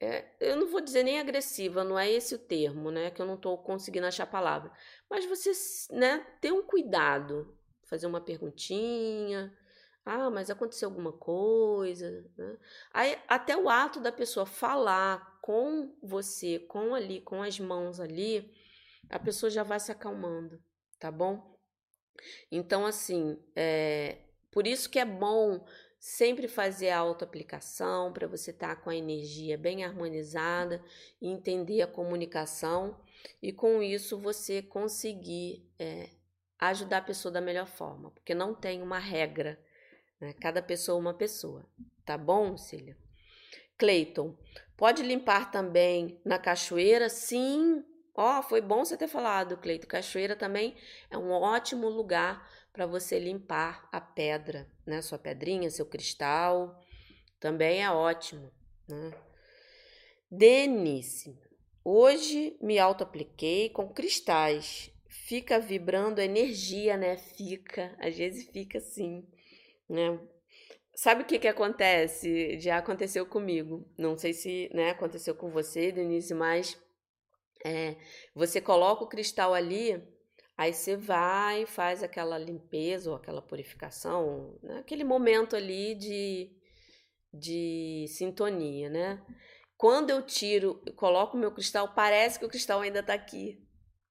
é, 0.00 0.24
eu 0.40 0.56
não 0.56 0.66
vou 0.66 0.80
dizer 0.80 1.02
nem 1.02 1.20
agressiva, 1.20 1.84
não 1.84 1.98
é 1.98 2.10
esse 2.10 2.34
o 2.34 2.38
termo, 2.38 2.90
né? 2.90 3.10
Que 3.10 3.20
eu 3.20 3.26
não 3.26 3.34
estou 3.34 3.56
conseguindo 3.58 4.06
achar 4.06 4.24
a 4.24 4.26
palavra. 4.26 4.72
Mas 5.10 5.26
você, 5.26 5.50
né? 5.92 6.24
Ter 6.40 6.52
um 6.52 6.62
cuidado, 6.62 7.58
fazer 7.84 8.06
uma 8.06 8.20
perguntinha. 8.20 9.52
Ah, 10.04 10.30
mas 10.30 10.48
aconteceu 10.48 10.88
alguma 10.88 11.12
coisa, 11.12 12.24
né? 12.38 12.56
Aí, 12.92 13.18
até 13.28 13.56
o 13.56 13.68
ato 13.68 14.00
da 14.00 14.12
pessoa 14.12 14.46
falar 14.46 15.40
com 15.42 15.94
você, 16.02 16.60
com 16.60 16.94
ali, 16.94 17.20
com 17.20 17.42
as 17.42 17.58
mãos 17.58 18.00
ali, 18.00 18.54
a 19.10 19.18
pessoa 19.18 19.50
já 19.50 19.62
vai 19.62 19.80
se 19.80 19.92
acalmando, 19.92 20.62
tá 20.98 21.10
bom? 21.10 21.58
Então, 22.50 22.86
assim, 22.86 23.38
é, 23.54 24.18
por 24.50 24.66
isso 24.66 24.88
que 24.88 24.98
é 24.98 25.04
bom 25.04 25.64
sempre 25.98 26.48
fazer 26.48 26.90
a 26.90 26.98
autoaplicação 26.98 28.12
para 28.12 28.26
você 28.26 28.52
estar 28.52 28.76
tá 28.76 28.80
com 28.80 28.88
a 28.88 28.96
energia 28.96 29.58
bem 29.58 29.84
harmonizada 29.84 30.82
e 31.20 31.28
entender 31.28 31.82
a 31.82 31.86
comunicação 31.86 32.98
e 33.42 33.52
com 33.52 33.82
isso 33.82 34.18
você 34.18 34.62
conseguir 34.62 35.68
é, 35.78 36.10
ajudar 36.58 36.98
a 36.98 37.02
pessoa 37.02 37.32
da 37.32 37.40
melhor 37.40 37.66
forma, 37.66 38.10
porque 38.10 38.34
não 38.34 38.54
tem 38.54 38.82
uma 38.82 38.98
regra, 38.98 39.58
né? 40.20 40.32
Cada 40.34 40.62
pessoa 40.62 40.98
é 40.98 41.00
uma 41.00 41.14
pessoa, 41.14 41.66
tá 42.04 42.16
bom, 42.18 42.56
Cília? 42.56 42.96
Cleiton, 43.78 44.36
pode 44.76 45.02
limpar 45.02 45.50
também 45.50 46.20
na 46.24 46.38
cachoeira? 46.38 47.08
Sim, 47.08 47.84
Ó, 48.14 48.38
oh, 48.38 48.42
foi 48.42 48.60
bom 48.60 48.84
você 48.84 48.96
ter 48.96 49.08
falado, 49.08 49.56
Cleito. 49.56 49.86
Cachoeira 49.86 50.36
também 50.36 50.76
é 51.10 51.16
um 51.16 51.30
ótimo 51.30 51.88
lugar 51.88 52.46
para 52.72 52.84
você 52.86 53.18
limpar 53.18 53.88
a 53.90 54.00
pedra, 54.00 54.68
né? 54.84 55.00
Sua 55.00 55.18
pedrinha, 55.18 55.70
seu 55.70 55.86
cristal, 55.86 56.78
também 57.38 57.82
é 57.82 57.90
ótimo, 57.90 58.52
né? 58.88 59.12
Denise, 60.30 61.38
hoje 61.84 62.56
me 62.60 62.78
auto-apliquei 62.78 63.70
com 63.70 63.88
cristais. 63.88 64.90
Fica 65.08 65.58
vibrando 65.58 66.20
energia, 66.20 66.96
né? 66.96 67.16
Fica, 67.16 67.96
às 68.00 68.16
vezes 68.16 68.48
fica 68.50 68.78
assim, 68.78 69.26
né? 69.88 70.18
Sabe 70.94 71.22
o 71.22 71.24
que 71.24 71.38
que 71.38 71.48
acontece? 71.48 72.58
Já 72.58 72.78
aconteceu 72.78 73.24
comigo. 73.24 73.88
Não 73.96 74.18
sei 74.18 74.32
se, 74.32 74.70
né, 74.74 74.90
aconteceu 74.90 75.34
com 75.34 75.50
você, 75.50 75.90
Denise, 75.90 76.34
mas 76.34 76.78
é, 77.64 77.96
você 78.34 78.60
coloca 78.60 79.04
o 79.04 79.08
cristal 79.08 79.54
ali, 79.54 80.02
aí 80.56 80.72
você 80.72 80.96
vai, 80.96 81.66
faz 81.66 82.02
aquela 82.02 82.38
limpeza 82.38 83.10
ou 83.10 83.16
aquela 83.16 83.42
purificação, 83.42 84.58
né? 84.62 84.78
aquele 84.78 85.04
momento 85.04 85.56
ali 85.56 85.94
de, 85.94 86.50
de 87.32 88.06
sintonia, 88.08 88.88
né? 88.88 89.24
Quando 89.80 90.10
eu 90.10 90.20
tiro, 90.20 90.74
coloco 90.94 91.38
o 91.38 91.40
meu 91.40 91.50
cristal, 91.50 91.94
parece 91.94 92.38
que 92.38 92.44
o 92.44 92.50
cristal 92.50 92.82
ainda 92.82 93.00
está 93.00 93.14
aqui, 93.14 93.58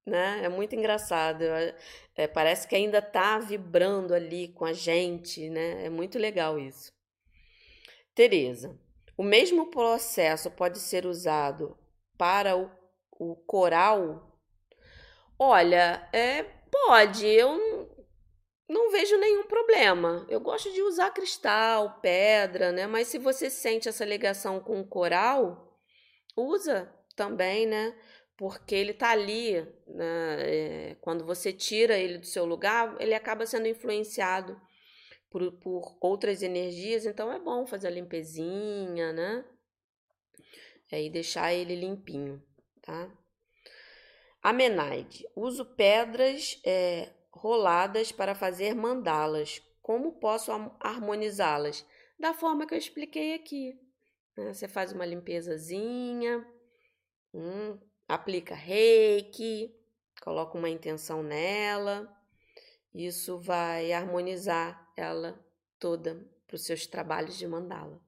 né? 0.03 0.43
É 0.43 0.49
muito 0.49 0.75
engraçado. 0.75 1.43
É, 2.15 2.27
parece 2.27 2.67
que 2.67 2.75
ainda 2.75 2.97
está 2.97 3.37
vibrando 3.37 4.15
ali 4.15 4.47
com 4.47 4.65
a 4.65 4.73
gente, 4.73 5.47
né? 5.47 5.85
É 5.85 5.89
muito 5.91 6.17
legal 6.17 6.57
isso. 6.57 6.91
Tereza, 8.15 8.75
o 9.15 9.21
mesmo 9.21 9.69
processo 9.69 10.49
pode 10.49 10.79
ser 10.79 11.05
usado 11.05 11.77
para 12.17 12.57
o 12.57 12.71
o 13.19 13.35
coral? 13.35 14.39
Olha, 15.37 16.09
é, 16.11 16.41
pode, 16.71 17.27
eu 17.27 17.78
não 18.69 18.91
vejo 18.91 19.17
nenhum 19.17 19.43
problema. 19.47 20.25
Eu 20.29 20.39
gosto 20.39 20.71
de 20.71 20.81
usar 20.81 21.11
cristal, 21.11 21.99
pedra, 22.01 22.71
né? 22.71 22.87
Mas 22.87 23.07
se 23.07 23.17
você 23.17 23.49
sente 23.49 23.89
essa 23.89 24.05
ligação 24.05 24.59
com 24.59 24.79
o 24.79 24.87
coral, 24.87 25.77
usa 26.37 26.93
também, 27.15 27.65
né? 27.65 27.97
Porque 28.37 28.73
ele 28.75 28.93
tá 28.93 29.09
ali, 29.09 29.55
né? 29.87 30.37
É, 30.39 30.95
quando 31.01 31.25
você 31.25 31.51
tira 31.51 31.97
ele 31.97 32.19
do 32.19 32.25
seu 32.25 32.45
lugar, 32.45 32.95
ele 33.01 33.13
acaba 33.13 33.45
sendo 33.45 33.67
influenciado 33.67 34.59
por, 35.29 35.51
por 35.59 35.97
outras 35.99 36.41
energias, 36.41 37.05
então 37.05 37.31
é 37.31 37.39
bom 37.39 37.67
fazer 37.67 37.87
a 37.87 37.91
limpezinha, 37.91 39.11
né? 39.11 39.43
É, 40.91 41.03
e 41.03 41.09
deixar 41.09 41.53
ele 41.53 41.75
limpinho 41.75 42.41
tá? 42.89 43.11
Amenaide. 44.41 45.27
Uso 45.35 45.63
pedras 45.75 46.59
é, 46.65 47.13
roladas 47.39 48.11
para 48.11 48.35
fazer 48.35 48.75
mandalas. 48.75 49.61
Como 49.81 50.19
posso 50.19 50.51
harmonizá-las? 50.79 51.85
Da 52.19 52.33
forma 52.33 52.67
que 52.67 52.73
eu 52.73 52.77
expliquei 52.77 53.33
aqui. 53.33 53.79
Né? 54.37 54.53
Você 54.53 54.67
faz 54.67 54.91
uma 54.91 55.05
limpezazinha, 55.05 56.45
hum, 57.33 57.79
aplica 58.07 58.53
reiki, 58.53 59.73
coloca 60.21 60.57
uma 60.57 60.69
intenção 60.69 61.23
nela. 61.23 62.07
Isso 62.93 63.39
vai 63.39 63.91
harmonizar 63.91 64.91
ela 64.97 65.39
toda 65.79 66.27
para 66.45 66.55
os 66.55 66.65
seus 66.65 66.85
trabalhos 66.85 67.37
de 67.37 67.47
mandala. 67.47 68.01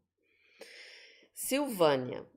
Silvânia, 1.34 2.28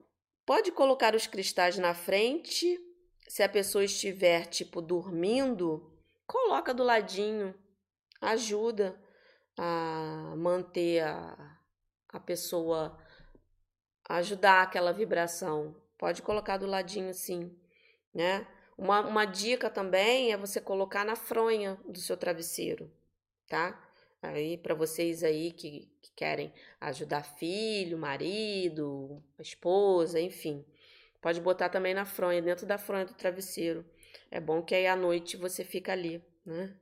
Pode 0.46 0.70
colocar 0.72 1.14
os 1.14 1.26
cristais 1.26 1.78
na 1.78 1.94
frente. 1.94 2.78
Se 3.26 3.42
a 3.42 3.48
pessoa 3.48 3.84
estiver 3.84 4.46
tipo 4.46 4.82
dormindo, 4.82 5.93
coloca 6.26 6.74
do 6.74 6.82
ladinho. 6.82 7.54
Ajuda 8.20 8.98
a 9.56 10.34
manter 10.36 11.02
a, 11.02 11.58
a 12.08 12.20
pessoa 12.20 12.98
ajudar 14.08 14.62
aquela 14.62 14.92
vibração. 14.92 15.74
Pode 15.98 16.22
colocar 16.22 16.56
do 16.56 16.66
ladinho 16.66 17.12
sim, 17.14 17.56
né? 18.12 18.46
Uma, 18.76 19.00
uma 19.06 19.24
dica 19.24 19.70
também 19.70 20.32
é 20.32 20.36
você 20.36 20.60
colocar 20.60 21.04
na 21.04 21.14
fronha 21.14 21.78
do 21.88 21.98
seu 21.98 22.16
travesseiro, 22.16 22.90
tá? 23.48 23.80
Aí 24.20 24.58
para 24.58 24.74
vocês 24.74 25.22
aí 25.22 25.52
que, 25.52 25.88
que 26.02 26.12
querem 26.12 26.52
ajudar 26.80 27.22
filho, 27.22 27.96
marido, 27.96 29.22
esposa, 29.38 30.20
enfim. 30.20 30.64
Pode 31.20 31.40
botar 31.40 31.68
também 31.68 31.94
na 31.94 32.04
fronha, 32.04 32.42
dentro 32.42 32.66
da 32.66 32.76
fronha 32.76 33.04
do 33.04 33.14
travesseiro. 33.14 33.84
É 34.34 34.40
bom 34.40 34.60
que 34.60 34.74
aí 34.74 34.88
à 34.88 34.96
noite 34.96 35.36
você 35.36 35.62
fica 35.62 35.92
ali, 35.92 36.20
né? 36.44 36.76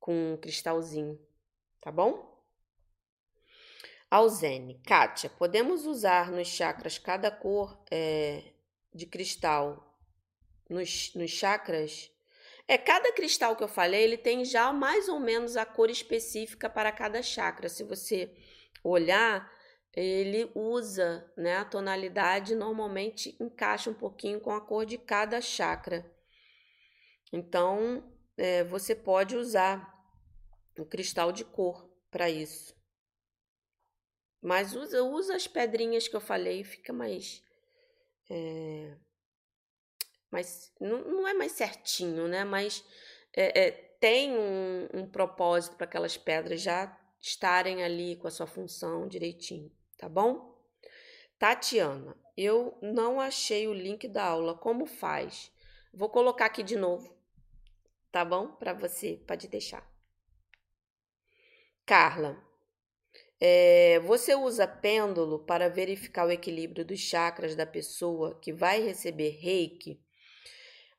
Com 0.00 0.32
um 0.32 0.36
cristalzinho, 0.38 1.20
tá 1.82 1.92
bom? 1.92 2.42
Alzene, 4.10 4.80
Kátia, 4.86 5.28
podemos 5.28 5.84
usar 5.84 6.32
nos 6.32 6.48
chakras 6.48 6.96
cada 6.96 7.30
cor 7.30 7.78
é, 7.90 8.54
de 8.90 9.04
cristal 9.04 9.94
nos, 10.66 11.14
nos 11.14 11.30
chakras 11.30 12.10
é, 12.66 12.78
cada 12.78 13.12
cristal 13.12 13.54
que 13.54 13.62
eu 13.62 13.68
falei, 13.68 14.04
ele 14.04 14.16
tem 14.16 14.42
já 14.42 14.72
mais 14.72 15.10
ou 15.10 15.20
menos 15.20 15.58
a 15.58 15.66
cor 15.66 15.90
específica 15.90 16.70
para 16.70 16.90
cada 16.90 17.20
chakra. 17.20 17.68
Se 17.68 17.84
você 17.84 18.34
olhar, 18.82 19.52
ele 19.92 20.50
usa, 20.54 21.30
né, 21.36 21.58
a 21.58 21.66
tonalidade 21.66 22.54
normalmente 22.54 23.36
encaixa 23.38 23.90
um 23.90 23.94
pouquinho 23.94 24.40
com 24.40 24.52
a 24.52 24.60
cor 24.62 24.86
de 24.86 24.96
cada 24.96 25.38
chakra. 25.38 26.10
Então, 27.32 28.04
é, 28.36 28.62
você 28.64 28.94
pode 28.94 29.36
usar 29.36 29.90
um 30.78 30.84
cristal 30.84 31.32
de 31.32 31.44
cor 31.44 31.90
para 32.10 32.28
isso. 32.28 32.74
Mas 34.40 34.74
usa, 34.74 35.02
usa 35.02 35.36
as 35.36 35.46
pedrinhas 35.46 36.08
que 36.08 36.16
eu 36.16 36.20
falei, 36.20 36.64
fica 36.64 36.92
mais 36.92 37.42
é, 38.30 38.96
mas 40.32 40.72
não, 40.80 41.04
não 41.04 41.28
é 41.28 41.34
mais 41.34 41.52
certinho, 41.52 42.26
né? 42.26 42.42
Mas 42.42 42.82
é, 43.36 43.66
é, 43.66 43.70
tem 44.00 44.32
um, 44.34 44.88
um 44.94 45.06
propósito 45.06 45.76
para 45.76 45.84
aquelas 45.84 46.16
pedras 46.16 46.62
já 46.62 46.98
estarem 47.20 47.84
ali 47.84 48.16
com 48.16 48.26
a 48.26 48.30
sua 48.30 48.46
função 48.46 49.06
direitinho, 49.06 49.70
tá 49.98 50.08
bom? 50.08 50.58
Tatiana, 51.38 52.16
eu 52.36 52.78
não 52.80 53.20
achei 53.20 53.68
o 53.68 53.74
link 53.74 54.08
da 54.08 54.24
aula, 54.24 54.56
como 54.56 54.86
faz? 54.86 55.52
Vou 55.92 56.08
colocar 56.08 56.46
aqui 56.46 56.62
de 56.62 56.76
novo, 56.76 57.14
tá 58.12 58.24
bom? 58.24 58.48
Para 58.48 58.74
você, 58.74 59.20
pode 59.26 59.48
deixar. 59.48 59.90
Carla, 61.84 62.40
é, 63.40 63.98
você 64.00 64.36
usa 64.36 64.68
pêndulo 64.68 65.40
para 65.40 65.68
verificar 65.68 66.26
o 66.26 66.30
equilíbrio 66.30 66.84
dos 66.84 67.00
chakras 67.00 67.56
da 67.56 67.66
pessoa 67.66 68.38
que 68.38 68.52
vai 68.52 68.80
receber 68.80 69.30
reiki? 69.30 70.00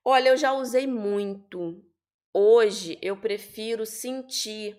Olha, 0.04 0.30
eu 0.30 0.38
já 0.38 0.52
usei 0.52 0.86
muito. 0.86 1.82
Hoje 2.34 3.00
eu 3.02 3.16
prefiro 3.16 3.86
sentir, 3.86 4.76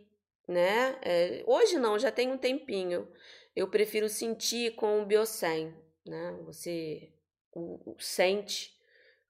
né? 0.47 0.99
É, 1.01 1.43
hoje 1.47 1.79
não, 1.79 1.99
já 1.99 2.11
tem 2.13 2.31
um 2.31 2.37
tempinho. 2.37 3.09
Eu 3.57 3.69
prefiro 3.69 4.09
sentir 4.11 4.75
com 4.75 5.01
o 5.01 5.07
Biocem, 5.07 5.75
né? 6.05 6.37
Você 6.45 7.15
o, 7.51 7.93
o, 7.93 7.97
sente 7.99 8.74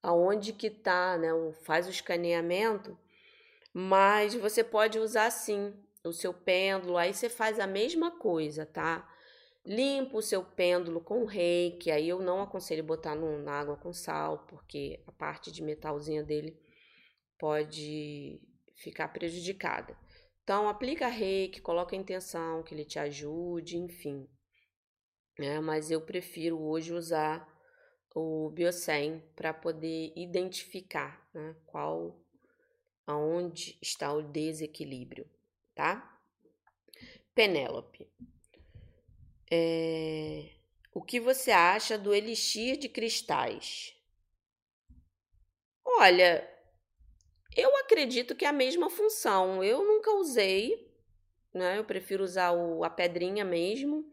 aonde 0.04 0.52
que 0.52 0.68
tá, 0.68 1.16
né? 1.16 1.28
Faz 1.62 1.86
o 1.86 1.90
escaneamento, 1.90 2.96
mas 3.72 4.34
você 4.34 4.62
pode 4.62 4.98
usar 4.98 5.30
sim 5.30 5.72
o 6.04 6.12
seu 6.12 6.34
pêndulo, 6.34 6.98
aí 6.98 7.14
você 7.14 7.30
faz 7.30 7.58
a 7.58 7.66
mesma 7.66 8.10
coisa, 8.10 8.66
tá? 8.66 9.10
Limpa 9.64 10.18
o 10.18 10.22
seu 10.22 10.44
pêndulo 10.44 11.00
com 11.00 11.24
reiki, 11.24 11.90
aí 11.90 12.06
eu 12.06 12.20
não 12.20 12.42
aconselho 12.42 12.84
botar 12.84 13.14
no, 13.14 13.38
na 13.38 13.52
água 13.52 13.78
com 13.78 13.94
sal, 13.94 14.44
porque 14.46 15.02
a 15.06 15.12
parte 15.12 15.50
de 15.50 15.62
metalzinha 15.62 16.22
dele 16.22 16.54
pode 17.38 18.42
ficar 18.76 19.08
prejudicada. 19.08 19.96
Então, 20.42 20.68
aplica 20.68 21.08
reiki, 21.08 21.62
coloca 21.62 21.96
a 21.96 21.98
intenção 21.98 22.62
que 22.62 22.74
ele 22.74 22.84
te 22.84 22.98
ajude, 22.98 23.78
enfim. 23.78 24.28
É, 25.38 25.58
mas 25.60 25.90
eu 25.90 26.02
prefiro 26.02 26.60
hoje 26.60 26.92
usar 26.92 27.53
o 28.14 28.50
Biocem 28.50 29.22
para 29.34 29.52
poder 29.52 30.12
identificar 30.16 31.28
né, 31.34 31.54
qual, 31.66 32.16
aonde 33.06 33.76
está 33.82 34.12
o 34.12 34.22
desequilíbrio 34.22 35.28
tá? 35.74 36.18
Penélope, 37.34 38.08
é... 39.50 40.50
o 40.92 41.02
que 41.02 41.18
você 41.18 41.50
acha 41.50 41.98
do 41.98 42.14
elixir 42.14 42.76
de 42.76 42.88
cristais? 42.88 43.96
Olha, 45.84 46.48
eu 47.56 47.76
acredito 47.78 48.34
que 48.34 48.44
é 48.44 48.48
a 48.48 48.52
mesma 48.52 48.88
função. 48.88 49.62
Eu 49.62 49.84
nunca 49.84 50.12
usei, 50.12 50.90
né? 51.52 51.78
Eu 51.78 51.84
prefiro 51.84 52.24
usar 52.24 52.52
o, 52.52 52.84
a 52.84 52.90
pedrinha 52.90 53.44
mesmo, 53.44 54.04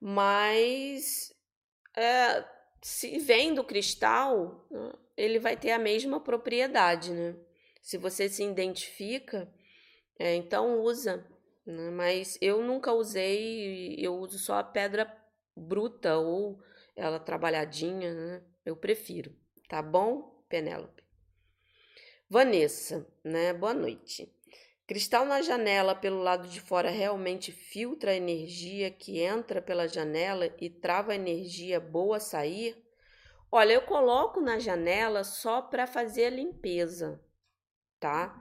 mas 0.00 1.34
é, 1.96 2.44
se 2.80 3.18
vem 3.18 3.54
do 3.54 3.64
cristal, 3.64 4.66
né, 4.70 4.92
ele 5.16 5.38
vai 5.38 5.56
ter 5.56 5.72
a 5.72 5.78
mesma 5.78 6.20
propriedade, 6.20 7.12
né? 7.12 7.34
Se 7.82 7.96
você 7.98 8.28
se 8.28 8.44
identifica, 8.44 9.52
é, 10.18 10.34
então 10.34 10.80
usa, 10.80 11.26
né? 11.66 11.90
mas 11.90 12.38
eu 12.40 12.62
nunca 12.62 12.92
usei, 12.92 13.96
eu 13.98 14.14
uso 14.16 14.38
só 14.38 14.58
a 14.58 14.64
pedra 14.64 15.12
bruta 15.56 16.16
ou 16.18 16.62
ela 16.94 17.18
trabalhadinha, 17.18 18.14
né? 18.14 18.42
Eu 18.64 18.76
prefiro, 18.76 19.34
tá 19.68 19.80
bom, 19.80 20.44
Penélope? 20.48 21.02
Vanessa, 22.28 23.06
né? 23.24 23.52
Boa 23.54 23.72
noite. 23.72 24.30
Cristal 24.88 25.26
na 25.26 25.42
janela 25.42 25.94
pelo 25.94 26.22
lado 26.22 26.48
de 26.48 26.62
fora 26.62 26.88
realmente 26.88 27.52
filtra 27.52 28.12
a 28.12 28.16
energia 28.16 28.90
que 28.90 29.20
entra 29.20 29.60
pela 29.60 29.86
janela 29.86 30.50
e 30.58 30.70
trava 30.70 31.12
a 31.12 31.14
energia 31.14 31.78
boa 31.78 32.18
sair? 32.18 32.74
Olha, 33.52 33.74
eu 33.74 33.82
coloco 33.82 34.40
na 34.40 34.58
janela 34.58 35.24
só 35.24 35.60
para 35.60 35.86
fazer 35.86 36.24
a 36.24 36.30
limpeza, 36.30 37.22
tá? 38.00 38.40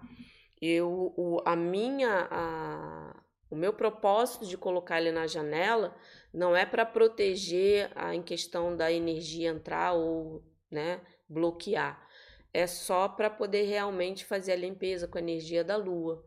Eu, 0.61 1.13
o, 1.17 1.41
a 1.43 1.53
minha, 1.53 2.29
a, 2.31 3.21
o 3.49 3.55
meu 3.57 3.73
propósito 3.73 4.45
de 4.45 4.57
colocar 4.57 5.01
ele 5.01 5.11
na 5.11 5.27
janela 5.27 5.93
não 6.33 6.55
é 6.55 6.65
para 6.65 6.85
proteger 6.85 7.91
a, 7.93 8.15
em 8.15 8.23
questão 8.23 8.73
da 8.73 8.89
energia 8.89 9.49
entrar 9.49 9.91
ou 9.91 10.41
né, 10.71 11.01
bloquear. 11.27 12.07
É 12.53 12.65
só 12.65 13.09
para 13.09 13.29
poder 13.29 13.63
realmente 13.63 14.23
fazer 14.23 14.53
a 14.53 14.55
limpeza 14.55 15.09
com 15.09 15.17
a 15.17 15.21
energia 15.21 15.61
da 15.61 15.75
lua. 15.75 16.25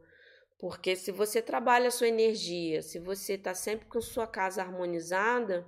Porque 0.60 0.94
se 0.94 1.10
você 1.10 1.40
trabalha 1.40 1.88
a 1.88 1.90
sua 1.90 2.06
energia, 2.06 2.82
se 2.82 2.98
você 2.98 3.32
está 3.32 3.54
sempre 3.54 3.86
com 3.86 3.98
sua 3.98 4.26
casa 4.26 4.60
harmonizada, 4.60 5.66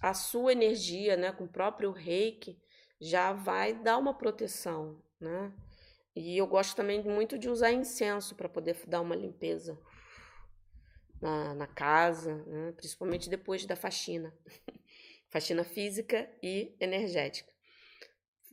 a 0.00 0.14
sua 0.14 0.52
energia, 0.52 1.16
né, 1.16 1.32
com 1.32 1.44
o 1.44 1.48
próprio 1.48 1.90
reiki, 1.90 2.56
já 3.00 3.32
vai 3.32 3.74
dar 3.74 3.98
uma 3.98 4.14
proteção, 4.14 5.02
né? 5.20 5.52
E 6.14 6.38
eu 6.38 6.46
gosto 6.46 6.76
também 6.76 7.02
muito 7.02 7.36
de 7.36 7.48
usar 7.48 7.72
incenso 7.72 8.36
para 8.36 8.48
poder 8.48 8.76
dar 8.86 9.00
uma 9.00 9.16
limpeza 9.16 9.76
na, 11.20 11.54
na 11.54 11.66
casa, 11.66 12.36
né? 12.46 12.72
principalmente 12.76 13.30
depois 13.30 13.64
da 13.64 13.74
faxina. 13.74 14.32
faxina 15.30 15.64
física 15.64 16.30
e 16.42 16.76
energética. 16.78 17.50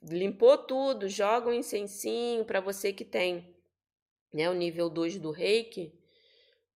Limpou 0.01 0.57
tudo, 0.57 1.09
joga 1.09 1.49
um 1.49 1.53
incensinho 1.53 2.45
para 2.45 2.61
você 2.61 2.93
que 2.93 3.03
tem 3.03 3.53
né, 4.34 4.49
o 4.49 4.53
nível 4.53 4.89
2 4.89 5.17
do 5.19 5.32
reiki. 5.32 5.93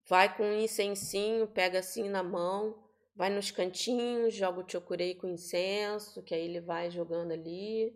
Vai 0.07 0.35
com 0.35 0.43
um 0.43 0.59
incensinho, 0.59 1.47
pega 1.47 1.79
assim 1.79 2.09
na 2.09 2.21
mão, 2.21 2.83
vai 3.15 3.29
nos 3.29 3.51
cantinhos, 3.51 4.33
joga 4.33 4.61
o 4.61 4.69
chokurei 4.69 5.15
com 5.15 5.27
incenso, 5.27 6.21
que 6.23 6.33
aí 6.33 6.43
ele 6.43 6.59
vai 6.59 6.91
jogando 6.91 7.31
ali, 7.31 7.93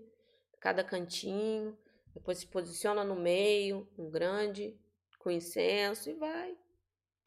cada 0.60 0.84
cantinho. 0.84 1.78
Depois 2.14 2.38
se 2.40 2.48
posiciona 2.48 3.04
no 3.04 3.16
meio, 3.16 3.88
um 3.98 4.10
grande, 4.10 4.80
com 5.20 5.30
incenso 5.30 6.10
e 6.10 6.14
vai. 6.14 6.58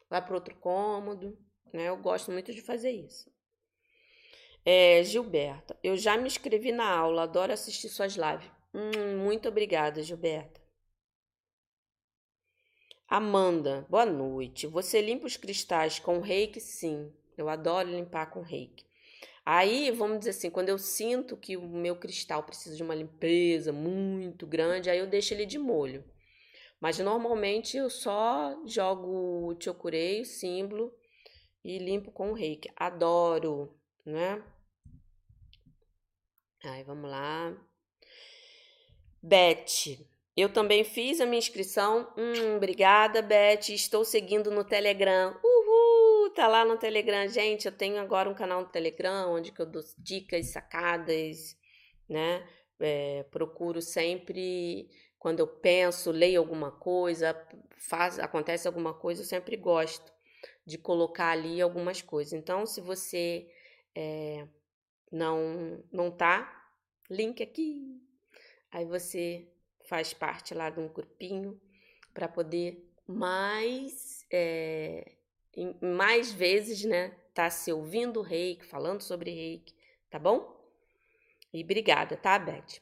Vai 0.09 0.25
para 0.25 0.35
outro 0.35 0.55
cômodo. 0.55 1.37
Né? 1.71 1.87
Eu 1.87 1.97
gosto 1.97 2.31
muito 2.31 2.53
de 2.53 2.61
fazer 2.61 2.91
isso. 2.91 3.31
É, 4.65 5.03
Gilberta, 5.03 5.75
eu 5.83 5.97
já 5.97 6.17
me 6.17 6.27
inscrevi 6.27 6.71
na 6.71 6.87
aula, 6.87 7.23
adoro 7.23 7.51
assistir 7.51 7.89
suas 7.89 8.13
lives. 8.13 8.51
Hum, 8.73 9.17
muito 9.17 9.49
obrigada, 9.49 10.03
Gilberta. 10.03 10.60
Amanda, 13.13 13.85
boa 13.89 14.05
noite. 14.05 14.65
Você 14.67 15.01
limpa 15.01 15.27
os 15.27 15.35
cristais 15.35 15.99
com 15.99 16.21
reiki? 16.21 16.61
Sim, 16.61 17.11
eu 17.37 17.49
adoro 17.49 17.89
limpar 17.89 18.27
com 18.27 18.39
reiki. 18.39 18.85
Aí, 19.45 19.91
vamos 19.91 20.19
dizer 20.19 20.29
assim, 20.29 20.49
quando 20.49 20.69
eu 20.69 20.77
sinto 20.77 21.35
que 21.35 21.57
o 21.57 21.67
meu 21.67 21.97
cristal 21.97 22.41
precisa 22.41 22.73
de 22.73 22.81
uma 22.81 22.95
limpeza 22.95 23.73
muito 23.73 24.47
grande, 24.47 24.89
aí 24.89 24.97
eu 24.97 25.07
deixo 25.07 25.33
ele 25.33 25.45
de 25.45 25.59
molho. 25.59 26.05
Mas 26.79 26.99
normalmente 26.99 27.75
eu 27.75 27.89
só 27.89 28.57
jogo 28.65 29.49
o 29.49 29.61
chokurei, 29.61 30.21
o 30.21 30.25
símbolo 30.25 30.95
e 31.65 31.79
limpo 31.79 32.13
com 32.13 32.31
o 32.31 32.33
reiki. 32.33 32.71
Adoro, 32.77 33.77
né? 34.05 34.41
Aí, 36.63 36.81
vamos 36.85 37.11
lá. 37.11 37.53
Beth, 39.21 39.99
eu 40.35 40.51
também 40.51 40.83
fiz 40.83 41.19
a 41.19 41.25
minha 41.25 41.39
inscrição. 41.39 42.11
Hum, 42.17 42.55
obrigada, 42.55 43.21
Beth. 43.21 43.69
Estou 43.69 44.05
seguindo 44.05 44.49
no 44.51 44.63
Telegram. 44.63 45.37
Uhul! 45.43 45.61
tá 46.33 46.47
lá 46.47 46.65
no 46.65 46.77
Telegram. 46.77 47.27
Gente, 47.27 47.65
eu 47.65 47.71
tenho 47.71 47.99
agora 47.99 48.29
um 48.29 48.33
canal 48.33 48.61
no 48.61 48.69
Telegram 48.69 49.31
onde 49.31 49.53
eu 49.57 49.65
dou 49.65 49.81
dicas, 49.97 50.47
sacadas, 50.47 51.57
né? 52.09 52.47
É, 52.79 53.23
procuro 53.23 53.81
sempre, 53.81 54.89
quando 55.19 55.39
eu 55.39 55.47
penso, 55.47 56.11
leio 56.11 56.39
alguma 56.39 56.71
coisa, 56.71 57.35
faz, 57.77 58.17
acontece 58.17 58.67
alguma 58.67 58.93
coisa, 58.93 59.21
eu 59.21 59.25
sempre 59.25 59.55
gosto 59.55 60.11
de 60.65 60.77
colocar 60.77 61.29
ali 61.29 61.61
algumas 61.61 62.01
coisas. 62.01 62.33
Então, 62.33 62.65
se 62.65 62.81
você 62.81 63.47
é, 63.95 64.47
não, 65.11 65.83
não 65.91 66.09
tá, 66.09 66.51
link 67.09 67.43
aqui. 67.43 68.01
Aí 68.71 68.85
você 68.85 69.47
faz 69.91 70.13
parte 70.13 70.53
lá 70.53 70.69
de 70.69 70.79
um 70.79 70.87
grupinho 70.87 71.59
para 72.13 72.25
poder 72.25 72.89
mais 73.05 74.25
é, 74.31 75.17
mais 75.81 76.31
vezes, 76.31 76.85
né? 76.85 77.09
Tá 77.33 77.49
se 77.49 77.73
ouvindo 77.73 78.21
reiki, 78.21 78.65
falando 78.65 79.01
sobre 79.01 79.31
reiki, 79.31 79.75
tá 80.09 80.17
bom? 80.17 80.57
E 81.53 81.61
obrigada, 81.61 82.15
tá, 82.15 82.39
Beth? 82.39 82.81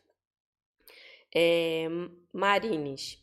É, 1.33 1.87
Marines. 2.31 3.17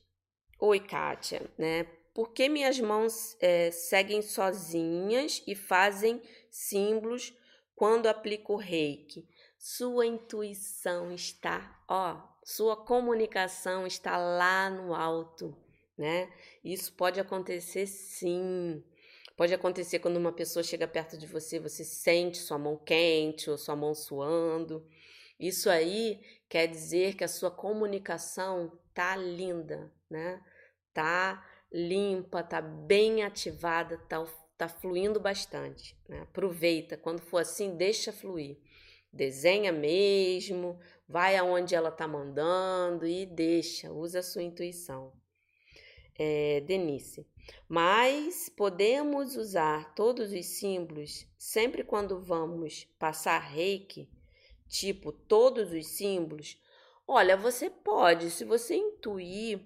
Oi, 0.59 0.81
Kátia, 0.81 1.49
né? 1.57 1.85
Por 2.13 2.33
que 2.33 2.49
minhas 2.49 2.81
mãos 2.81 3.37
é, 3.41 3.71
seguem 3.71 4.21
sozinhas 4.21 5.45
e 5.47 5.55
fazem 5.55 6.21
símbolos 6.51 7.33
quando 7.77 8.09
aplico 8.09 8.57
reiki? 8.57 9.29
Sua 9.57 10.05
intuição 10.05 11.13
está, 11.13 11.85
ó, 11.89 12.36
sua 12.47 12.77
comunicação 12.77 13.87
está 13.89 14.17
lá 14.17 14.71
no 14.71 14.95
alto, 14.95 15.53
né? 15.99 16.33
Isso 16.63 16.93
pode 16.93 17.19
acontecer 17.19 17.89
sim 17.89 18.85
Pode 19.37 19.53
acontecer 19.53 19.99
quando 19.99 20.17
uma 20.17 20.33
pessoa 20.33 20.63
chega 20.63 20.89
perto 20.89 21.19
de 21.19 21.27
você, 21.27 21.61
você 21.61 21.85
sente 21.85 22.39
sua 22.39 22.59
mão 22.59 22.75
quente 22.79 23.51
ou 23.51 23.59
sua 23.59 23.77
mão 23.77 23.95
suando. 23.95 24.89
Isso 25.39 25.69
aí 25.69 26.23
quer 26.49 26.67
dizer 26.67 27.15
que 27.15 27.23
a 27.23 27.29
sua 27.29 27.51
comunicação 27.51 28.73
tá 28.95 29.15
linda, 29.15 29.93
né? 30.09 30.43
Tá 30.95 31.47
limpa, 31.71 32.43
tá 32.43 32.63
bem 32.63 33.25
ativada, 33.25 33.99
tá, 34.09 34.25
tá 34.57 34.69
fluindo 34.69 35.21
bastante. 35.21 35.95
Né? 36.09 36.21
Aproveita, 36.23 36.97
quando 36.97 37.21
for 37.21 37.39
assim, 37.39 37.77
deixa 37.77 38.11
fluir. 38.15 38.57
Desenha 39.13 39.71
mesmo, 39.71 40.79
vai 41.09 41.37
aonde 41.37 41.75
ela 41.75 41.91
tá 41.91 42.07
mandando 42.07 43.07
e 43.07 43.27
deixa, 43.27 43.93
usa 43.93 44.21
a 44.21 44.23
sua 44.23 44.43
intuição. 44.43 45.13
É, 46.19 46.61
Denise, 46.61 47.27
mas 47.69 48.49
podemos 48.49 49.37
usar 49.37 49.95
todos 49.95 50.33
os 50.33 50.47
símbolos 50.47 51.27
sempre 51.37 51.85
quando 51.85 52.23
vamos 52.23 52.85
passar 52.99 53.39
reiki, 53.39 54.09
tipo 54.67 55.13
todos 55.13 55.73
os 55.73 55.87
símbolos. 55.87 56.59
Olha, 57.07 57.37
você 57.37 57.69
pode, 57.69 58.31
se 58.31 58.45
você 58.45 58.77
intuir 58.77 59.61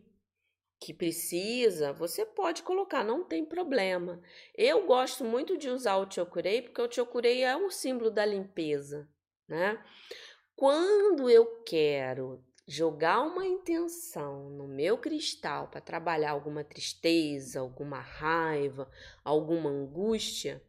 que 0.81 0.95
precisa, 0.95 1.93
você 1.93 2.25
pode 2.25 2.63
colocar, 2.63 3.05
não 3.05 3.23
tem 3.23 3.45
problema. 3.45 4.21
Eu 4.57 4.87
gosto 4.87 5.25
muito 5.25 5.59
de 5.59 5.69
usar 5.69 5.99
o 5.99 6.11
chokurei 6.11 6.63
porque 6.63 6.81
o 6.81 6.91
chokurei 6.91 7.45
é 7.45 7.55
um 7.55 7.71
símbolo 7.71 8.11
da 8.11 8.25
limpeza, 8.25 9.07
né? 9.47 9.83
Quando 10.61 11.31
eu 11.31 11.63
quero 11.65 12.45
jogar 12.69 13.23
uma 13.23 13.47
intenção 13.47 14.51
no 14.51 14.69
meu 14.69 14.99
cristal 14.99 15.69
para 15.69 15.81
trabalhar 15.81 16.33
alguma 16.33 16.63
tristeza, 16.63 17.61
alguma 17.61 17.99
raiva, 17.99 18.87
alguma 19.25 19.71
angústia, 19.71 20.63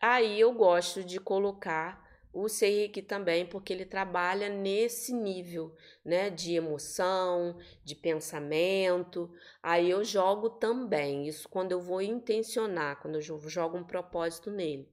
aí 0.00 0.40
eu 0.40 0.54
gosto 0.54 1.04
de 1.04 1.20
colocar 1.20 2.02
o 2.32 2.48
Seiki 2.48 3.02
também, 3.02 3.44
porque 3.44 3.70
ele 3.70 3.84
trabalha 3.84 4.48
nesse 4.48 5.12
nível, 5.12 5.76
né, 6.02 6.30
de 6.30 6.54
emoção, 6.54 7.58
de 7.84 7.94
pensamento. 7.94 9.30
Aí 9.62 9.90
eu 9.90 10.02
jogo 10.04 10.48
também, 10.48 11.28
isso 11.28 11.46
quando 11.50 11.72
eu 11.72 11.82
vou 11.82 12.00
intencionar, 12.00 12.98
quando 13.02 13.16
eu 13.16 13.20
jogo 13.20 13.76
um 13.76 13.84
propósito 13.84 14.50
nele. 14.50 14.90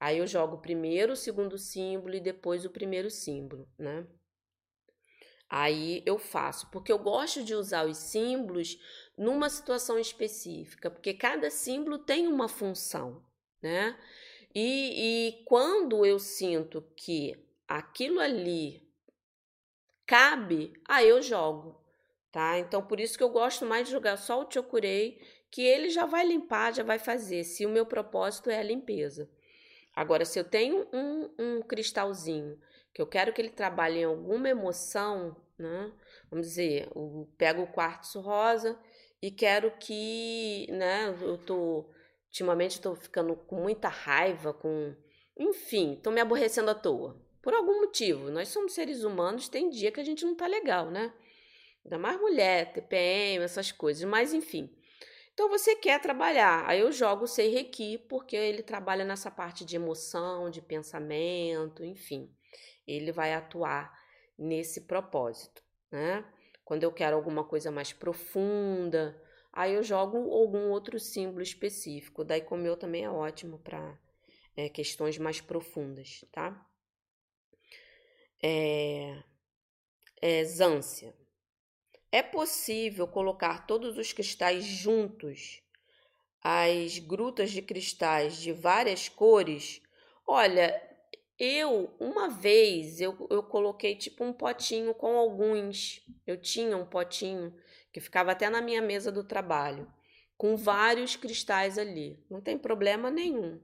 Aí 0.00 0.16
eu 0.16 0.26
jogo 0.26 0.56
primeiro 0.56 1.12
o 1.12 1.16
segundo 1.16 1.58
símbolo 1.58 2.14
e 2.14 2.20
depois 2.20 2.64
o 2.64 2.70
primeiro 2.70 3.10
símbolo, 3.10 3.68
né? 3.78 4.06
Aí 5.46 6.02
eu 6.06 6.16
faço, 6.16 6.70
porque 6.70 6.90
eu 6.90 6.98
gosto 6.98 7.42
de 7.44 7.54
usar 7.54 7.86
os 7.86 7.98
símbolos 7.98 8.78
numa 9.18 9.50
situação 9.50 9.98
específica, 9.98 10.90
porque 10.90 11.12
cada 11.12 11.50
símbolo 11.50 11.98
tem 11.98 12.26
uma 12.28 12.48
função, 12.48 13.22
né? 13.60 13.98
E, 14.54 15.28
e 15.28 15.44
quando 15.44 16.06
eu 16.06 16.18
sinto 16.18 16.80
que 16.96 17.36
aquilo 17.68 18.20
ali 18.20 18.88
cabe, 20.06 20.72
aí 20.88 21.08
eu 21.08 21.20
jogo, 21.20 21.78
tá? 22.32 22.58
Então 22.58 22.82
por 22.82 23.00
isso 23.00 23.18
que 23.18 23.22
eu 23.22 23.28
gosto 23.28 23.66
mais 23.66 23.86
de 23.86 23.92
jogar 23.92 24.16
só 24.16 24.42
o 24.42 24.50
chokurei, 24.50 25.20
que 25.50 25.62
ele 25.62 25.90
já 25.90 26.06
vai 26.06 26.24
limpar, 26.26 26.72
já 26.72 26.82
vai 26.82 26.98
fazer, 26.98 27.44
se 27.44 27.66
o 27.66 27.70
meu 27.70 27.84
propósito 27.84 28.48
é 28.48 28.58
a 28.60 28.62
limpeza. 28.62 29.28
Agora, 29.94 30.24
se 30.24 30.38
eu 30.38 30.44
tenho 30.44 30.86
um, 30.92 31.30
um 31.38 31.62
cristalzinho 31.62 32.58
que 32.92 33.00
eu 33.00 33.06
quero 33.06 33.32
que 33.32 33.40
ele 33.40 33.50
trabalhe 33.50 34.00
em 34.00 34.04
alguma 34.04 34.48
emoção, 34.48 35.36
né? 35.58 35.92
Vamos 36.30 36.48
dizer, 36.48 36.88
eu 36.94 37.28
pego 37.36 37.62
o 37.62 37.66
quartzo 37.66 38.20
rosa 38.20 38.78
e 39.22 39.30
quero 39.30 39.70
que, 39.78 40.66
né, 40.70 41.14
eu 41.20 41.38
tô 41.38 41.86
ultimamente 42.26 42.72
estou 42.72 42.94
ficando 42.94 43.34
com 43.34 43.56
muita 43.56 43.88
raiva, 43.88 44.54
com, 44.54 44.94
enfim, 45.36 45.94
estou 45.94 46.12
me 46.12 46.20
aborrecendo 46.20 46.70
à 46.70 46.74
toa. 46.74 47.20
Por 47.42 47.54
algum 47.54 47.80
motivo, 47.80 48.30
nós 48.30 48.48
somos 48.48 48.72
seres 48.72 49.02
humanos, 49.02 49.48
tem 49.48 49.68
dia 49.68 49.90
que 49.90 50.00
a 50.00 50.04
gente 50.04 50.24
não 50.24 50.34
tá 50.34 50.46
legal, 50.46 50.90
né? 50.90 51.12
Ainda 51.84 51.98
mais 51.98 52.20
mulher, 52.20 52.72
TPM, 52.72 53.44
essas 53.44 53.72
coisas, 53.72 54.04
mas 54.08 54.32
enfim. 54.32 54.70
Então 55.32 55.48
você 55.48 55.74
quer 55.74 56.00
trabalhar, 56.00 56.64
aí 56.68 56.80
eu 56.80 56.92
jogo 56.92 57.24
o 57.24 57.28
Sei 57.28 57.48
Reiki, 57.48 57.98
porque 58.08 58.36
ele 58.36 58.62
trabalha 58.62 59.04
nessa 59.04 59.30
parte 59.30 59.64
de 59.64 59.76
emoção, 59.76 60.50
de 60.50 60.60
pensamento, 60.60 61.84
enfim 61.84 62.30
ele 62.86 63.12
vai 63.12 63.32
atuar 63.34 63.92
nesse 64.38 64.82
propósito, 64.82 65.62
né? 65.90 66.24
Quando 66.64 66.84
eu 66.84 66.92
quero 66.92 67.16
alguma 67.16 67.44
coisa 67.44 67.70
mais 67.70 67.92
profunda, 67.92 69.20
aí 69.52 69.74
eu 69.74 69.82
jogo 69.82 70.16
algum 70.32 70.70
outro 70.70 70.98
símbolo 70.98 71.42
específico. 71.42 72.24
Daí 72.24 72.40
como 72.40 72.66
eu 72.66 72.76
também 72.76 73.04
é 73.04 73.10
ótimo 73.10 73.58
para 73.58 73.98
é, 74.56 74.68
questões 74.68 75.18
mais 75.18 75.40
profundas, 75.40 76.24
tá? 76.32 76.66
É, 78.42 79.22
é, 80.22 80.44
Zância. 80.44 81.14
É 82.12 82.22
possível 82.22 83.06
colocar 83.06 83.66
todos 83.66 83.96
os 83.96 84.12
cristais 84.12 84.64
juntos, 84.64 85.62
as 86.42 86.98
grutas 86.98 87.52
de 87.52 87.62
cristais 87.62 88.36
de 88.36 88.52
várias 88.52 89.08
cores? 89.08 89.80
Olha, 90.26 90.82
eu, 91.38 91.94
uma 92.00 92.28
vez, 92.28 93.00
eu, 93.00 93.28
eu 93.30 93.42
coloquei 93.44 93.94
tipo 93.94 94.24
um 94.24 94.32
potinho 94.32 94.92
com 94.92 95.16
alguns. 95.16 96.04
Eu 96.26 96.36
tinha 96.36 96.76
um 96.76 96.84
potinho 96.84 97.54
que 97.92 98.00
ficava 98.00 98.32
até 98.32 98.50
na 98.50 98.60
minha 98.60 98.82
mesa 98.82 99.12
do 99.12 99.22
trabalho, 99.22 99.90
com 100.36 100.56
vários 100.56 101.14
cristais 101.14 101.78
ali. 101.78 102.18
Não 102.28 102.40
tem 102.40 102.58
problema 102.58 103.10
nenhum. 103.10 103.60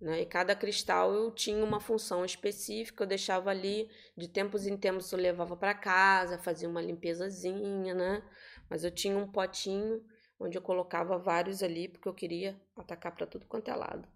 Né? 0.00 0.22
E 0.22 0.26
cada 0.26 0.54
cristal 0.54 1.12
eu 1.14 1.30
tinha 1.30 1.64
uma 1.64 1.80
função 1.80 2.24
específica, 2.24 3.04
eu 3.04 3.08
deixava 3.08 3.50
ali, 3.50 3.88
de 4.16 4.28
tempos 4.28 4.66
em 4.66 4.76
tempos 4.76 5.10
eu 5.10 5.18
levava 5.18 5.56
para 5.56 5.72
casa, 5.74 6.38
fazia 6.38 6.68
uma 6.68 6.82
limpezazinha, 6.82 7.94
né? 7.94 8.22
Mas 8.68 8.84
eu 8.84 8.90
tinha 8.90 9.16
um 9.16 9.30
potinho 9.30 10.04
onde 10.38 10.58
eu 10.58 10.62
colocava 10.62 11.18
vários 11.18 11.62
ali, 11.62 11.88
porque 11.88 12.08
eu 12.08 12.14
queria 12.14 12.60
atacar 12.76 13.14
para 13.14 13.26
tudo 13.26 13.46
quanto 13.46 13.70
é 13.70 13.74
lado. 13.74 14.06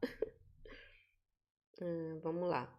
hum, 1.80 2.20
vamos 2.22 2.48
lá. 2.48 2.76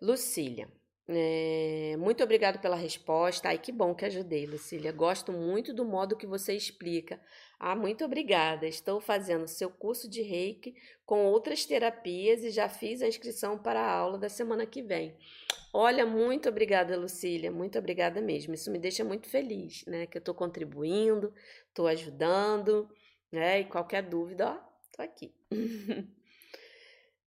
Lucília, 0.00 0.68
é, 1.08 1.96
muito 1.98 2.22
obrigado 2.22 2.60
pela 2.60 2.76
resposta. 2.76 3.48
Ai, 3.48 3.58
que 3.58 3.72
bom 3.72 3.94
que 3.94 4.04
ajudei, 4.04 4.46
Lucília. 4.46 4.92
Gosto 4.92 5.32
muito 5.32 5.74
do 5.74 5.84
modo 5.84 6.16
que 6.16 6.26
você 6.26 6.54
explica. 6.54 7.20
Ah, 7.64 7.76
muito 7.76 8.04
obrigada. 8.04 8.66
Estou 8.66 9.00
fazendo 9.00 9.46
seu 9.46 9.70
curso 9.70 10.10
de 10.10 10.20
reiki 10.20 10.74
com 11.06 11.26
outras 11.26 11.64
terapias 11.64 12.42
e 12.42 12.50
já 12.50 12.68
fiz 12.68 13.00
a 13.00 13.06
inscrição 13.06 13.56
para 13.56 13.80
a 13.80 13.88
aula 13.88 14.18
da 14.18 14.28
semana 14.28 14.66
que 14.66 14.82
vem. 14.82 15.16
Olha, 15.72 16.04
muito 16.04 16.48
obrigada, 16.48 16.96
Lucília. 16.96 17.52
Muito 17.52 17.78
obrigada 17.78 18.20
mesmo. 18.20 18.52
Isso 18.52 18.68
me 18.68 18.80
deixa 18.80 19.04
muito 19.04 19.28
feliz, 19.28 19.84
né? 19.86 20.08
Que 20.08 20.18
eu 20.18 20.18
estou 20.18 20.34
contribuindo, 20.34 21.32
estou 21.68 21.86
ajudando, 21.86 22.90
né? 23.30 23.60
E 23.60 23.64
qualquer 23.66 24.02
dúvida, 24.02 24.50
ó, 24.50 24.58
tô 24.96 25.00
aqui. 25.00 25.32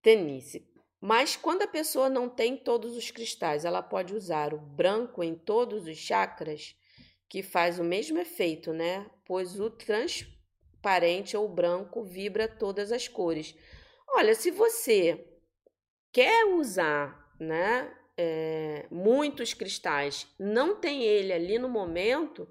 Tenice, 0.04 0.68
mas 1.00 1.38
quando 1.38 1.62
a 1.62 1.68
pessoa 1.68 2.10
não 2.10 2.28
tem 2.28 2.58
todos 2.58 2.98
os 2.98 3.10
cristais, 3.10 3.64
ela 3.64 3.82
pode 3.82 4.14
usar 4.14 4.54
o 4.54 4.60
branco 4.60 5.24
em 5.24 5.34
todos 5.34 5.88
os 5.88 5.98
chakras, 5.98 6.76
que 7.36 7.44
faz 7.44 7.80
o 7.80 7.84
mesmo 7.84 8.18
efeito, 8.18 8.72
né? 8.72 9.06
Pois 9.26 9.60
o 9.60 9.70
transparente 9.70 11.36
ou 11.36 11.50
branco 11.50 12.02
vibra 12.02 12.48
todas 12.48 12.94
as 12.94 13.10
cores. 13.10 13.54
Olha, 14.08 14.34
se 14.34 14.52
você 14.52 15.22
quer 16.14 16.46
usar, 16.46 17.36
né, 17.38 17.94
é, 18.18 18.86
muitos 18.90 19.54
cristais, 19.54 20.26
não 20.40 20.78
tem 20.78 21.04
ele 21.04 21.34
ali 21.34 21.60
no 21.60 21.68
momento, 21.68 22.48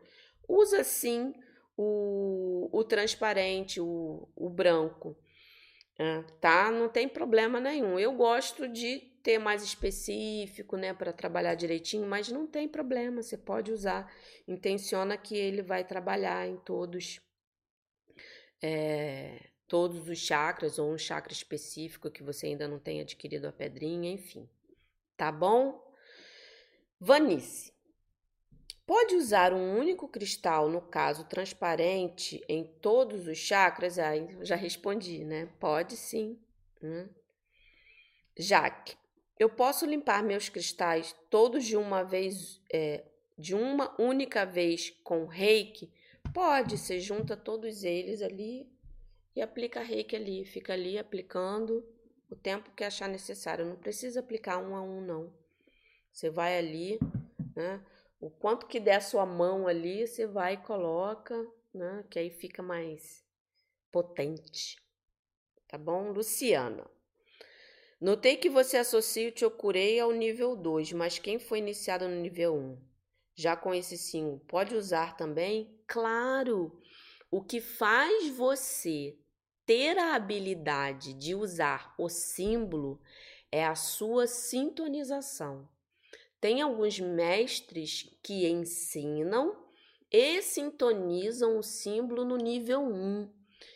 usa 0.46 0.84
sim 0.84 1.32
o, 1.78 2.68
o 2.70 2.84
transparente, 2.84 3.80
o, 3.80 4.28
o 4.36 4.50
branco. 4.50 5.16
É, 5.98 6.20
tá? 6.42 6.70
Não 6.70 6.90
tem 6.90 7.08
problema 7.08 7.58
nenhum. 7.58 7.98
Eu 7.98 8.12
gosto 8.12 8.68
de 8.68 9.13
ter 9.24 9.38
mais 9.38 9.62
específico, 9.62 10.76
né, 10.76 10.92
para 10.92 11.10
trabalhar 11.10 11.54
direitinho, 11.54 12.06
mas 12.06 12.28
não 12.28 12.46
tem 12.46 12.68
problema, 12.68 13.22
você 13.22 13.38
pode 13.38 13.72
usar. 13.72 14.12
Intenciona 14.46 15.16
que 15.16 15.34
ele 15.34 15.62
vai 15.62 15.82
trabalhar 15.82 16.46
em 16.46 16.58
todos 16.58 17.20
é, 18.62 19.48
todos 19.66 20.08
os 20.08 20.18
chakras 20.18 20.78
ou 20.78 20.92
um 20.92 20.98
chakra 20.98 21.32
específico 21.32 22.10
que 22.10 22.22
você 22.22 22.48
ainda 22.48 22.68
não 22.68 22.78
tenha 22.78 23.02
adquirido 23.02 23.46
a 23.46 23.52
pedrinha, 23.52 24.12
enfim. 24.12 24.46
Tá 25.16 25.32
bom? 25.32 25.82
Vanice. 27.00 27.72
Pode 28.86 29.14
usar 29.14 29.54
um 29.54 29.78
único 29.78 30.06
cristal, 30.06 30.68
no 30.68 30.82
caso 30.82 31.24
transparente, 31.24 32.44
em 32.46 32.62
todos 32.62 33.26
os 33.26 33.38
chakras? 33.38 33.98
Ah, 33.98 34.12
já 34.42 34.54
respondi, 34.54 35.24
né? 35.24 35.48
Pode 35.58 35.96
sim. 35.96 36.38
Hum. 36.82 37.08
Jaque, 38.36 38.96
eu 39.38 39.48
posso 39.48 39.84
limpar 39.84 40.22
meus 40.22 40.48
cristais 40.48 41.14
todos 41.28 41.64
de 41.64 41.76
uma 41.76 42.02
vez, 42.02 42.60
é, 42.72 43.04
de 43.36 43.54
uma 43.54 43.94
única 44.00 44.44
vez 44.44 44.90
com 45.02 45.26
reiki? 45.26 45.90
Pode, 46.32 46.78
você 46.78 47.00
junta 47.00 47.36
todos 47.36 47.84
eles 47.84 48.22
ali 48.22 48.68
e 49.34 49.42
aplica 49.42 49.80
reiki 49.80 50.14
ali, 50.14 50.44
fica 50.44 50.72
ali 50.72 50.98
aplicando 50.98 51.84
o 52.30 52.36
tempo 52.36 52.70
que 52.70 52.84
achar 52.84 53.08
necessário. 53.08 53.64
Não 53.64 53.76
precisa 53.76 54.20
aplicar 54.20 54.58
um 54.58 54.76
a 54.76 54.82
um, 54.82 55.00
não. 55.00 55.32
Você 56.12 56.30
vai 56.30 56.56
ali, 56.56 56.98
né? 57.56 57.84
O 58.20 58.30
quanto 58.30 58.66
que 58.66 58.80
der 58.80 58.96
a 58.96 59.00
sua 59.00 59.26
mão 59.26 59.66
ali, 59.66 60.06
você 60.06 60.26
vai 60.26 60.54
e 60.54 60.58
coloca, 60.58 61.46
né? 61.72 62.04
Que 62.08 62.18
aí 62.20 62.30
fica 62.30 62.62
mais 62.62 63.24
potente. 63.90 64.76
Tá 65.68 65.76
bom? 65.76 66.12
Luciana. 66.12 66.93
Notei 68.04 68.36
que 68.36 68.50
você 68.50 68.76
associa 68.76 69.30
o 69.30 69.38
Chokurei 69.38 69.98
ao 69.98 70.12
nível 70.12 70.54
2, 70.54 70.92
mas 70.92 71.18
quem 71.18 71.38
foi 71.38 71.56
iniciado 71.56 72.06
no 72.06 72.14
nível 72.14 72.54
1? 72.54 72.78
Já 73.34 73.56
com 73.56 73.72
esse 73.72 73.96
sim, 73.96 74.38
pode 74.46 74.76
usar 74.76 75.16
também? 75.16 75.74
Claro! 75.86 76.82
O 77.30 77.42
que 77.42 77.62
faz 77.62 78.28
você 78.36 79.16
ter 79.64 79.96
a 79.96 80.14
habilidade 80.14 81.14
de 81.14 81.34
usar 81.34 81.94
o 81.98 82.10
símbolo 82.10 83.00
é 83.50 83.64
a 83.64 83.74
sua 83.74 84.26
sintonização. 84.26 85.66
Tem 86.38 86.60
alguns 86.60 87.00
mestres 87.00 88.14
que 88.22 88.46
ensinam 88.46 89.64
e 90.12 90.42
sintonizam 90.42 91.56
o 91.56 91.62
símbolo 91.62 92.22
no 92.22 92.36
nível 92.36 92.82
1. 92.82 93.32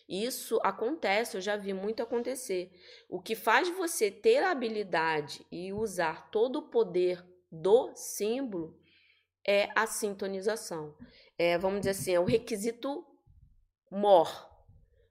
Isso 0.08 0.58
acontece, 0.62 1.36
eu 1.36 1.40
já 1.40 1.56
vi 1.56 1.72
muito 1.72 2.02
acontecer. 2.02 2.70
O 3.08 3.20
que 3.20 3.34
faz 3.34 3.68
você 3.70 4.10
ter 4.10 4.42
a 4.42 4.50
habilidade 4.50 5.44
e 5.50 5.72
usar 5.72 6.30
todo 6.30 6.60
o 6.60 6.68
poder 6.68 7.24
do 7.50 7.92
símbolo 7.94 8.78
é 9.46 9.68
a 9.74 9.86
sintonização. 9.86 10.94
É, 11.38 11.56
vamos 11.56 11.80
dizer 11.80 11.90
assim, 11.90 12.12
é 12.12 12.20
o 12.20 12.24
requisito 12.24 13.06
mor 13.90 14.48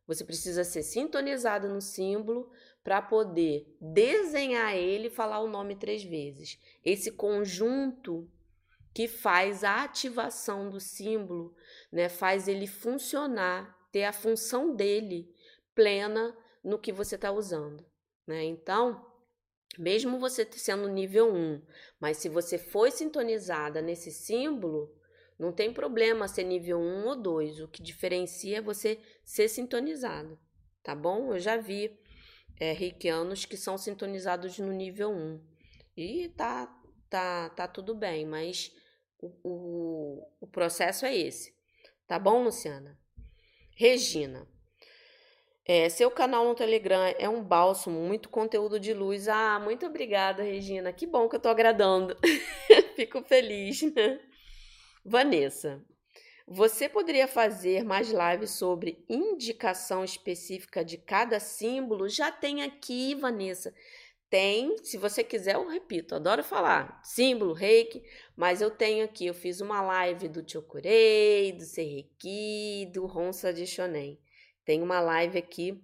você 0.08 0.24
precisa 0.24 0.64
ser 0.64 0.84
sintonizado 0.84 1.68
no 1.68 1.82
símbolo 1.82 2.50
para 2.82 3.02
poder 3.02 3.76
desenhar 3.82 4.74
ele 4.74 5.08
e 5.08 5.12
falar 5.12 5.42
o 5.42 5.50
nome 5.50 5.76
três 5.76 6.02
vezes. 6.02 6.58
Esse 6.84 7.12
conjunto 7.12 8.32
que 8.94 9.08
faz 9.08 9.66
a 9.66 9.84
ativação 9.84 10.70
do 10.70 10.80
símbolo, 10.80 11.54
né, 11.92 12.08
faz 12.08 12.48
ele 12.48 12.66
funcionar, 12.66 13.77
ter 13.92 14.04
a 14.04 14.14
função 14.14 14.76
dele 14.76 15.34
plena 15.74 16.36
no 16.64 16.80
que 16.80 16.92
você 16.92 17.16
está 17.16 17.32
usando. 17.32 17.86
Né? 18.26 18.44
Então, 18.44 19.06
mesmo 19.78 20.20
você 20.20 20.48
sendo 20.52 20.90
nível 20.90 21.34
1, 21.34 21.62
mas 22.00 22.18
se 22.18 22.30
você 22.30 22.58
foi 22.58 22.92
sintonizada 22.92 23.82
nesse 23.82 24.12
símbolo, 24.12 24.94
não 25.38 25.52
tem 25.52 25.72
problema 25.72 26.28
ser 26.28 26.44
nível 26.44 26.80
1 26.80 27.08
ou 27.08 27.16
2. 27.16 27.62
O 27.62 27.68
que 27.68 27.82
diferencia 27.82 28.58
é 28.58 28.62
você 28.62 29.00
ser 29.24 29.48
sintonizado, 29.48 30.40
tá 30.84 30.96
bom? 30.96 31.34
Eu 31.34 31.40
já 31.40 31.58
vi 31.58 31.98
é, 32.60 32.72
reikianos 32.72 33.46
que 33.46 33.56
são 33.56 33.78
sintonizados 33.78 34.58
no 34.58 34.72
nível 34.72 35.12
1. 35.12 35.40
E 35.96 36.30
tá, 36.30 36.68
tá, 37.10 37.50
tá 37.50 37.68
tudo 37.68 37.94
bem, 37.94 38.26
mas 38.26 38.76
o, 39.20 39.28
o, 39.44 40.28
o 40.42 40.48
processo 40.48 41.06
é 41.06 41.16
esse. 41.16 41.56
Tá 42.08 42.18
bom, 42.18 42.44
Luciana? 42.44 43.00
Regina. 43.78 44.48
É, 45.64 45.88
seu 45.88 46.10
canal 46.10 46.44
no 46.46 46.56
Telegram 46.56 47.14
é 47.20 47.30
um 47.30 47.44
bálsamo, 47.44 48.00
muito 48.00 48.28
conteúdo 48.28 48.80
de 48.80 48.92
luz. 48.92 49.28
Ah, 49.28 49.60
muito 49.60 49.86
obrigada, 49.86 50.42
Regina. 50.42 50.92
Que 50.92 51.06
bom 51.06 51.30
que 51.30 51.36
eu 51.36 51.40
tô 51.40 51.48
agradando. 51.48 52.18
Fico 52.96 53.22
feliz, 53.22 53.84
né? 53.94 54.20
Vanessa, 55.06 55.86
você 56.48 56.90
poderia 56.90 57.28
fazer 57.28 57.84
mais 57.84 58.10
lives 58.10 58.50
sobre 58.52 59.06
indicação 59.08 60.04
específica 60.04 60.84
de 60.84 60.98
cada 60.98 61.40
símbolo? 61.40 62.10
Já 62.10 62.32
tem 62.32 62.64
aqui, 62.64 63.14
Vanessa. 63.14 63.76
Tem, 64.30 64.78
se 64.84 64.98
você 64.98 65.24
quiser, 65.24 65.56
eu 65.56 65.68
repito, 65.68 66.14
adoro 66.14 66.44
falar 66.44 67.02
símbolo, 67.04 67.54
reiki, 67.54 68.04
mas 68.36 68.62
eu 68.62 68.70
tenho 68.70 69.06
aqui, 69.06 69.26
eu 69.26 69.34
fiz 69.34 69.62
uma 69.62 69.82
live 69.82 70.28
do 70.28 70.50
Chokurei, 70.50 71.54
do 71.54 71.64
Serreiki, 71.64 72.92
do 72.94 73.06
Ronsa 73.06 73.54
de 73.54 73.66
Shonen. 73.66 74.20
Tem 74.66 74.82
uma 74.82 75.00
live 75.00 75.38
aqui 75.38 75.82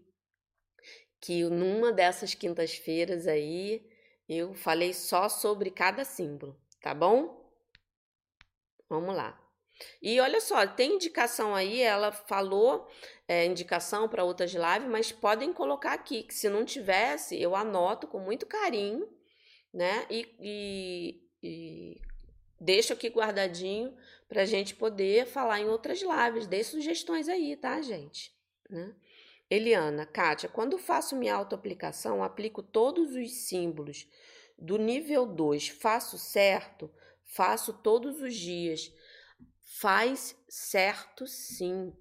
que 1.22 1.46
numa 1.46 1.94
dessas 1.94 2.34
quintas-feiras 2.34 3.28
aí 3.28 3.90
eu 4.28 4.54
falei 4.54 4.94
só 4.94 5.30
sobre 5.30 5.72
cada 5.72 6.04
símbolo, 6.04 6.60
tá 6.82 6.94
bom? 6.94 7.50
Vamos 8.90 9.16
lá. 9.16 9.43
E 10.02 10.20
olha 10.20 10.42
só, 10.42 10.66
tem 10.68 10.96
indicação 10.96 11.56
aí, 11.56 11.82
ela 11.82 12.12
falou 12.12 12.88
é, 13.28 13.46
indicação 13.46 14.08
para 14.08 14.24
outras 14.24 14.52
lives, 14.52 14.90
mas 14.90 15.12
podem 15.12 15.54
colocar 15.54 15.94
aqui, 15.94 16.24
que 16.24 16.34
se 16.34 16.50
não 16.50 16.66
tivesse, 16.66 17.40
eu 17.42 17.56
anoto 17.56 18.08
com 18.08 18.20
muito 18.20 18.46
carinho, 18.46 19.08
né? 19.74 20.06
E, 20.10 20.36
e, 20.40 21.22
e 21.42 22.02
deixo 22.60 22.94
aqui 22.94 23.10
guardadinho 23.10 23.96
para 24.28 24.42
a 24.42 24.46
gente 24.46 24.76
poder 24.76 25.26
falar 25.26 25.60
em 25.60 25.70
outras 25.70 26.02
lives. 26.02 26.48
Dê 26.48 26.64
sugestões 26.64 27.30
aí, 27.30 27.56
tá, 27.56 27.82
gente? 27.82 28.34
Né? 28.70 28.94
Eliana, 29.50 30.06
Kátia, 30.06 30.50
quando 30.50 30.78
faço 30.78 31.16
minha 31.16 31.36
autoaplicação, 31.36 32.24
aplico 32.24 32.64
todos 32.64 33.16
os 33.16 33.32
símbolos 33.32 34.08
do 34.58 34.78
nível 34.78 35.26
2, 35.26 35.68
faço 35.70 36.18
certo? 36.18 36.92
Faço 37.24 37.74
todos 37.74 38.22
os 38.22 38.36
dias. 38.36 38.92
Faz 39.64 40.36
certo 40.48 41.26
sim. 41.26 41.94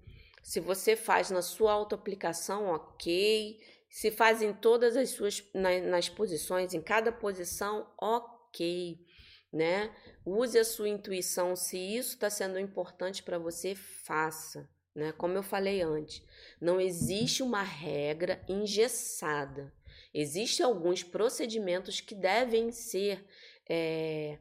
Se 0.43 0.59
você 0.59 0.95
faz 0.95 1.31
na 1.31 1.41
sua 1.41 1.71
autoaplicação, 1.71 2.67
ok. 2.67 3.59
Se 3.89 4.11
faz 4.11 4.41
em 4.41 4.53
todas 4.53 4.97
as 4.97 5.11
suas 5.11 5.43
nas 5.53 6.09
posições, 6.09 6.73
em 6.73 6.81
cada 6.81 7.11
posição, 7.11 7.89
ok, 8.01 8.99
né? 9.51 9.95
Use 10.25 10.57
a 10.57 10.65
sua 10.65 10.89
intuição. 10.89 11.55
Se 11.55 11.77
isso 11.77 12.15
está 12.15 12.29
sendo 12.29 12.59
importante 12.59 13.23
para 13.23 13.37
você, 13.37 13.75
faça, 13.75 14.67
né? 14.95 15.11
Como 15.13 15.35
eu 15.35 15.43
falei 15.43 15.81
antes, 15.81 16.21
não 16.59 16.81
existe 16.81 17.43
uma 17.43 17.61
regra 17.61 18.43
engessada. 18.49 19.71
Existem 20.13 20.65
alguns 20.65 21.03
procedimentos 21.03 22.01
que 22.01 22.13
devem 22.15 22.71
ser 22.71 23.25
é, 23.69 24.37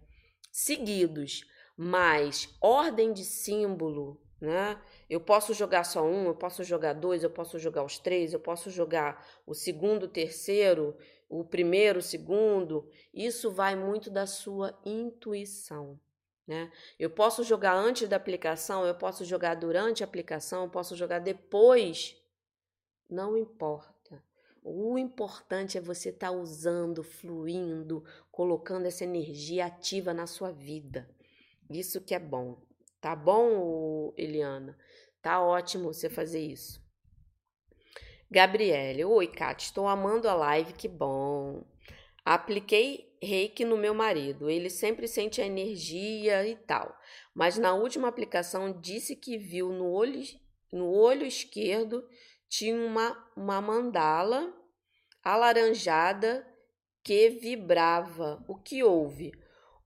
seguidos, 0.50 1.46
mas 1.82 2.48
ordem 2.60 3.12
de 3.12 3.24
símbolo, 3.24 4.16
né? 4.40 4.80
Eu 5.10 5.20
posso 5.20 5.52
jogar 5.52 5.82
só 5.82 6.04
um, 6.04 6.26
eu 6.26 6.34
posso 6.34 6.62
jogar 6.62 6.92
dois, 6.92 7.24
eu 7.24 7.30
posso 7.30 7.58
jogar 7.58 7.82
os 7.82 7.98
três, 7.98 8.32
eu 8.32 8.38
posso 8.38 8.70
jogar 8.70 9.26
o 9.44 9.52
segundo, 9.52 10.04
o 10.04 10.08
terceiro, 10.08 10.96
o 11.28 11.44
primeiro, 11.44 11.98
o 11.98 12.02
segundo. 12.02 12.88
Isso 13.12 13.50
vai 13.50 13.74
muito 13.74 14.10
da 14.10 14.28
sua 14.28 14.78
intuição. 14.84 15.98
Né? 16.46 16.70
Eu 17.00 17.10
posso 17.10 17.42
jogar 17.42 17.74
antes 17.74 18.08
da 18.08 18.14
aplicação, 18.14 18.86
eu 18.86 18.94
posso 18.94 19.24
jogar 19.24 19.56
durante 19.56 20.04
a 20.04 20.06
aplicação, 20.06 20.62
eu 20.62 20.70
posso 20.70 20.94
jogar 20.94 21.18
depois. 21.18 22.16
Não 23.10 23.36
importa. 23.36 24.22
O 24.62 24.96
importante 24.96 25.76
é 25.76 25.80
você 25.80 26.10
estar 26.10 26.28
tá 26.28 26.32
usando, 26.32 27.02
fluindo, 27.02 28.04
colocando 28.30 28.86
essa 28.86 29.02
energia 29.02 29.66
ativa 29.66 30.14
na 30.14 30.28
sua 30.28 30.52
vida. 30.52 31.08
Isso 31.78 32.00
que 32.00 32.14
é 32.14 32.18
bom. 32.18 32.60
Tá 33.00 33.16
bom, 33.16 34.12
Eliana? 34.16 34.76
Tá 35.20 35.40
ótimo 35.40 35.92
você 35.92 36.08
fazer 36.08 36.40
isso. 36.40 36.80
Gabriele, 38.30 39.04
oi, 39.04 39.26
Kátia, 39.26 39.66
estou 39.66 39.86
amando 39.86 40.28
a 40.28 40.34
live, 40.34 40.72
que 40.72 40.88
bom. 40.88 41.64
Apliquei 42.24 43.12
reiki 43.22 43.64
no 43.64 43.76
meu 43.76 43.94
marido, 43.94 44.48
ele 44.48 44.70
sempre 44.70 45.06
sente 45.06 45.40
a 45.40 45.46
energia 45.46 46.46
e 46.46 46.56
tal, 46.56 46.96
mas 47.34 47.56
na 47.56 47.72
última 47.72 48.08
aplicação 48.08 48.80
disse 48.80 49.14
que 49.14 49.38
viu 49.38 49.70
no 49.70 49.88
olho, 49.90 50.20
no 50.72 50.90
olho 50.90 51.24
esquerdo 51.24 52.04
tinha 52.48 52.74
uma, 52.74 53.30
uma 53.36 53.60
mandala 53.60 54.52
alaranjada 55.22 56.46
que 57.02 57.30
vibrava. 57.30 58.44
O 58.48 58.56
que 58.56 58.82
houve? 58.82 59.32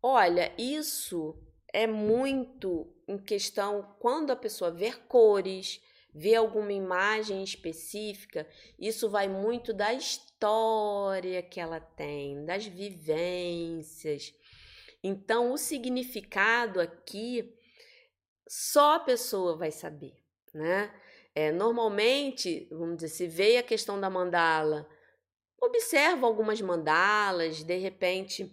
Olha, 0.02 0.52
isso 0.58 1.38
é 1.76 1.86
muito 1.86 2.90
em 3.06 3.18
questão 3.18 3.94
quando 3.98 4.30
a 4.30 4.36
pessoa 4.36 4.70
vê 4.70 4.92
cores, 4.92 5.78
vê 6.10 6.34
alguma 6.34 6.72
imagem 6.72 7.44
específica, 7.44 8.48
isso 8.78 9.10
vai 9.10 9.28
muito 9.28 9.74
da 9.74 9.92
história 9.92 11.42
que 11.42 11.60
ela 11.60 11.78
tem, 11.78 12.46
das 12.46 12.64
vivências. 12.64 14.32
Então, 15.04 15.52
o 15.52 15.58
significado 15.58 16.80
aqui 16.80 17.54
só 18.48 18.94
a 18.94 19.00
pessoa 19.00 19.54
vai 19.54 19.70
saber, 19.70 20.14
né? 20.54 20.90
É, 21.34 21.52
normalmente, 21.52 22.66
vamos 22.70 22.96
dizer, 22.96 23.08
se 23.10 23.26
veio 23.28 23.60
a 23.60 23.62
questão 23.62 24.00
da 24.00 24.08
mandala, 24.08 24.88
observa 25.60 26.26
algumas 26.26 26.58
mandalas, 26.62 27.62
de 27.62 27.76
repente, 27.76 28.50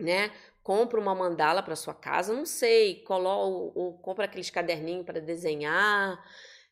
né? 0.00 0.32
Compra 0.70 1.00
uma 1.00 1.16
mandala 1.16 1.64
para 1.64 1.74
sua 1.74 1.92
casa, 1.92 2.32
não 2.32 2.46
sei, 2.46 3.02
coloca 3.02 3.42
ou, 3.44 3.72
ou 3.74 3.98
compra 3.98 4.26
aqueles 4.26 4.50
caderninhos 4.50 5.04
para 5.04 5.20
desenhar. 5.20 6.24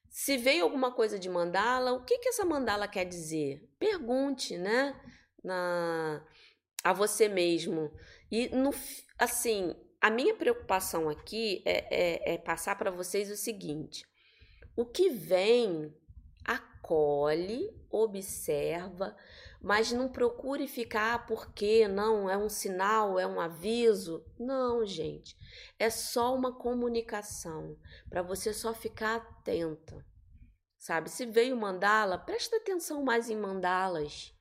Se 0.08 0.36
veio 0.36 0.62
alguma 0.62 0.92
coisa 0.92 1.18
de 1.18 1.28
mandala, 1.28 1.94
o 1.94 2.04
que, 2.04 2.18
que 2.18 2.28
essa 2.28 2.44
mandala 2.44 2.86
quer 2.86 3.04
dizer? 3.04 3.68
Pergunte, 3.76 4.56
né? 4.56 4.94
Na, 5.42 6.24
a 6.84 6.92
você 6.92 7.28
mesmo. 7.28 7.92
E, 8.30 8.48
no, 8.50 8.70
assim, 9.18 9.74
a 10.00 10.10
minha 10.10 10.36
preocupação 10.36 11.08
aqui 11.08 11.60
é, 11.66 11.88
é, 11.90 12.34
é 12.34 12.38
passar 12.38 12.78
para 12.78 12.92
vocês 12.92 13.28
o 13.32 13.36
seguinte: 13.36 14.06
o 14.76 14.86
que 14.86 15.10
vem, 15.10 15.92
acolhe, 16.44 17.68
observa, 17.90 19.16
mas 19.60 19.90
não 19.90 20.08
procure 20.08 20.68
ficar 20.68 21.14
ah, 21.14 21.18
porque 21.18 21.88
não 21.88 22.30
é 22.30 22.36
um 22.36 22.48
sinal, 22.48 23.18
é 23.18 23.26
um 23.26 23.40
aviso. 23.40 24.24
Não, 24.38 24.86
gente. 24.86 25.36
É 25.78 25.90
só 25.90 26.34
uma 26.34 26.56
comunicação 26.56 27.76
para 28.08 28.22
você 28.22 28.52
só 28.52 28.72
ficar 28.72 29.16
atenta. 29.16 30.04
Sabe? 30.78 31.10
Se 31.10 31.26
veio 31.26 31.56
mandala, 31.56 32.16
presta 32.16 32.56
atenção 32.56 33.02
mais 33.02 33.28
em 33.28 33.36
mandalas, 33.36 34.32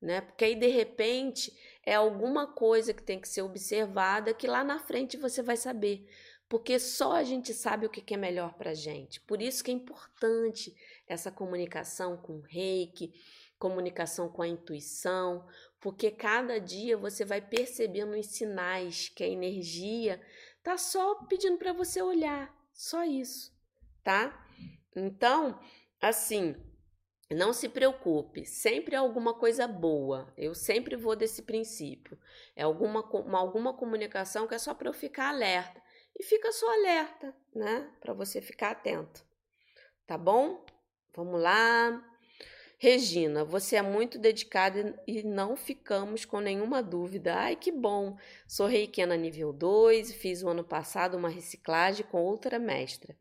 né? 0.00 0.22
Porque 0.22 0.46
aí 0.46 0.54
de 0.54 0.66
repente 0.66 1.52
é 1.84 1.94
alguma 1.94 2.46
coisa 2.46 2.94
que 2.94 3.02
tem 3.02 3.20
que 3.20 3.28
ser 3.28 3.42
observada 3.42 4.32
que 4.32 4.46
lá 4.46 4.64
na 4.64 4.78
frente 4.78 5.18
você 5.18 5.42
vai 5.42 5.58
saber. 5.58 6.06
Porque 6.48 6.78
só 6.78 7.12
a 7.12 7.22
gente 7.22 7.52
sabe 7.52 7.86
o 7.86 7.90
que 7.90 8.14
é 8.14 8.16
melhor 8.16 8.54
para 8.54 8.74
gente. 8.74 9.20
Por 9.22 9.42
isso 9.42 9.62
que 9.62 9.70
é 9.70 9.74
importante 9.74 10.74
essa 11.06 11.30
comunicação 11.30 12.16
com 12.16 12.34
o 12.34 12.42
reiki, 12.42 13.12
comunicação 13.58 14.28
com 14.28 14.42
a 14.42 14.48
intuição, 14.48 15.46
porque 15.80 16.10
cada 16.10 16.58
dia 16.58 16.96
você 16.96 17.24
vai 17.24 17.40
percebendo 17.40 18.16
os 18.16 18.26
sinais 18.26 19.08
que 19.08 19.22
a 19.22 19.28
energia 19.28 20.20
tá 20.62 20.76
só 20.76 21.14
pedindo 21.26 21.58
para 21.58 21.72
você 21.72 22.00
olhar, 22.02 22.54
só 22.72 23.04
isso, 23.04 23.52
tá? 24.02 24.46
Então, 24.96 25.58
assim, 26.00 26.54
não 27.30 27.52
se 27.52 27.68
preocupe, 27.68 28.44
sempre 28.44 28.94
é 28.94 28.98
alguma 28.98 29.34
coisa 29.34 29.66
boa. 29.66 30.32
Eu 30.36 30.54
sempre 30.54 30.94
vou 30.94 31.16
desse 31.16 31.42
princípio. 31.42 32.18
É 32.54 32.62
alguma, 32.62 33.00
uma, 33.10 33.38
alguma 33.38 33.72
comunicação 33.72 34.46
que 34.46 34.54
é 34.54 34.58
só 34.58 34.74
para 34.74 34.88
eu 34.88 34.92
ficar 34.92 35.30
alerta. 35.30 35.82
E 36.16 36.22
fica 36.22 36.52
só 36.52 36.72
alerta, 36.72 37.34
né? 37.54 37.90
Para 38.00 38.12
você 38.12 38.40
ficar 38.40 38.70
atento. 38.70 39.24
Tá 40.06 40.16
bom? 40.16 40.64
Vamos 41.14 41.40
lá. 41.40 42.13
Regina, 42.84 43.46
você 43.46 43.76
é 43.76 43.82
muito 43.82 44.18
dedicada 44.18 45.02
e 45.06 45.22
não 45.22 45.56
ficamos 45.56 46.26
com 46.26 46.38
nenhuma 46.38 46.82
dúvida. 46.82 47.34
Ai, 47.34 47.56
que 47.56 47.72
bom! 47.72 48.14
Sou 48.46 48.66
reikiana 48.66 49.16
nível 49.16 49.54
2 49.54 50.10
e 50.10 50.12
fiz 50.12 50.42
o 50.42 50.50
ano 50.50 50.62
passado 50.62 51.16
uma 51.16 51.30
reciclagem 51.30 52.04
com 52.04 52.22
outra 52.22 52.58
mestra 52.58 53.16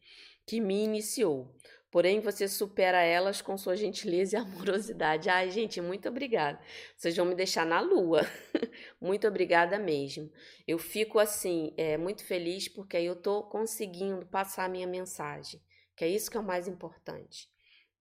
que 0.46 0.60
me 0.60 0.84
iniciou. 0.84 1.56
Porém, 1.90 2.20
você 2.20 2.46
supera 2.46 3.04
elas 3.04 3.42
com 3.42 3.58
sua 3.58 3.78
gentileza 3.78 4.36
e 4.36 4.40
amorosidade. 4.44 5.30
Ai, 5.30 5.50
gente, 5.50 5.80
muito 5.80 6.10
obrigada. 6.10 6.60
Vocês 6.98 7.16
vão 7.16 7.26
me 7.26 7.34
deixar 7.34 7.66
na 7.66 7.80
lua. 7.80 8.20
muito 9.00 9.26
obrigada 9.30 9.80
mesmo. 9.80 10.30
Eu 10.68 10.78
fico 10.78 11.20
assim, 11.20 11.74
é, 11.78 11.96
muito 11.96 12.26
feliz 12.26 12.68
porque 12.68 12.98
aí 12.98 13.06
eu 13.06 13.16
tô 13.16 13.44
conseguindo 13.44 14.26
passar 14.26 14.66
a 14.66 14.70
minha 14.70 14.88
mensagem, 14.88 15.62
que 15.96 16.04
é 16.04 16.10
isso 16.10 16.30
que 16.30 16.36
é 16.36 16.42
o 16.42 16.44
mais 16.44 16.68
importante. 16.68 17.53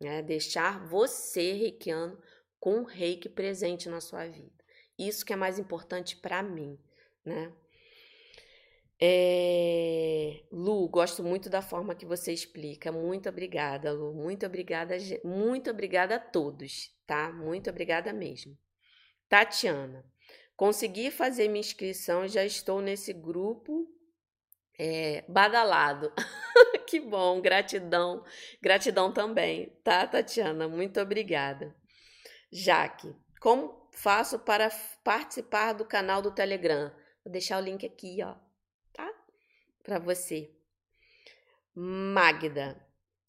Né? 0.02 0.20
Deixar 0.20 0.84
você, 0.86 1.52
reikiano, 1.52 2.18
com 2.58 2.80
o 2.80 2.84
reiki 2.84 3.28
presente 3.28 3.88
na 3.88 4.00
sua 4.00 4.26
vida. 4.26 4.62
Isso 4.98 5.24
que 5.24 5.32
é 5.32 5.36
mais 5.36 5.58
importante 5.58 6.16
para 6.16 6.42
mim, 6.42 6.78
né? 7.24 7.52
É... 9.00 10.44
Lu, 10.52 10.88
gosto 10.88 11.24
muito 11.24 11.50
da 11.50 11.60
forma 11.60 11.94
que 11.94 12.06
você 12.06 12.32
explica. 12.32 12.92
Muito 12.92 13.28
obrigada, 13.28 13.92
Lu. 13.92 14.12
Muito 14.12 14.46
obrigada, 14.46 14.96
muito 15.24 15.70
obrigada 15.70 16.16
a 16.16 16.20
todos, 16.20 16.94
tá? 17.06 17.32
Muito 17.32 17.68
obrigada 17.68 18.12
mesmo. 18.12 18.56
Tatiana, 19.28 20.04
consegui 20.56 21.10
fazer 21.10 21.48
minha 21.48 21.60
inscrição, 21.60 22.28
já 22.28 22.44
estou 22.44 22.80
nesse 22.80 23.12
grupo 23.12 23.88
é, 24.78 25.24
badalado. 25.28 26.12
que 26.86 27.00
bom, 27.00 27.40
gratidão, 27.40 28.24
gratidão 28.60 29.12
também, 29.12 29.70
tá, 29.82 30.06
Tatiana? 30.06 30.68
Muito 30.68 31.00
obrigada. 31.00 31.74
Jaque, 32.50 33.14
como 33.40 33.88
faço 33.92 34.38
para 34.38 34.70
participar 35.02 35.72
do 35.72 35.84
canal 35.84 36.20
do 36.22 36.30
Telegram? 36.30 36.92
Vou 37.24 37.32
deixar 37.32 37.58
o 37.58 37.64
link 37.64 37.86
aqui, 37.86 38.18
ó 38.22 38.34
para 39.82 39.98
você. 39.98 40.50
Magda, 41.74 42.80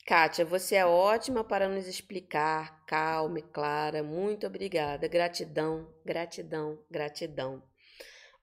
Kátia, 0.06 0.46
você 0.46 0.76
é 0.76 0.86
ótima 0.86 1.44
para 1.44 1.70
nos 1.70 1.88
explicar, 1.88 2.86
calma 2.86 3.40
e 3.40 3.42
clara. 3.42 4.04
Muito 4.04 4.46
obrigada. 4.46 5.08
Gratidão, 5.08 5.94
gratidão, 6.06 6.78
gratidão. 6.92 7.64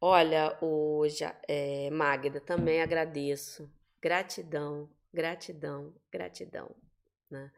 Olha, 0.01 0.57
hoje, 0.63 1.25
é, 1.47 1.91
Magda, 1.91 2.41
também 2.41 2.81
agradeço. 2.81 3.71
Gratidão, 4.01 4.89
gratidão, 5.13 5.93
gratidão. 6.11 6.75
Né? 7.31 7.51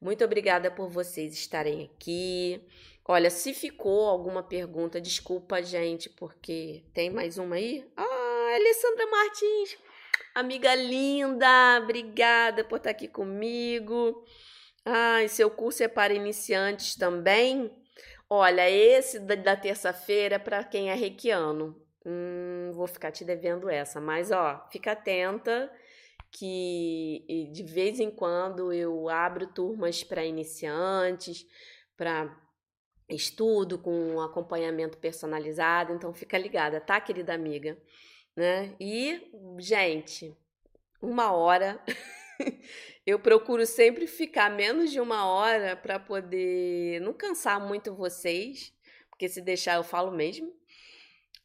Muito 0.00 0.24
obrigada 0.24 0.70
por 0.70 0.88
vocês 0.88 1.34
estarem 1.34 1.84
aqui. 1.84 2.64
Olha, 3.04 3.28
se 3.28 3.52
ficou 3.52 4.06
alguma 4.06 4.40
pergunta, 4.40 5.00
desculpa, 5.00 5.60
gente, 5.60 6.08
porque 6.08 6.84
tem 6.94 7.10
mais 7.10 7.38
uma 7.38 7.56
aí? 7.56 7.84
Ah, 7.96 8.52
Alessandra 8.54 9.06
Martins. 9.06 9.76
Amiga 10.32 10.72
linda, 10.76 11.80
obrigada 11.82 12.62
por 12.62 12.76
estar 12.76 12.90
aqui 12.90 13.08
comigo. 13.08 14.24
Ai, 14.84 15.26
seu 15.26 15.50
curso 15.50 15.82
é 15.82 15.88
para 15.88 16.14
iniciantes 16.14 16.94
também? 16.94 17.68
Olha, 18.30 18.70
esse 18.70 19.18
da, 19.18 19.34
da 19.34 19.56
terça-feira 19.56 20.36
é 20.36 20.38
para 20.38 20.62
quem 20.64 20.90
é 20.90 20.94
reikiano. 20.94 21.76
Hum, 22.06 22.70
vou 22.72 22.86
ficar 22.86 23.10
te 23.10 23.24
devendo 23.24 23.68
essa, 23.68 24.00
mas 24.00 24.30
ó, 24.30 24.66
fica 24.70 24.92
atenta 24.92 25.70
que 26.30 27.50
de 27.52 27.62
vez 27.64 28.00
em 28.00 28.10
quando 28.10 28.72
eu 28.72 29.08
abro 29.08 29.46
turmas 29.48 30.04
para 30.04 30.24
iniciantes, 30.24 31.44
para 31.96 32.34
estudo 33.08 33.78
com 33.78 34.20
acompanhamento 34.20 34.96
personalizado, 34.98 35.92
então 35.92 36.14
fica 36.14 36.38
ligada, 36.38 36.80
tá, 36.80 37.00
querida 37.00 37.34
amiga? 37.34 37.76
né? 38.36 38.74
E, 38.80 39.30
gente, 39.58 40.36
uma 41.02 41.32
hora. 41.32 41.80
eu 43.10 43.18
procuro 43.18 43.66
sempre 43.66 44.06
ficar 44.06 44.48
menos 44.50 44.92
de 44.92 45.00
uma 45.00 45.26
hora 45.26 45.76
para 45.76 45.98
poder 45.98 47.00
não 47.00 47.12
cansar 47.12 47.60
muito 47.60 47.92
vocês, 47.94 48.72
porque 49.08 49.28
se 49.28 49.40
deixar 49.40 49.74
eu 49.74 49.82
falo 49.82 50.12
mesmo. 50.12 50.54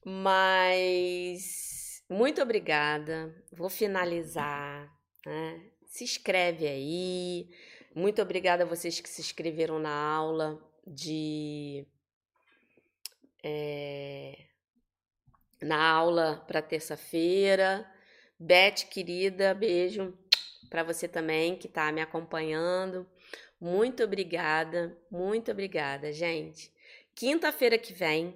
Mas 0.06 2.04
muito 2.08 2.40
obrigada. 2.40 3.36
Vou 3.52 3.68
finalizar. 3.68 4.96
Né? 5.26 5.72
Se 5.88 6.04
inscreve 6.04 6.68
aí. 6.68 7.50
Muito 7.96 8.22
obrigada 8.22 8.64
a 8.64 8.68
vocês 8.68 9.00
que 9.00 9.10
se 9.10 9.22
inscreveram 9.22 9.80
na 9.80 9.90
aula 9.90 10.62
de. 10.86 11.88
É, 13.44 14.38
na 15.64 15.84
aula 15.84 16.44
para 16.48 16.62
terça-feira. 16.62 17.92
Beth, 18.40 18.86
querida, 18.92 19.56
beijo 19.56 20.14
para 20.70 20.84
você 20.84 21.08
também 21.08 21.56
que 21.56 21.68
está 21.68 21.92
me 21.92 22.02
acompanhando. 22.02 23.08
Muito 23.60 24.04
obrigada, 24.04 24.98
muito 25.10 25.52
obrigada, 25.52 26.12
gente. 26.12 26.72
Quinta-feira 27.14 27.78
que 27.78 27.94
vem, 27.94 28.36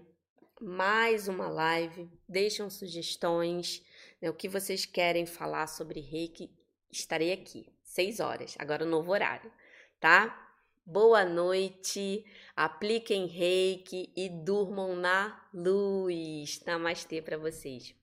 mais 0.60 1.28
uma 1.28 1.50
live. 1.50 2.10
Deixam 2.28 2.70
sugestões, 2.70 3.84
né, 4.22 4.30
o 4.30 4.34
que 4.34 4.48
vocês 4.48 4.86
querem 4.86 5.26
falar 5.26 5.68
sobre 5.68 6.00
reiki. 6.00 6.50
Estarei 6.92 7.34
aqui, 7.34 7.68
seis 7.84 8.20
horas, 8.20 8.56
agora 8.58 8.86
o 8.86 8.90
novo 8.90 9.12
horário, 9.12 9.52
tá? 10.00 10.48
Boa 10.86 11.24
noite, 11.24 12.26
apliquem 12.56 13.28
reiki 13.28 14.12
e 14.16 14.28
durmam 14.28 14.96
na 14.96 15.40
luz. 15.54 16.64
Namastê 16.66 17.22
para 17.22 17.38
vocês. 17.38 17.99